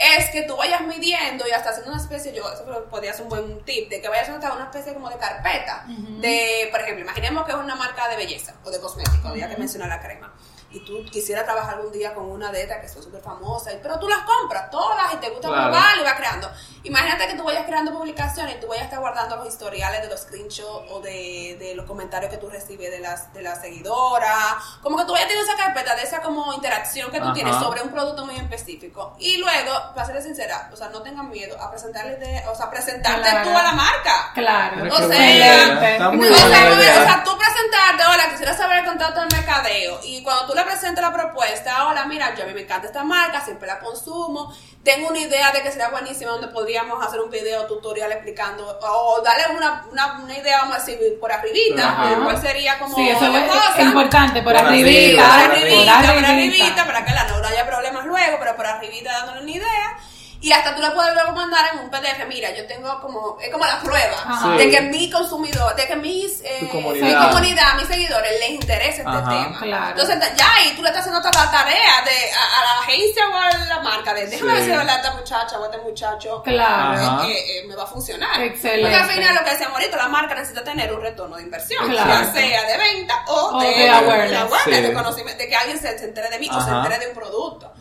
Es 0.00 0.30
que 0.30 0.42
tú 0.42 0.56
vayas 0.56 0.80
midiendo 0.82 1.46
y 1.46 1.50
hasta 1.50 1.70
haciendo 1.70 1.92
una 1.92 2.00
especie, 2.00 2.32
yo, 2.32 2.50
eso 2.50 2.64
podría 2.88 3.12
ser 3.12 3.24
un 3.24 3.28
buen 3.28 3.64
tip, 3.64 3.90
de 3.90 4.00
que 4.00 4.08
vayas 4.08 4.28
haciendo 4.28 4.54
una 4.54 4.64
especie 4.64 4.94
como 4.94 5.10
de 5.10 5.16
carpeta. 5.18 5.84
De, 5.86 6.68
por 6.70 6.80
ejemplo, 6.80 7.04
imaginemos 7.04 7.44
que 7.44 7.52
es 7.52 7.58
una 7.58 7.74
marca 7.76 8.08
de 8.08 8.16
belleza 8.16 8.54
o 8.64 8.70
de 8.70 8.80
cosméticos, 8.80 9.36
ya 9.36 9.48
que 9.48 9.56
mencioné 9.56 9.86
la 9.86 10.00
crema 10.00 10.32
y 10.72 10.80
tú 10.84 11.04
quisieras 11.10 11.44
trabajar 11.44 11.74
algún 11.76 11.92
día 11.92 12.14
con 12.14 12.26
una 12.30 12.50
de 12.52 12.62
estas 12.62 12.78
que 12.80 12.88
son 12.88 13.02
súper 13.02 13.20
famosas, 13.20 13.74
pero 13.82 13.98
tú 13.98 14.08
las 14.08 14.20
compras 14.20 14.70
todas 14.70 15.12
y 15.14 15.16
te 15.16 15.28
gusta 15.30 15.48
Claro. 15.48 15.70
probar 15.72 15.98
y 15.98 16.02
vas 16.04 16.14
creando. 16.14 16.50
Imagínate 16.84 17.26
que 17.28 17.34
tú 17.34 17.44
vayas 17.44 17.66
creando 17.66 17.92
publicaciones 17.92 18.56
y 18.56 18.60
tú 18.60 18.68
vayas 18.68 18.82
a 18.82 18.84
estar 18.86 19.00
guardando 19.00 19.36
los 19.36 19.48
historiales 19.48 20.00
de 20.02 20.08
los 20.08 20.20
screenshots 20.20 20.90
o 20.90 21.00
de, 21.00 21.56
de 21.58 21.74
los 21.74 21.86
comentarios 21.86 22.30
que 22.30 22.38
tú 22.38 22.48
recibes 22.48 22.90
de 22.90 23.00
las, 23.00 23.32
de 23.34 23.42
las 23.42 23.60
seguidoras. 23.60 24.54
Como 24.82 24.96
que 24.96 25.04
tú 25.04 25.12
vayas 25.12 25.28
teniendo 25.28 25.52
esa 25.52 25.62
carpeta 25.62 25.94
de 25.96 26.02
esa 26.02 26.22
como 26.22 26.52
interacción 26.54 27.10
que 27.10 27.18
tú 27.18 27.24
Ajá. 27.24 27.34
tienes 27.34 27.56
sobre 27.56 27.82
un 27.82 27.90
producto 27.90 28.24
muy 28.24 28.36
específico. 28.36 29.16
Y 29.18 29.38
luego, 29.38 29.72
para 29.94 30.06
serles 30.06 30.24
sincera, 30.24 30.70
o 30.72 30.76
sea, 30.76 30.88
no 30.88 31.02
tengan 31.02 31.28
miedo 31.28 31.60
a 31.60 31.70
presentarles 31.70 32.18
de, 32.20 32.44
o 32.48 32.54
sea, 32.54 32.70
presentarte 32.70 33.28
Claro. 33.28 33.50
tú 33.50 33.58
a 33.58 33.62
la 33.62 33.72
marca. 33.72 34.30
Claro. 34.34 34.84
O 34.94 34.96
sea, 34.96 35.06
o 35.06 35.80
sea, 35.90 37.20
o 37.20 37.24
tú 37.24 37.36
presentarte, 37.38 38.02
hola, 38.12 38.30
quisiera 38.30 38.56
saber 38.56 38.78
el 38.78 38.84
contacto 38.86 39.20
del 39.20 39.28
mercadeo. 39.32 40.00
Y 40.04 40.22
cuando 40.22 40.46
tú 40.46 40.54
le 40.60 40.66
presentas 40.66 41.02
la 41.02 41.12
propuesta, 41.12 41.86
hola, 41.88 42.04
mira, 42.06 42.34
yo 42.34 42.44
a 42.44 42.46
mí 42.46 42.54
me 42.54 42.62
encanta 42.62 42.86
esta 42.86 43.02
marca, 43.04 43.40
siempre 43.44 43.66
la 43.66 43.78
consumo. 43.78 44.54
Tengo 44.82 45.08
una 45.08 45.18
idea 45.18 45.52
de 45.52 45.62
que 45.62 45.70
sería 45.70 45.88
buenísima 45.90 46.30
donde 46.30 46.48
podríamos 46.48 47.04
hacer 47.04 47.20
un 47.20 47.30
video 47.30 47.66
tutorial 47.66 48.10
explicando, 48.12 48.78
o 48.80 49.20
darle 49.22 49.54
una, 49.56 49.84
una, 49.90 50.20
una 50.22 50.38
idea, 50.38 50.60
vamos 50.62 50.76
a 50.76 50.78
decir, 50.78 50.98
por 51.20 51.30
arribita, 51.32 52.16
cuál 52.24 52.40
sería 52.40 52.78
como 52.78 52.96
Sí, 52.96 53.08
eso 53.10 53.28
la 53.28 53.44
es 53.44 53.52
cosa. 53.52 53.82
importante, 53.82 54.42
por 54.42 54.54
Por 54.54 54.66
arribita. 54.66 55.22
por 55.22 55.32
arriba, 55.32 55.52
arribita, 55.54 55.96
por 55.98 56.06
arribita. 56.08 56.28
arribita, 56.30 56.86
para 56.86 57.04
que 57.04 57.12
la 57.12 57.24
no 57.24 57.46
haya 57.46 57.66
problemas 57.66 58.06
luego, 58.06 58.36
pero 58.38 58.56
por 58.56 58.66
arribita 58.66 59.12
dándole 59.12 59.42
una 59.42 59.50
idea. 59.50 59.98
Y 60.42 60.52
hasta 60.52 60.74
tú 60.74 60.80
le 60.80 60.90
puedes 60.92 61.12
luego 61.12 61.32
mandar 61.32 61.66
en 61.74 61.80
un 61.80 61.90
PDF, 61.90 62.26
mira, 62.26 62.50
yo 62.56 62.66
tengo 62.66 62.98
como, 63.02 63.36
es 63.42 63.50
como 63.50 63.66
la 63.66 63.78
prueba 63.80 64.56
de 64.56 64.70
que 64.70 64.80
mi 64.80 65.10
consumidor, 65.10 65.76
de 65.76 65.86
que 65.86 65.96
mis, 65.96 66.40
eh, 66.42 66.66
comunidad. 66.72 67.06
mi 67.20 67.28
comunidad, 67.28 67.74
mis 67.76 67.86
seguidores 67.88 68.32
les 68.40 68.50
interesa 68.50 69.02
este 69.02 69.08
Ajá. 69.10 69.28
tema. 69.28 69.58
Claro. 69.60 69.90
Entonces 70.00 70.32
ya 70.36 70.50
ahí 70.54 70.72
tú 70.74 70.82
le 70.82 70.88
estás 70.88 71.02
haciendo 71.06 71.20
toda 71.20 71.44
la 71.44 71.50
tarea 71.50 72.02
de, 72.06 72.32
a, 72.32 72.58
a 72.58 72.64
la 72.64 72.80
agencia 72.80 73.28
o 73.28 73.36
a 73.36 73.50
la 73.66 73.80
marca 73.80 74.14
de 74.14 74.26
déjame 74.28 74.50
Sí. 74.50 74.56
ver 74.56 74.64
si 74.64 74.70
de 74.70 74.76
verdad 74.78 74.96
esta 74.96 75.12
muchacha 75.12 75.58
o 75.60 75.64
este 75.66 75.78
muchacho 75.78 76.42
Claro. 76.42 77.22
Eh, 77.24 77.58
eh, 77.58 77.64
me 77.68 77.76
va 77.76 77.82
a 77.82 77.86
funcionar. 77.86 78.40
Excelente. 78.42 78.80
Porque 78.82 78.96
al 78.96 79.10
final 79.10 79.34
lo 79.34 79.44
que 79.44 79.50
decíamos 79.50 79.76
ahorita, 79.78 79.96
la 79.98 80.08
marca 80.08 80.34
necesita 80.34 80.64
tener 80.64 80.90
un 80.90 81.02
retorno 81.02 81.36
de 81.36 81.42
inversión, 81.42 81.86
Claro. 81.86 82.08
ya 82.10 82.32
sea 82.32 82.64
de 82.64 82.78
venta 82.78 83.24
o, 83.28 83.56
O 83.58 83.60
de, 83.60 83.68
de 83.68 83.90
awareness. 83.90 84.50
de 84.64 84.74
Sí. 84.76 84.80
de 84.80 84.92
conocimiento, 84.94 85.42
de 85.42 85.48
que 85.50 85.56
alguien 85.56 85.78
se, 85.78 85.98
se 85.98 86.04
entere 86.06 86.30
de 86.30 86.38
mí 86.38 86.48
o 86.50 86.60
se 86.62 86.70
entere 86.70 86.98
de 86.98 87.08
un 87.08 87.14
producto. 87.14 87.72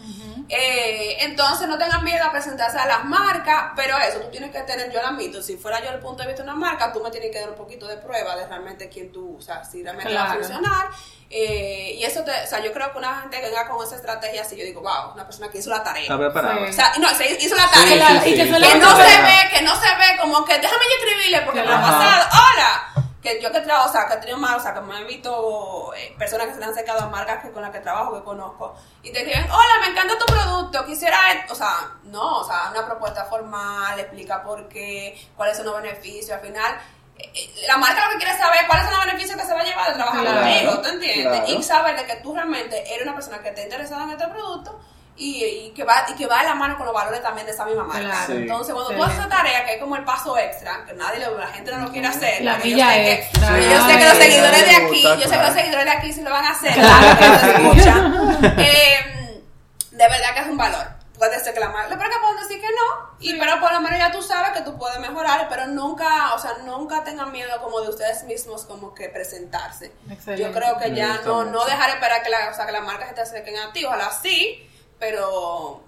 Eh, 0.50 1.18
entonces 1.20 1.68
no 1.68 1.78
tengan 1.78 2.04
miedo 2.04 2.26
a 2.26 2.32
presentarse 2.32 2.80
a 2.80 2.88
las 2.88 3.06
marcas, 3.06 3.72
pero 3.76 3.96
eso 4.00 4.20
tú 4.20 4.32
tienes 4.32 4.52
que 4.52 4.62
tener, 4.62 4.92
yo 4.92 5.00
lo 5.00 5.10
admito, 5.10 5.44
si 5.44 5.58
fuera 5.58 5.80
yo 5.84 5.92
el 5.92 6.00
punto 6.00 6.24
de 6.24 6.30
vista 6.30 6.44
de 6.44 6.50
una 6.50 6.58
marca, 6.58 6.92
tú 6.92 7.02
me 7.02 7.12
tienes 7.12 7.30
que 7.30 7.40
dar 7.40 7.50
un 7.50 7.56
poquito 7.56 7.88
de 7.88 7.98
prueba 7.98 8.36
de 8.36 8.48
realmente 8.48 8.90
quién 8.90 9.12
tú, 9.12 9.38
o 9.38 9.42
sea, 9.42 9.64
si 9.64 9.84
realmente 9.84 10.14
va 10.14 10.24
a 10.24 10.34
funcionar. 10.34 10.90
Eh, 11.32 11.96
y 12.00 12.04
eso, 12.04 12.24
te, 12.24 12.32
o 12.32 12.48
sea, 12.48 12.60
yo 12.60 12.74
creo 12.74 12.92
que 12.92 12.98
una 12.98 13.22
gente 13.22 13.40
que 13.40 13.46
venga 13.46 13.68
con 13.68 13.86
esa 13.86 13.96
estrategia 13.96 14.42
así, 14.42 14.58
yo 14.58 14.64
digo, 14.64 14.82
wow, 14.82 15.14
una 15.14 15.26
persona 15.26 15.50
que 15.50 15.60
hizo 15.60 15.70
la 15.70 15.84
tarea. 15.84 16.02
Está 16.02 16.18
preparado. 16.18 16.66
Sí. 16.66 16.72
O 16.72 16.74
sea, 16.74 16.94
no, 16.98 17.10
se 17.10 17.32
hizo 17.40 17.56
la 17.56 17.70
tarea. 17.70 18.22
sí, 18.24 18.30
sí, 18.30 18.30
y 18.30 18.36
que 18.36 18.46
Que 18.46 18.80
no 18.80 18.96
se 18.96 19.22
ve, 19.22 19.50
que 19.54 19.62
no 19.62 19.76
se 19.76 19.88
ve 19.96 20.18
como 20.20 20.44
que 20.44 20.58
déjame 20.58 20.84
yo 20.90 21.06
escribirle 21.06 21.42
porque 21.42 21.62
me 21.62 21.72
ha 21.72 21.82
pasado. 21.82 22.30
Hola. 22.32 22.89
Que 23.22 23.42
yo 23.42 23.52
que 23.52 23.60
trabajo, 23.60 23.90
o 23.90 23.92
sea, 23.92 24.08
que 24.08 24.14
he 24.14 24.18
tenido 24.18 24.38
más, 24.38 24.56
o 24.58 24.60
sea, 24.62 24.74
que 24.74 24.80
me 24.80 24.98
he 25.02 25.04
visto 25.04 25.94
eh, 25.94 26.16
personas 26.18 26.48
que 26.48 26.54
se 26.54 26.60
le 26.60 26.66
han 26.68 26.74
secado 26.74 27.02
a 27.02 27.08
marcas 27.08 27.44
que 27.44 27.52
con 27.52 27.62
las 27.62 27.72
que 27.72 27.80
trabajo, 27.82 28.14
que 28.14 28.24
conozco, 28.24 28.74
y 29.04 29.12
te 29.12 29.20
escriben, 29.20 29.50
hola, 29.52 29.74
me 29.82 29.88
encanta 29.88 30.18
tu 30.18 30.26
producto, 30.26 30.86
quisiera, 30.86 31.18
o 31.50 31.56
sea, 31.56 31.92
no, 32.04 32.38
o 32.40 32.44
sea, 32.46 32.70
una 32.72 32.86
propuesta 32.86 33.26
formal, 33.26 34.00
explica 34.00 34.42
por 34.42 34.70
qué, 34.70 35.20
cuáles 35.36 35.58
son 35.58 35.66
los 35.66 35.82
beneficios, 35.82 36.32
al 36.32 36.40
final, 36.46 36.80
eh, 37.18 37.30
eh, 37.36 37.66
la 37.68 37.76
marca 37.76 38.06
lo 38.06 38.12
que 38.14 38.24
quiere 38.24 38.38
saber 38.38 38.66
cuáles 38.68 38.86
son 38.86 38.96
los 38.96 39.06
beneficios 39.08 39.38
que 39.38 39.46
se 39.46 39.54
va 39.54 39.60
a 39.60 39.66
llevar 39.66 39.88
de 39.90 39.94
trabajar 39.96 40.22
Claro, 40.22 40.40
contigo, 40.42 40.82
¿tú 40.82 40.88
entiendes? 40.88 41.40
claro. 41.42 41.60
Y 41.60 41.64
saber 41.64 41.96
de 41.98 42.06
que 42.06 42.16
tú 42.22 42.34
realmente 42.34 42.94
eres 42.94 43.04
una 43.06 43.16
persona 43.16 43.40
que 43.40 43.50
está 43.50 43.62
interesada 43.64 44.04
en 44.04 44.12
este 44.12 44.28
producto 44.30 44.80
y, 45.20 45.44
y 45.68 45.70
que 45.76 45.84
va 45.84 46.06
y 46.08 46.14
que 46.14 46.26
va 46.26 46.40
de 46.40 46.46
la 46.46 46.56
mano 46.56 46.78
con 46.78 46.86
los 46.86 46.96
valores 46.96 47.22
también 47.22 47.46
de 47.46 47.52
esa 47.54 47.66
misma 47.66 47.84
marca. 47.84 48.02
Claro. 48.08 48.26
Sí. 48.28 48.34
Entonces, 48.38 48.74
cuando 48.74 48.92
tú 48.96 49.04
haces 49.04 49.20
esa 49.20 49.30
tarea, 49.30 49.66
que 49.66 49.74
es 49.76 49.80
como 49.82 49.96
el 49.98 50.04
paso 50.06 50.38
extra, 50.38 50.86
que 50.86 50.94
nadie 50.94 51.20
lo, 51.26 51.38
la 51.38 51.48
gente 51.48 51.72
no 51.72 51.80
lo 51.86 51.92
quiere 51.92 52.08
hacer, 52.08 52.42
La 52.44 52.58
yo 52.58 52.64
sé 52.64 52.76
que- 52.76 53.14
extra. 53.14 53.60
yo 53.60 53.88
sé 53.88 53.98
que 53.98 54.06
los 54.06 54.18
seguidores 54.18 54.66
de 54.66 54.76
aquí, 54.76 55.02
yo 55.04 55.20
sé 55.30 55.30
que 55.38 55.44
los 55.44 55.54
seguidores 55.54 55.86
de 55.86 55.92
aquí 55.92 56.14
sí 56.14 56.22
lo 56.22 56.32
van 56.32 56.46
a 56.46 56.52
hacer, 56.52 56.74
Claro 56.74 57.18
que 57.20 57.26
sí. 57.26 57.50
escuchan. 57.52 58.40
Eh, 58.60 59.44
de 59.92 60.08
verdad 60.08 60.34
que 60.34 60.40
es 60.42 60.48
un 60.48 60.58
valor. 60.58 60.88
Puede 61.18 61.38
ser 61.44 61.54
que 61.54 61.60
la 61.60 61.68
marca, 61.68 61.98
pero 61.98 62.10
que 62.10 62.16
pueden 62.22 62.38
decir 62.44 62.62
que 62.62 62.68
no, 62.70 63.10
y 63.20 63.38
pero 63.38 63.60
por 63.60 63.74
lo 63.74 63.82
menos 63.82 64.00
ya 64.00 64.10
tú 64.10 64.22
sabes 64.22 64.52
que 64.54 64.62
tú 64.62 64.78
puedes 64.78 64.98
mejorar, 65.00 65.48
pero 65.50 65.68
nunca, 65.68 66.34
o 66.34 66.40
sea, 66.40 66.54
nunca 66.64 67.04
tengan 67.04 67.30
miedo 67.34 67.62
como 67.62 67.82
de 67.82 67.90
ustedes 67.90 68.24
mismos 68.24 68.64
como 68.64 68.94
que 68.94 69.10
presentarse. 69.10 69.92
Excelente. 70.10 70.42
Yo 70.42 70.54
creo 70.54 70.78
que 70.78 70.88
Me 70.92 70.96
ya 70.96 71.20
no, 71.26 71.40
mucho. 71.40 71.52
no 71.52 71.66
dejar 71.66 71.90
esperar 71.90 72.24
que, 72.24 72.30
la, 72.30 72.50
o 72.50 72.54
sea, 72.54 72.66
que 72.66 72.72
las 72.72 72.84
marcas 72.84 73.10
se 73.10 73.16
te 73.16 73.22
acerquen 73.22 73.58
a 73.58 73.74
ti, 73.74 73.84
ojalá 73.84 74.10
sí, 74.22 74.69
pero 75.00 75.82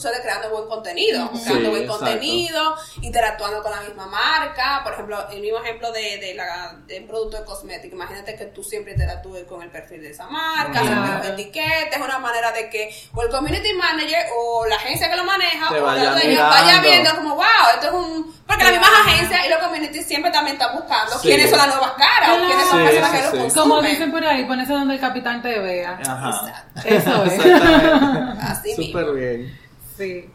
sucede 0.00 0.22
creando 0.22 0.50
buen 0.50 0.66
contenido, 0.68 1.30
creando 1.30 1.64
Sí, 1.64 1.68
buen 1.68 1.82
exacto. 1.82 1.98
contenido, 2.04 2.74
interactuando 3.02 3.62
con 3.62 3.70
la 3.72 3.80
misma 3.82 4.06
marca, 4.06 4.80
por 4.82 4.94
ejemplo, 4.94 5.28
el 5.30 5.40
mismo 5.40 5.58
ejemplo 5.58 5.92
de, 5.92 6.18
de, 6.18 6.34
la, 6.34 6.76
de 6.86 7.00
un 7.00 7.06
producto 7.06 7.36
de 7.38 7.44
cosmética, 7.44 7.94
imagínate 7.94 8.34
que 8.36 8.46
tú 8.46 8.62
siempre 8.62 8.92
interactúes 8.92 9.44
con 9.44 9.62
el 9.62 9.70
perfil 9.70 10.00
de 10.02 10.10
esa 10.10 10.26
marca, 10.28 10.80
Claro. 10.80 11.18
los 11.18 11.26
etiquetes, 11.28 11.92
es 11.96 12.00
una 12.00 12.18
manera 12.18 12.52
de 12.52 12.68
que 12.70 12.90
o 13.14 13.22
el 13.22 13.28
community 13.30 13.72
manager 13.74 14.26
o 14.36 14.66
la 14.66 14.76
agencia 14.76 15.10
que 15.10 15.16
lo 15.16 15.24
maneja 15.24 15.68
Te 15.68 15.80
o 15.80 15.84
vaya 15.84 16.04
la 16.04 16.10
dueña 16.12 16.28
mirando. 16.28 16.50
vaya 16.50 16.80
viendo 16.80 17.10
como, 17.16 17.34
wow, 17.34 17.44
esto 17.74 17.86
es 17.88 17.92
un... 17.92 18.40
Porque 18.46 18.64
las 18.64 18.72
mismas 18.72 18.90
agencias 19.06 19.46
y 19.46 19.48
los 19.48 19.58
community 19.60 20.02
siempre 20.02 20.30
también 20.32 20.56
están 20.56 20.74
buscando 20.76 21.12
Sí. 21.18 21.28
quiénes 21.28 21.50
son 21.50 21.58
las 21.58 21.68
nuevas 21.68 21.92
caras 21.92 22.30
o 22.30 22.46
quiénes 22.46 22.68
son 22.68 22.78
Sí, 22.78 22.84
personas 22.84 23.10
sí, 23.10 23.16
que 23.16 23.22
lo 23.22 23.30
consumen. 23.42 23.68
Como 23.70 23.82
dicen 23.82 24.10
por 24.10 24.24
ahí, 24.24 24.44
ponerse 24.44 24.72
donde 24.72 24.94
el 24.94 25.00
capitán 25.00 25.40
te 25.42 25.58
vea. 25.60 25.98
Ajá. 26.04 26.64
Eso 26.84 27.24
es. 27.24 27.32
Exactamente. 27.34 28.42
Así 28.42 28.68
mismo. 28.76 28.84
Súper 29.00 29.14
bien. 29.14 29.59
Sí. 30.00 30.30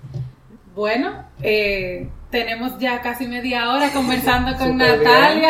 Bueno, 0.75 1.23
eh, 1.41 2.07
tenemos 2.29 2.77
ya 2.77 3.01
casi 3.01 3.25
media 3.27 3.71
hora 3.73 3.91
conversando 3.91 4.55
con. 4.57 4.77
Natalia. 4.77 5.49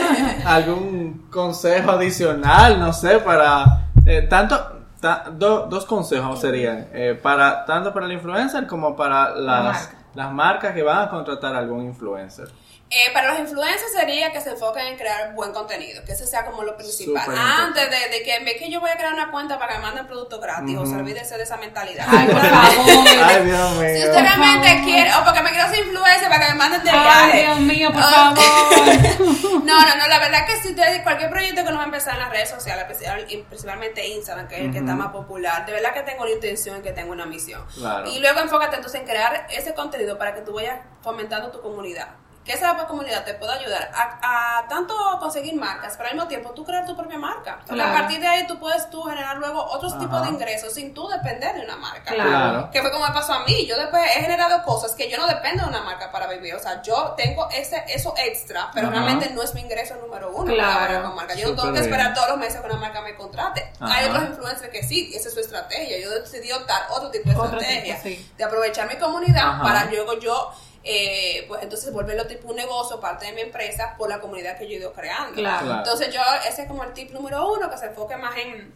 ¿Algún 0.44 1.26
consejo 1.30 1.90
adicional? 1.92 2.78
No 2.78 2.92
sé, 2.92 3.18
para 3.18 3.88
eh, 4.06 4.22
tanto. 4.22 4.56
ta- 5.00 5.24
do- 5.32 5.66
dos 5.66 5.84
consejos 5.86 6.40
serían 6.40 6.86
eh, 6.92 7.18
para 7.20 7.64
tanto 7.64 7.92
para 7.92 8.06
el 8.06 8.12
influencer 8.12 8.66
como 8.66 8.94
para 8.94 9.30
las, 9.30 9.64
marca. 9.64 9.96
las 10.14 10.32
marcas 10.32 10.74
que 10.74 10.82
van 10.82 11.02
a 11.02 11.10
contratar 11.10 11.54
a 11.54 11.58
algún 11.58 11.84
influencer. 11.84 12.48
Eh, 12.88 13.10
para 13.12 13.30
los 13.32 13.40
influencers 13.40 13.92
sería 13.92 14.30
que 14.32 14.40
se 14.40 14.50
enfoquen 14.50 14.86
en 14.86 14.96
crear 14.96 15.34
buen 15.34 15.52
contenido, 15.52 16.04
que 16.04 16.12
ese 16.12 16.24
sea 16.24 16.44
como 16.44 16.62
lo 16.62 16.76
principal. 16.76 17.26
Antes 17.36 17.90
de, 17.90 18.08
de 18.10 18.22
que 18.22 18.36
en 18.36 18.44
vez 18.44 18.58
que 18.58 18.70
yo 18.70 18.78
voy 18.80 18.90
a 18.90 18.96
crear 18.96 19.12
una 19.12 19.32
cuenta 19.32 19.58
para 19.58 19.72
que 19.72 19.78
me 19.80 19.86
manden 19.86 20.06
productos 20.06 20.40
gratis, 20.40 20.76
o 20.78 20.86
sea, 20.86 20.98
olvídese 20.98 21.36
de 21.36 21.42
esa 21.42 21.56
mentalidad. 21.56 22.06
Ay, 22.08 22.28
por 22.28 22.40
Si 22.40 22.46
favor. 22.48 23.08
Ay, 23.26 23.44
Dios 23.44 23.70
mío. 23.72 23.88
usted 23.88 24.12
Por 24.12 24.22
realmente 24.22 24.68
favor. 24.68 24.84
quiere, 24.84 25.14
o 25.14 25.24
porque 25.24 25.42
me 25.42 25.50
quiero 25.50 25.68
ser 25.68 25.78
influencer 25.80 26.28
para 26.28 26.46
que 26.46 26.52
me 26.52 26.58
manden 26.58 26.84
de 26.84 26.90
Ay, 26.90 27.00
viaje. 27.00 27.42
Dios 27.42 27.60
mío, 27.60 27.92
por 27.92 28.02
favor. 28.02 28.38
No, 29.66 29.80
no, 29.80 29.96
no, 29.96 30.06
la 30.06 30.18
verdad 30.20 30.46
que 30.46 30.56
si 30.62 30.68
usted, 30.68 31.02
cualquier 31.02 31.28
proyecto 31.28 31.64
que 31.64 31.70
nos 31.70 31.78
va 31.78 31.82
a 31.82 31.86
empezar 31.86 32.14
en 32.14 32.20
las 32.20 32.30
redes 32.30 32.50
sociales, 32.50 32.86
y 33.28 33.38
principalmente 33.38 34.06
Instagram, 34.06 34.46
que 34.46 34.58
es 34.58 34.60
el 34.66 34.70
que 34.72 34.78
está 34.78 34.94
más 34.94 35.08
popular, 35.08 35.66
de 35.66 35.72
verdad 35.72 35.92
que 35.92 36.02
tengo 36.02 36.22
una 36.22 36.30
intención, 36.30 36.80
que 36.82 36.92
tengo 36.92 37.10
una 37.10 37.26
misión. 37.26 37.66
Claro. 37.74 38.08
Y 38.08 38.20
luego 38.20 38.38
enfócate 38.40 38.76
entonces 38.76 39.00
en 39.00 39.06
crear 39.08 39.48
ese 39.50 39.74
contenido 39.74 40.16
para 40.18 40.34
que 40.34 40.42
tú 40.42 40.54
vayas 40.54 40.78
fomentando 41.02 41.50
tu 41.50 41.60
comunidad. 41.60 42.10
Que 42.46 42.52
esa 42.52 42.76
comunidad 42.86 43.24
te 43.24 43.34
pueda 43.34 43.54
ayudar 43.54 43.90
a, 43.92 44.60
a 44.60 44.68
tanto 44.68 44.94
conseguir 45.18 45.56
marcas, 45.56 45.94
pero 45.96 46.08
al 46.10 46.14
mismo 46.14 46.28
tiempo 46.28 46.50
tú 46.52 46.64
crear 46.64 46.86
tu 46.86 46.96
propia 46.96 47.18
marca. 47.18 47.58
Claro. 47.66 47.90
a 47.90 47.92
partir 47.92 48.20
de 48.20 48.26
ahí 48.28 48.46
tú 48.46 48.58
puedes 48.60 48.88
tú 48.88 49.02
generar 49.02 49.36
luego 49.38 49.64
otros 49.64 49.92
Ajá. 49.94 50.00
tipos 50.02 50.22
de 50.22 50.28
ingresos 50.28 50.72
sin 50.72 50.94
tú 50.94 51.08
depender 51.08 51.54
de 51.56 51.62
una 51.62 51.76
marca. 51.76 52.14
Claro. 52.14 52.70
Que 52.70 52.80
fue 52.82 52.92
como 52.92 53.04
me 53.04 53.12
pasó 53.12 53.32
a 53.34 53.44
mí. 53.44 53.66
Yo 53.66 53.76
después 53.76 54.02
he 54.16 54.20
generado 54.20 54.62
cosas 54.62 54.94
que 54.94 55.10
yo 55.10 55.18
no 55.18 55.26
dependo 55.26 55.64
de 55.64 55.70
una 55.70 55.82
marca 55.82 56.10
para 56.12 56.28
vivir. 56.28 56.54
O 56.54 56.60
sea, 56.60 56.80
yo 56.82 57.14
tengo 57.16 57.48
ese 57.50 57.82
eso 57.88 58.14
extra, 58.16 58.70
pero 58.72 58.88
Ajá. 58.88 58.96
realmente 58.96 59.30
no 59.30 59.42
es 59.42 59.52
mi 59.54 59.62
ingreso 59.62 59.96
número 59.96 60.30
uno. 60.30 60.52
Claro. 60.54 61.02
con 61.02 61.16
marca. 61.16 61.34
Yo 61.34 61.48
no 61.50 61.60
tengo 61.60 61.72
que 61.74 61.80
esperar 61.80 62.06
bien. 62.08 62.14
todos 62.14 62.28
los 62.28 62.38
meses 62.38 62.60
que 62.60 62.66
una 62.66 62.76
marca 62.76 63.00
me 63.02 63.16
contrate. 63.16 63.72
Ajá. 63.80 63.94
Hay 63.94 64.08
otros 64.08 64.24
influencers 64.24 64.70
que 64.70 64.82
sí, 64.84 65.10
y 65.12 65.16
esa 65.16 65.28
es 65.28 65.34
su 65.34 65.40
estrategia. 65.40 65.98
Yo 65.98 66.10
decidí 66.10 66.52
optar 66.52 66.82
otro 66.90 67.10
tipo 67.10 67.28
de 67.30 67.36
Otro 67.36 67.58
estrategia. 67.58 67.96
tipo, 68.02 68.08
sí. 68.08 68.32
De 68.36 68.44
aprovechar 68.44 68.88
mi 68.88 68.96
comunidad 68.96 69.60
para 69.62 69.86
luego 69.86 70.18
yo, 70.20 70.52
eh, 70.88 71.44
pues 71.48 71.62
entonces 71.62 71.92
volverlo 71.92 72.26
tipo 72.26 72.48
un 72.48 72.56
negocio, 72.56 73.00
parte 73.00 73.26
de 73.26 73.32
mi 73.32 73.40
empresa, 73.40 73.96
por 73.98 74.08
la 74.08 74.20
comunidad 74.20 74.56
que 74.56 74.68
yo 74.68 74.74
he 74.74 74.76
ido 74.76 74.92
creando. 74.92 75.34
Claro. 75.34 75.66
Claro. 75.66 75.82
Entonces 75.82 76.14
yo, 76.14 76.20
ese 76.48 76.62
es 76.62 76.68
como 76.68 76.84
el 76.84 76.92
tip 76.92 77.10
número 77.10 77.52
uno, 77.52 77.68
que 77.68 77.76
se 77.76 77.86
enfoque 77.86 78.16
más 78.16 78.36
en, 78.36 78.72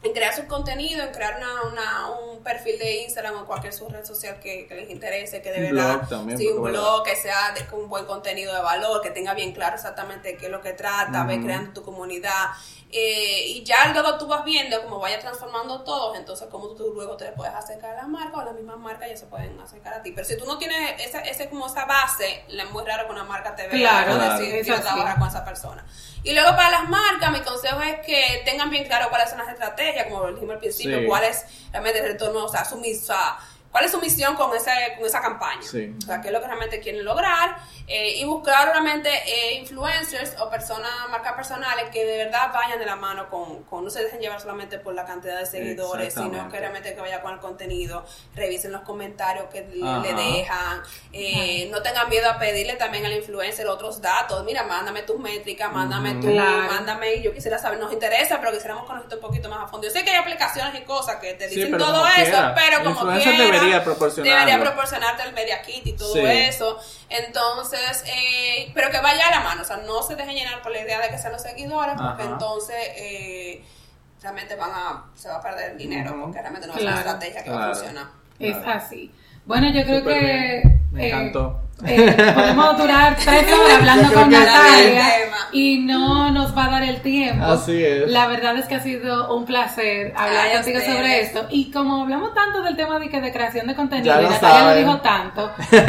en 0.00 0.12
crear 0.12 0.32
su 0.34 0.46
contenido, 0.46 1.02
en 1.02 1.12
crear 1.12 1.36
una, 1.38 1.62
una- 1.62 2.10
un 2.10 2.42
perfil 2.44 2.78
de 2.78 3.02
Instagram 3.02 3.36
o 3.42 3.46
cualquier 3.46 3.72
su 3.72 3.88
red 3.88 4.04
social 4.04 4.38
que, 4.40 4.66
que 4.68 4.74
les 4.76 4.90
interese, 4.90 5.42
que 5.42 5.50
de 5.50 5.68
Un 5.70 5.74
verdad, 5.76 5.96
blog 5.98 6.08
también, 6.08 6.38
sí, 6.38 6.44
porque 6.46 6.60
un 6.60 6.70
blog 6.70 7.02
que 7.04 7.16
sea 7.16 7.50
de, 7.52 7.66
con 7.66 7.80
un 7.80 7.88
buen 7.88 8.04
contenido 8.04 8.54
de 8.54 8.60
valor, 8.62 9.02
que 9.02 9.10
tenga 9.10 9.34
bien 9.34 9.52
claro 9.52 9.74
exactamente 9.74 10.36
qué 10.36 10.46
es 10.46 10.52
lo 10.52 10.60
que 10.60 10.72
trata, 10.72 11.24
ve 11.24 11.40
creando 11.42 11.72
tu 11.72 11.82
comunidad. 11.82 12.46
Eh, 12.90 13.42
y 13.48 13.64
ya 13.64 13.88
luego 13.92 14.16
tú 14.16 14.26
vas 14.28 14.44
viendo 14.44 14.82
cómo 14.82 14.98
vaya 14.98 15.18
transformando 15.18 15.82
todos, 15.82 16.16
entonces 16.16 16.48
cómo 16.50 16.68
tú 16.68 16.90
luego 16.94 17.18
te 17.18 17.26
puedes 17.32 17.52
acercar 17.54 17.90
a 17.90 17.96
la 18.02 18.06
marca 18.08 18.38
o 18.38 18.44
las 18.44 18.54
mismas 18.54 18.78
marcas 18.78 19.10
ya 19.10 19.16
se 19.16 19.26
pueden 19.26 19.60
acercar 19.60 19.92
a 19.94 20.02
ti. 20.02 20.12
Pero 20.12 20.26
si 20.26 20.38
tú 20.38 20.46
no 20.46 20.56
tienes 20.56 20.98
esa, 21.04 21.20
ese, 21.20 21.50
como 21.50 21.66
esa 21.66 21.84
base, 21.84 22.44
le 22.48 22.62
es 22.62 22.70
muy 22.70 22.84
raro 22.84 23.04
que 23.06 23.12
una 23.12 23.24
marca 23.24 23.54
te 23.54 23.68
vea 23.68 23.78
Claro, 23.78 24.14
o 24.14 24.16
claro. 24.16 24.38
decir, 24.38 24.72
así. 24.72 24.82
trabajar 24.82 25.18
con 25.18 25.28
esa 25.28 25.44
persona. 25.44 25.84
Y 26.22 26.32
luego 26.32 26.50
para 26.56 26.70
las 26.70 26.88
marcas, 26.88 27.30
mi 27.30 27.40
consejo 27.42 27.80
es 27.82 28.04
que 28.06 28.42
tengan 28.46 28.70
bien 28.70 28.84
claro 28.86 29.08
cuáles 29.10 29.28
son 29.28 29.38
las 29.38 29.48
estrategias, 29.48 29.87
como 30.08 30.24
lo 30.26 30.32
dijimos 30.34 30.54
al 30.54 30.60
principio, 30.60 30.98
Sí. 31.00 31.06
cuál 31.06 31.24
es 31.24 31.44
realmente 31.72 32.00
el 32.00 32.06
retorno, 32.06 32.44
o 32.44 32.48
sea, 32.48 32.64
su, 32.64 32.76
o 32.78 33.06
sea, 33.06 33.38
cuál 33.70 33.84
es 33.84 33.90
su 33.90 34.00
misión 34.00 34.34
con, 34.34 34.54
ese, 34.56 34.70
con 34.96 35.06
esa 35.06 35.20
campaña. 35.20 35.62
Sí. 35.62 35.94
O 35.98 36.06
sea, 36.06 36.20
qué 36.20 36.28
es 36.28 36.32
lo 36.32 36.40
que 36.40 36.46
realmente 36.46 36.80
quieren 36.80 37.04
lograr 37.04 37.56
eh, 37.86 38.16
y 38.16 38.24
buscar 38.24 38.68
realmente 38.68 39.10
eh, 39.26 39.54
influencers 39.54 40.34
o 40.40 40.48
personas, 40.50 40.90
marcas 41.10 41.34
personales 41.34 41.86
que 41.92 42.04
de 42.04 42.24
verdad 42.24 42.50
vayan 42.52 42.78
de 42.78 42.86
la 42.86 42.96
mano 42.96 43.28
con, 43.28 43.62
con 43.64 43.84
no 43.84 43.90
se 43.90 44.02
dejen 44.02 44.20
llevar 44.20 44.40
solamente 44.40 44.78
por 44.78 44.94
la 44.94 45.04
cantidad 45.04 45.38
de 45.38 45.46
seguidores, 45.46 46.14
sino 46.14 46.48
que 46.50 46.58
realmente 46.58 46.94
que 46.94 47.00
vaya 47.00 47.20
con 47.22 47.34
el 47.34 47.40
contenido, 47.40 48.04
revisen 48.34 48.72
los 48.72 48.82
comentarios 48.82 49.46
que 49.52 49.62
le- 49.62 49.86
Ajá. 49.86 50.00
le 50.02 50.14
dejan, 50.14 50.82
eh, 51.12 51.68
no 51.70 51.82
tengan 51.82 52.08
miedo 52.08 52.30
a 52.30 52.38
pedirle 52.38 52.74
también 52.74 53.04
al 53.06 53.12
influencer 53.12 53.66
otros 53.66 54.00
datos, 54.00 54.44
mira, 54.44 54.62
mándame 54.64 55.02
tus 55.02 55.18
métricas, 55.18 55.72
mándame 55.72 56.12
Ujú. 56.12 56.20
tu, 56.22 56.26
Claro. 56.32 56.72
mándame, 56.72 57.20
yo 57.22 57.32
quisiera 57.32 57.58
saber, 57.58 57.78
nos 57.78 57.92
interesa, 57.92 58.38
pero 58.40 58.52
quisiéramos 58.52 58.84
conocer 58.86 59.14
un 59.14 59.20
poquito 59.20 59.48
más 59.48 59.64
a 59.64 59.66
fondo. 59.68 59.86
Yo 59.86 59.92
sé 59.92 60.04
que 60.04 60.10
hay 60.10 60.16
aplicaciones 60.16 60.74
y 60.80 60.84
cosas 60.84 61.16
que 61.16 61.34
te 61.34 61.48
dicen 61.48 61.76
todo 61.76 62.06
eso, 62.06 62.22
quiera. 62.24 62.54
pero 62.54 62.78
como 62.78 62.90
Influencer 62.90 63.34
quiera, 63.34 63.57
debería 63.60 63.84
proporcionarlo. 63.84 64.38
debería 64.46 64.64
proporcionarte 64.64 65.22
el 65.22 65.32
media 65.32 65.62
kit 65.62 65.86
y 65.86 65.92
todo 65.92 66.12
Sí. 66.14 66.20
eso. 66.24 66.78
Entonces, 67.08 68.04
eh, 68.06 68.70
pero 68.74 68.90
que 68.90 69.00
vaya 69.00 69.28
a 69.28 69.30
la 69.30 69.40
mano, 69.40 69.62
o 69.62 69.64
sea, 69.64 69.78
no 69.78 70.02
se 70.02 70.14
dejen 70.16 70.34
llenar 70.34 70.62
por 70.62 70.72
la 70.72 70.80
idea 70.80 71.00
de 71.00 71.08
que 71.10 71.18
sean 71.18 71.32
los 71.32 71.42
seguidores, 71.42 71.94
porque 71.96 72.22
Ajá. 72.22 72.32
entonces 72.32 72.76
eh, 72.96 73.64
realmente 74.22 74.56
van 74.56 74.70
a, 74.72 75.04
se 75.14 75.28
va 75.28 75.36
a 75.36 75.42
perder 75.42 75.76
dinero, 75.76 76.16
porque 76.20 76.40
realmente 76.40 76.66
no 76.66 76.74
es 76.74 76.80
Claro. 76.80 76.96
una 76.96 77.04
estrategia 77.04 77.44
que 77.44 77.50
va 77.50 77.56
a 77.56 77.58
Claro. 77.60 77.74
funcionar. 77.74 78.06
Es 78.38 78.56
Claro. 78.56 78.72
así. 78.80 79.14
Bueno, 79.44 79.68
yo 79.72 79.82
creo 79.84 80.04
que 80.04 80.14
bien. 80.20 80.88
Me 80.92 81.04
eh, 81.04 81.08
encantó. 81.08 81.60
Eh, 81.86 82.32
podemos 82.34 82.76
durar 82.78 83.16
tres 83.16 83.44
horas 83.52 83.76
hablando 83.78 84.12
con. 84.12 84.30
Natalia 84.30 85.04
y 85.50 85.78
no 85.78 86.30
nos 86.30 86.54
va 86.56 86.66
a 86.66 86.70
dar 86.70 86.82
el 86.82 87.00
tiempo. 87.00 87.42
Así 87.44 87.82
es. 87.82 88.10
La 88.10 88.26
verdad 88.26 88.56
es 88.58 88.66
que 88.66 88.74
ha 88.74 88.80
sido 88.80 89.34
un 89.34 89.46
placer 89.46 90.12
hablar 90.14 90.46
Ay, 90.50 90.56
contigo 90.56 90.80
sobre 90.80 91.20
esto. 91.22 91.46
Y 91.50 91.70
como 91.70 92.02
hablamos 92.02 92.34
tanto 92.34 92.62
del 92.62 92.76
tema 92.76 92.98
de, 92.98 93.08
que 93.08 93.20
de 93.20 93.32
creación 93.32 93.66
de 93.66 93.74
contenido, 93.74 94.14
Ya 94.14 94.20
y 94.20 94.24
lo 94.24 94.30
Natalia 94.30 94.58
saben. 94.58 94.74
lo 94.84 94.86
dijo 94.92 95.00
tanto, 95.00 95.50
pues 95.56 95.72
el 95.72 95.84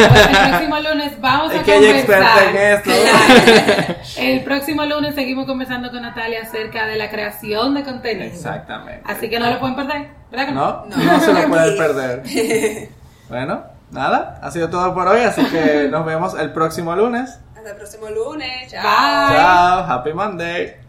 próximo 0.49 0.79
lunes 0.79 1.19
vamos 1.19 1.51
Es 1.53 1.59
a 1.59 1.63
que 1.63 1.73
conversar. 1.73 1.97
experta 1.97 2.49
en 2.49 2.57
esto. 2.57 4.21
El 4.21 4.43
próximo 4.43 4.85
lunes 4.85 5.15
seguimos 5.15 5.45
conversando 5.45 5.89
con 5.91 6.01
Natalia 6.03 6.41
acerca 6.43 6.85
de 6.85 6.95
la 6.97 7.09
creación 7.09 7.73
de 7.73 7.83
contenido. 7.83 8.25
Exactamente. 8.27 9.01
Así 9.05 9.29
que 9.29 9.39
no 9.39 9.49
lo 9.49 9.59
pueden 9.59 9.75
perder, 9.75 10.07
¿No? 10.53 10.85
No. 10.85 10.97
No, 10.97 11.19
se 11.19 11.33
lo 11.33 11.47
pueden 11.49 11.77
perder. 11.77 12.89
Bueno, 13.27 13.63
nada, 13.91 14.39
ha 14.41 14.51
sido 14.51 14.69
todo 14.69 14.93
por 14.93 15.07
hoy, 15.07 15.21
así 15.21 15.45
que 15.45 15.87
nos 15.91 16.05
vemos 16.05 16.33
el 16.39 16.51
próximo 16.51 16.95
lunes. 16.95 17.39
Hasta 17.55 17.71
el 17.71 17.75
próximo 17.75 18.09
lunes. 18.09 18.71
Chao. 18.71 18.83
Bye. 18.83 19.37
Chao, 19.37 19.83
happy 19.91 20.13
Monday. 20.13 20.88